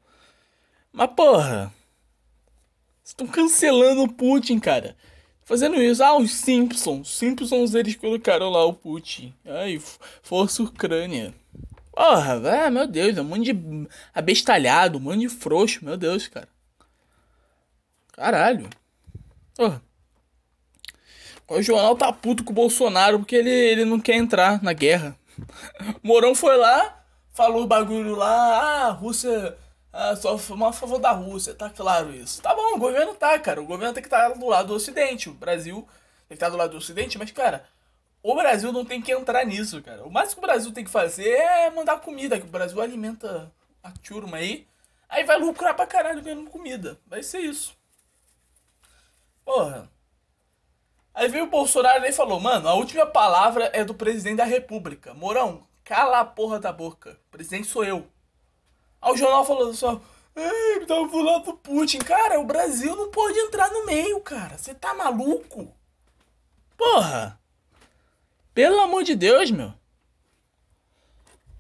Mas 0.91 1.12
porra. 1.16 1.74
Estão 3.03 3.28
cancelando 3.28 4.03
o 4.03 4.12
Putin, 4.12 4.60
cara 4.60 4.95
fazendo 5.49 5.82
isso. 5.82 6.03
Ah, 6.03 6.16
os 6.16 6.32
Simpsons. 6.32 7.10
Simpsons 7.10 7.74
eles 7.74 7.95
colocaram 7.95 8.51
lá 8.51 8.64
o 8.66 8.74
Putin. 8.74 9.34
Ai, 9.43 9.82
Força 10.22 10.62
Ucrânia. 10.62 11.34
Porra, 11.91 12.39
velho, 12.39 12.72
meu 12.72 12.88
Deus, 12.88 13.18
é 13.18 13.22
um 13.22 13.26
monte 13.26 13.51
de 13.51 13.88
abestalhado, 14.14 14.99
um 14.99 15.01
monte 15.01 15.22
de 15.22 15.30
frouxo, 15.30 15.84
meu 15.84 15.97
Deus, 15.97 16.28
cara. 16.28 16.47
Caralho. 18.14 18.70
Porra. 19.55 19.82
O 21.47 21.62
jornal 21.64 21.95
tá 21.95 22.14
puto 22.14 22.43
com 22.43 22.51
o 22.51 22.55
Bolsonaro 22.55 23.18
porque 23.18 23.36
ele, 23.36 23.49
ele 23.49 23.86
não 23.86 23.99
quer 23.99 24.16
entrar 24.16 24.62
na 24.62 24.72
guerra. 24.72 25.18
Morão 26.03 26.36
foi 26.36 26.55
lá, 26.57 26.99
falou 27.40 27.64
o 27.64 27.68
bagulho 27.68 28.16
lá, 28.16 28.28
ah, 28.28 28.88
a 28.88 28.92
Rússia 28.92 29.58
ah, 29.94 30.14
só 30.14 30.36
a 30.36 30.74
favor 30.74 31.00
da 31.00 31.12
Rússia, 31.12 31.54
tá 31.56 31.70
claro 31.70 32.14
isso. 32.14 32.42
Tá 32.42 32.54
bom, 32.54 32.76
o 32.76 32.78
governo 32.78 33.16
tá, 33.16 33.40
cara. 33.40 33.62
O 33.62 33.66
governo 33.66 33.94
tem 33.94 34.04
que 34.04 34.08
estar 34.08 34.30
tá 34.30 34.36
do 34.36 34.46
lado 34.46 34.68
do 34.68 34.74
Ocidente. 34.74 35.30
O 35.30 35.34
Brasil 35.34 35.88
tem 36.28 36.30
que 36.30 36.34
estar 36.34 36.48
tá 36.48 36.50
do 36.50 36.58
lado 36.58 36.72
do 36.72 36.78
Ocidente, 36.78 37.18
mas, 37.18 37.32
cara, 37.32 37.66
o 38.22 38.36
Brasil 38.36 38.74
não 38.74 38.84
tem 38.84 39.02
que 39.02 39.14
entrar 39.14 39.46
nisso, 39.46 39.82
cara. 39.82 40.04
O 40.06 40.12
máximo 40.12 40.42
que 40.42 40.46
o 40.46 40.50
Brasil 40.50 40.74
tem 40.74 40.84
que 40.84 40.92
fazer 40.92 41.30
é 41.30 41.70
mandar 41.70 42.02
comida, 42.02 42.38
que 42.38 42.46
o 42.46 42.50
Brasil 42.50 42.82
alimenta 42.82 43.50
a 43.82 43.92
turma 43.92 44.36
aí. 44.36 44.68
Aí 45.08 45.24
vai 45.24 45.40
lucrar 45.40 45.74
pra 45.74 45.88
caralho 45.88 46.22
ganhando 46.22 46.50
comida. 46.50 47.00
Vai 47.08 47.24
ser 47.24 47.40
isso. 47.40 47.74
Porra. 49.46 49.90
Aí 51.14 51.30
veio 51.30 51.46
o 51.46 51.50
Bolsonaro 51.50 52.06
e 52.06 52.12
falou, 52.12 52.40
mano, 52.40 52.68
a 52.68 52.74
última 52.74 53.06
palavra 53.06 53.72
é 53.74 53.86
do 53.86 53.94
presidente 53.94 54.38
da 54.38 54.44
república. 54.44 55.14
Morão, 55.14 55.68
cala 55.90 56.20
a 56.20 56.26
porra 56.26 56.60
da 56.60 56.72
boca. 56.72 57.20
O 57.28 57.32
presidente 57.32 57.68
sou 57.68 57.84
eu. 57.84 58.08
Aí 59.02 59.12
o 59.12 59.18
jornal 59.18 59.44
falando 59.44 59.74
só. 59.74 60.00
Ei, 60.36 60.86
tava 60.86 61.10
falando 61.10 61.46
do 61.46 61.54
Putin. 61.56 61.98
Cara, 61.98 62.40
o 62.40 62.46
Brasil 62.46 62.96
não 62.96 63.10
pode 63.10 63.40
entrar 63.40 63.72
no 63.72 63.88
meio, 63.88 64.22
cara. 64.22 64.56
Você 64.56 64.76
tá 64.76 64.94
maluco? 64.94 65.76
Porra! 66.78 67.42
Pelo 68.54 68.80
amor 68.82 69.04
de 69.04 69.16
Deus, 69.16 69.50
meu. 69.50 69.74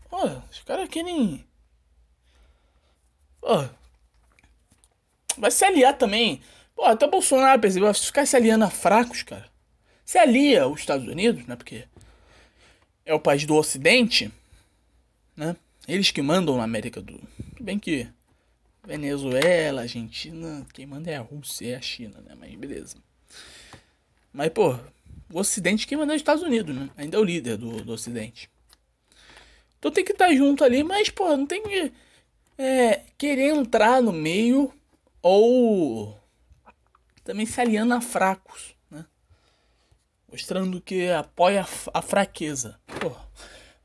Porra, 0.07 0.45
os 0.51 0.59
caras 0.59 0.87
querem. 0.89 1.43
Porra. 3.41 3.73
Vai 5.39 5.49
se 5.49 5.65
aliar 5.65 5.97
também. 5.97 6.39
Pô, 6.75 6.85
até 6.85 7.07
o 7.07 7.09
Bolsonaro 7.09 7.59
percebeu. 7.59 7.87
Vai 7.87 7.95
ficar 7.95 8.27
se 8.27 8.35
aliando 8.35 8.65
a 8.65 8.69
fracos, 8.69 9.23
cara. 9.23 9.49
Se 10.05 10.19
alia 10.19 10.67
os 10.67 10.81
Estados 10.81 11.07
Unidos, 11.07 11.47
né? 11.47 11.55
Porque 11.55 11.87
é 13.09 13.13
o 13.13 13.19
país 13.19 13.43
do 13.43 13.55
Ocidente, 13.55 14.31
né? 15.35 15.55
Eles 15.87 16.11
que 16.11 16.21
mandam 16.21 16.57
na 16.57 16.63
América 16.63 17.01
do. 17.01 17.19
Bem 17.59 17.79
que 17.79 18.07
Venezuela, 18.85 19.81
Argentina, 19.81 20.65
quem 20.71 20.85
manda 20.85 21.09
é 21.09 21.17
a 21.17 21.21
Rússia, 21.21 21.73
é 21.73 21.75
a 21.75 21.81
China, 21.81 22.21
né? 22.21 22.35
Mas 22.39 22.53
beleza. 22.53 22.97
Mas, 24.31 24.49
pô, 24.49 24.77
o 25.33 25.39
Ocidente 25.39 25.87
quem 25.87 25.97
manda 25.97 26.13
é 26.13 26.15
os 26.15 26.21
Estados 26.21 26.43
Unidos, 26.43 26.75
né? 26.75 26.91
Ainda 26.95 27.17
é 27.17 27.19
o 27.19 27.23
líder 27.23 27.57
do, 27.57 27.83
do 27.83 27.93
Ocidente. 27.93 28.47
Então 29.79 29.89
tem 29.89 30.05
que 30.05 30.11
estar 30.11 30.31
junto 30.35 30.63
ali, 30.63 30.83
mas, 30.83 31.09
pô, 31.09 31.35
não 31.35 31.47
tem 31.47 31.63
que 31.63 31.91
é, 32.59 33.01
querer 33.17 33.55
entrar 33.55 34.03
no 34.03 34.11
meio 34.11 34.71
ou 35.19 36.15
também 37.23 37.47
se 37.47 37.59
aliando 37.59 37.95
a 37.95 38.01
fracos? 38.01 38.75
Mostrando 40.31 40.79
que 40.79 41.09
apoia 41.09 41.65
a 41.93 42.01
fraqueza. 42.01 42.79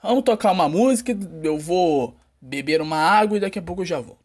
Vamos 0.03 0.24
tocar 0.24 0.53
uma 0.53 0.68
música, 0.68 1.16
eu 1.42 1.59
vou 1.59 2.16
beber 2.40 2.82
uma 2.82 2.99
água 2.99 3.38
e 3.38 3.40
daqui 3.40 3.59
a 3.59 3.62
pouco 3.62 3.82
eu 3.82 3.86
já 3.86 4.01
volto. 4.01 4.23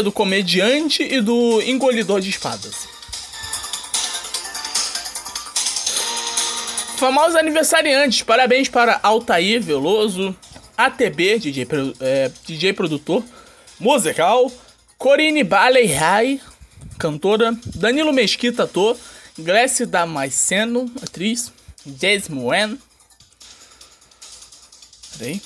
Do 0.00 0.10
comediante 0.10 1.02
e 1.02 1.20
do 1.20 1.60
engolidor 1.62 2.20
de 2.20 2.30
espadas. 2.30 2.88
Famosos 6.96 7.36
aniversariantes, 7.36 8.22
parabéns 8.22 8.68
para 8.68 8.98
Altair 9.02 9.60
Veloso, 9.60 10.34
ATB, 10.76 11.40
DJ, 11.40 11.68
é, 12.00 12.30
DJ 12.46 12.72
produtor, 12.72 13.22
musical, 13.78 14.50
Corine 14.96 15.44
Baley 15.44 15.86
Rai, 15.86 16.40
cantora, 16.98 17.54
Danilo 17.74 18.12
Mesquita, 18.12 18.62
ator, 18.62 18.96
Grécia 19.38 19.84
Damasceno, 19.86 20.90
atriz, 21.02 21.52
Wen, 22.30 22.78
peraí, 25.18 25.42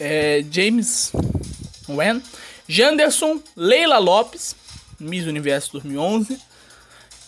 é, 0.00 0.44
James 0.50 1.12
Wen, 1.88 2.22
Janderson, 2.68 3.40
Leila 3.56 3.98
Lopes, 3.98 4.54
Miss 5.00 5.26
Universo 5.26 5.72
2011. 5.72 6.38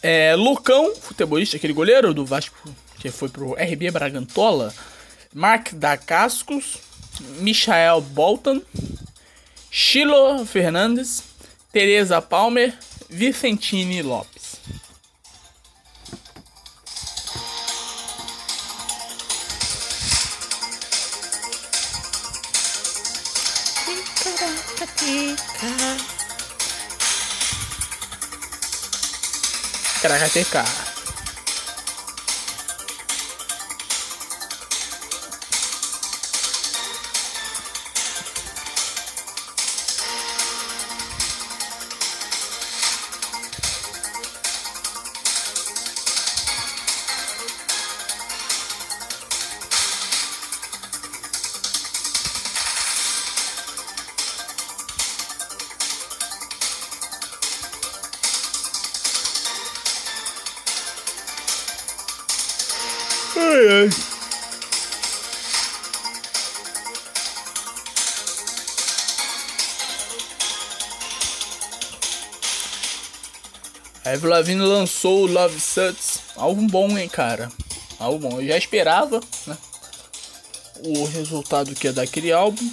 É, 0.02 0.34
Lucão, 0.36 0.94
futebolista, 0.94 1.56
aquele 1.56 1.72
goleiro 1.72 2.12
do 2.12 2.26
Vasco 2.26 2.56
que 2.98 3.10
foi 3.10 3.28
pro 3.28 3.54
RB 3.54 3.90
Bragantola. 3.90 4.72
Mark 5.32 5.72
Dacascos, 5.72 6.78
Michael 7.38 8.00
Bolton, 8.00 8.60
Chilo 9.70 10.44
Fernandes, 10.44 11.22
Teresa 11.72 12.20
Palmer, 12.20 12.76
Vicentini 13.08 14.02
Lopes. 14.02 14.39
Karateca. 30.00 30.64
A 74.10 74.14
Avril 74.14 74.30
Lavigne 74.30 74.62
lançou 74.62 75.24
Love 75.24 75.60
Sucks, 75.60 76.18
álbum 76.34 76.66
bom, 76.66 76.98
hein, 76.98 77.08
cara. 77.08 77.48
Álbum 77.96 78.28
bom. 78.28 78.40
Eu 78.40 78.48
já 78.48 78.58
esperava, 78.58 79.20
né? 79.46 79.56
O 80.84 81.04
resultado 81.04 81.72
que 81.76 81.86
ia 81.86 81.92
dar 81.92 82.02
aquele 82.02 82.32
álbum. 82.32 82.68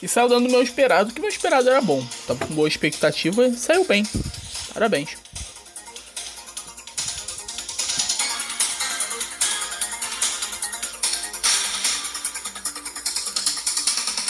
E 0.00 0.08
saiu 0.08 0.30
dando 0.30 0.48
o 0.48 0.50
meu 0.50 0.62
esperado, 0.62 1.12
que 1.12 1.20
meu 1.20 1.28
esperado 1.28 1.68
era 1.68 1.82
bom. 1.82 2.02
Tava 2.26 2.46
com 2.46 2.54
boa 2.54 2.66
expectativa 2.66 3.48
e 3.48 3.54
saiu 3.54 3.84
bem. 3.84 4.02
Parabéns. 4.72 5.10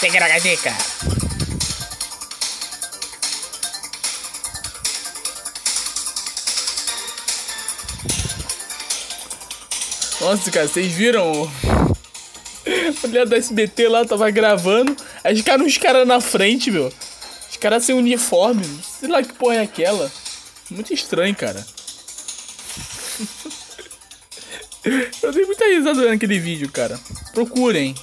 Ticaracatica. 0.00 0.74
Nossa, 10.20 10.50
cara, 10.50 10.68
vocês 10.68 10.92
viram? 10.92 11.50
A 13.02 13.06
mulher 13.06 13.26
da 13.26 13.38
SBT 13.38 13.88
lá 13.88 14.04
tava 14.04 14.30
gravando. 14.30 14.94
Aí 15.24 15.34
ficaram 15.34 15.64
uns 15.64 15.78
caras 15.78 16.06
na 16.06 16.20
frente, 16.20 16.70
meu. 16.70 16.92
Os 17.50 17.56
caras 17.56 17.84
sem 17.84 17.94
uniforme. 17.94 18.64
Sei 18.82 19.08
lá 19.08 19.22
que 19.22 19.32
porra 19.32 19.56
é 19.56 19.62
aquela. 19.62 20.12
Muito 20.70 20.92
estranho, 20.92 21.34
cara. 21.34 21.64
Eu 25.22 25.32
dei 25.32 25.44
muita 25.44 25.64
risada 25.66 26.06
naquele 26.08 26.38
vídeo, 26.38 26.70
cara. 26.70 27.00
Procurem. 27.32 27.94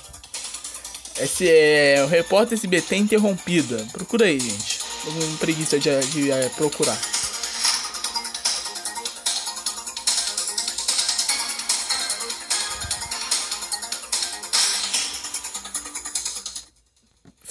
Esse 1.20 1.48
é 1.50 2.04
o 2.04 2.08
repórter 2.08 2.58
SBT 2.58 2.96
interrompida. 2.96 3.78
Procura 3.92 4.26
aí, 4.26 4.40
gente. 4.40 4.80
Tô 5.04 5.12
com 5.12 5.38
preguiça 5.38 5.80
de, 5.80 6.00
de, 6.00 6.24
de 6.24 6.32
é, 6.32 6.50
procurar. 6.50 7.00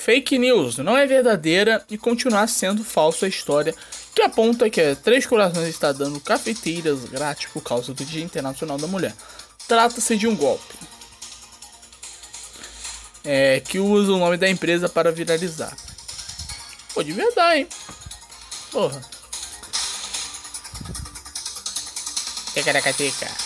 Fake 0.07 0.39
news 0.39 0.79
não 0.79 0.97
é 0.97 1.05
verdadeira 1.05 1.85
e 1.91 1.99
continuar 1.99 2.47
sendo 2.47 2.85
falsa 2.85 3.27
a 3.27 3.29
história 3.29 3.75
que 4.15 4.23
aponta 4.23 4.71
que 4.71 4.81
a 4.81 4.95
Três 4.95 5.27
Corações 5.27 5.69
está 5.69 5.91
dando 5.91 6.21
cafeteiras 6.21 7.07
grátis 7.07 7.51
por 7.53 7.61
causa 7.61 7.93
do 7.93 8.05
Dia 8.05 8.23
Internacional 8.23 8.79
da 8.79 8.87
Mulher. 8.87 9.13
Trata-se 9.67 10.17
de 10.17 10.29
um 10.29 10.37
golpe 10.37 10.77
é, 13.25 13.59
que 13.59 13.81
usa 13.81 14.13
o 14.13 14.19
nome 14.19 14.37
da 14.37 14.49
empresa 14.49 14.89
para 14.89 15.11
viralizar. 15.11 15.77
Pô, 16.95 17.03
de 17.03 17.11
verdade, 17.11 17.63
hein? 17.63 17.69
Porra. 18.71 19.03
Ticaracatica. 22.55 23.46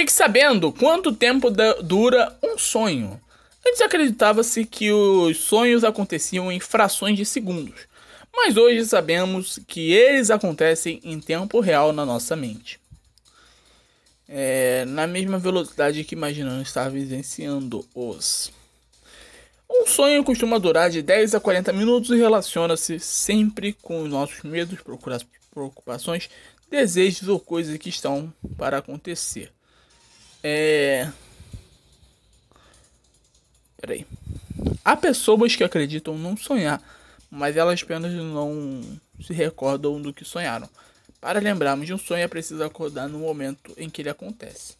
Fique 0.00 0.14
sabendo 0.14 0.72
quanto 0.72 1.14
tempo 1.14 1.50
dura 1.82 2.34
um 2.42 2.56
sonho. 2.56 3.20
Antes 3.66 3.82
acreditava-se 3.82 4.64
que 4.64 4.90
os 4.90 5.36
sonhos 5.36 5.84
aconteciam 5.84 6.50
em 6.50 6.58
frações 6.58 7.18
de 7.18 7.26
segundos, 7.26 7.80
mas 8.34 8.56
hoje 8.56 8.82
sabemos 8.86 9.60
que 9.68 9.92
eles 9.92 10.30
acontecem 10.30 11.02
em 11.04 11.20
tempo 11.20 11.60
real 11.60 11.92
na 11.92 12.06
nossa 12.06 12.34
mente. 12.34 12.80
É, 14.26 14.86
na 14.86 15.06
mesma 15.06 15.38
velocidade 15.38 16.02
que 16.02 16.14
imaginamos 16.14 16.66
estar 16.66 16.88
vivenciando-os. 16.90 18.50
Um 19.70 19.86
sonho 19.86 20.24
costuma 20.24 20.58
durar 20.58 20.88
de 20.88 21.02
10 21.02 21.34
a 21.34 21.40
40 21.40 21.74
minutos 21.74 22.08
e 22.08 22.16
relaciona-se 22.16 22.98
sempre 22.98 23.74
com 23.74 24.04
os 24.04 24.08
nossos 24.08 24.42
medos, 24.44 24.78
preocupações, 25.50 26.30
desejos 26.70 27.28
ou 27.28 27.38
coisas 27.38 27.76
que 27.76 27.90
estão 27.90 28.32
para 28.56 28.78
acontecer. 28.78 29.52
É. 30.42 31.10
Peraí. 33.80 34.06
Há 34.84 34.96
pessoas 34.96 35.56
que 35.56 35.64
acreditam 35.64 36.16
não 36.16 36.36
sonhar, 36.36 36.82
mas 37.30 37.56
elas 37.56 37.82
apenas 37.82 38.12
não 38.12 38.82
se 39.24 39.32
recordam 39.32 40.00
do 40.00 40.12
que 40.12 40.24
sonharam. 40.24 40.68
Para 41.20 41.38
lembrarmos 41.38 41.86
de 41.86 41.92
um 41.92 41.98
sonho 41.98 42.22
é 42.22 42.28
preciso 42.28 42.62
acordar 42.64 43.08
no 43.08 43.18
momento 43.18 43.72
em 43.76 43.90
que 43.90 44.00
ele 44.02 44.08
acontece. 44.08 44.74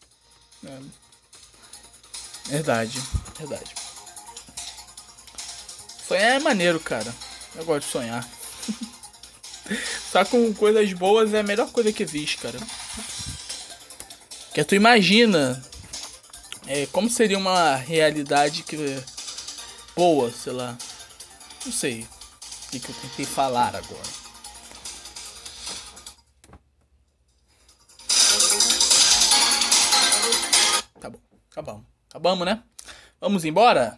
É. 0.65 0.79
Verdade, 2.47 2.99
verdade. 3.37 3.75
Sonhar 6.07 6.35
é 6.35 6.39
maneiro, 6.39 6.79
cara. 6.79 7.13
Eu 7.55 7.63
gosto 7.63 7.85
de 7.85 7.91
sonhar. 7.91 8.27
Só 10.11 10.25
com 10.25 10.53
coisas 10.53 10.91
boas 10.93 11.33
é 11.33 11.39
a 11.39 11.43
melhor 11.43 11.71
coisa 11.71 11.93
que 11.93 12.03
existe, 12.03 12.37
cara. 12.37 12.59
Que 14.53 14.65
tu 14.65 14.75
imagina 14.75 15.63
é, 16.67 16.85
como 16.87 17.09
seria 17.09 17.37
uma 17.37 17.75
realidade 17.75 18.63
que 18.63 18.77
boa, 19.95 20.29
sei 20.29 20.51
lá. 20.51 20.77
Não 21.65 21.71
sei 21.71 22.01
o 22.01 22.71
que, 22.71 22.79
que 22.79 22.89
eu 22.89 22.95
tentei 22.95 23.25
falar 23.25 23.75
agora. 23.75 24.21
Tá 30.99 31.09
bom, 31.09 31.19
acabamos. 31.49 31.85
Acabamos, 32.09 32.45
né? 32.45 32.63
Vamos 33.21 33.45
embora? 33.45 33.97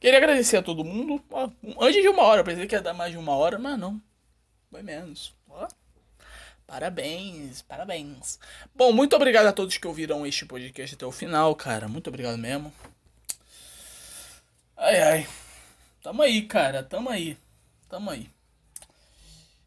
Queria 0.00 0.18
agradecer 0.18 0.56
a 0.56 0.62
todo 0.62 0.84
mundo. 0.84 1.22
Antes 1.78 2.00
de 2.00 2.08
uma 2.08 2.22
hora, 2.22 2.42
pensei 2.42 2.66
que 2.66 2.74
ia 2.74 2.80
dar 2.80 2.94
mais 2.94 3.12
de 3.12 3.18
uma 3.18 3.36
hora, 3.36 3.58
mas 3.58 3.78
não. 3.78 4.00
Foi 4.70 4.82
menos. 4.82 5.33
Parabéns, 6.66 7.62
parabéns. 7.62 8.38
Bom, 8.74 8.92
muito 8.92 9.14
obrigado 9.14 9.46
a 9.46 9.52
todos 9.52 9.76
que 9.76 9.86
ouviram 9.86 10.26
este 10.26 10.46
podcast 10.46 10.94
até 10.94 11.04
o 11.04 11.12
final, 11.12 11.54
cara. 11.54 11.88
Muito 11.88 12.08
obrigado 12.08 12.38
mesmo. 12.38 12.72
Ai, 14.76 15.00
ai. 15.00 15.28
Tamo 16.02 16.22
aí, 16.22 16.42
cara. 16.46 16.82
Tamo 16.82 17.10
aí. 17.10 17.38
Tamo 17.88 18.10
aí. 18.10 18.30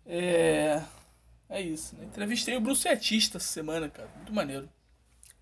É. 0.06 0.82
É 1.50 1.62
isso. 1.62 1.96
Né? 1.96 2.06
Entrevistei 2.06 2.58
o 2.58 2.62
Bruce 2.62 2.88
Etista 2.88 3.38
essa 3.38 3.48
semana, 3.48 3.90
cara. 3.90 4.10
Muito 4.16 4.34
maneiro. 4.34 4.70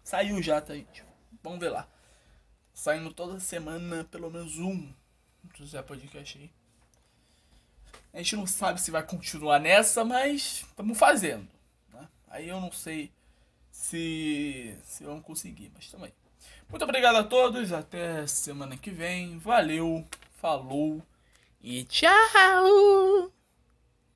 Saiu 0.04 0.42
já, 0.42 0.62
tá, 0.62 0.76
gente? 0.76 1.04
Vamos 1.42 1.60
ver 1.60 1.70
lá. 1.70 1.88
Saindo 2.74 3.14
toda 3.14 3.40
semana, 3.40 4.04
pelo 4.06 4.30
menos 4.30 4.60
um. 4.60 4.94
Zé 5.64 5.82
Podcast 5.82 6.38
aí. 6.38 6.52
A 8.16 8.20
gente 8.20 8.38
não 8.38 8.48
sabe 8.48 8.80
se 8.80 8.92
vai 8.92 9.04
continuar 9.04 9.60
nessa, 9.60 10.06
mas 10.06 10.64
estamos 10.70 10.98
fazendo. 10.98 11.46
Né? 11.94 12.08
Aí 12.30 12.48
eu 12.48 12.62
não 12.62 12.72
sei 12.72 13.12
se, 13.70 14.74
se 14.86 15.04
vamos 15.04 15.26
conseguir, 15.26 15.70
mas 15.76 15.92
também. 15.92 16.14
Muito 16.70 16.84
obrigado 16.84 17.18
a 17.18 17.26
todos. 17.26 17.74
Até 17.74 18.26
semana 18.26 18.78
que 18.78 18.90
vem. 18.90 19.38
Valeu, 19.38 20.08
falou 20.40 21.04
e 21.62 21.84
tchau! 21.84 23.34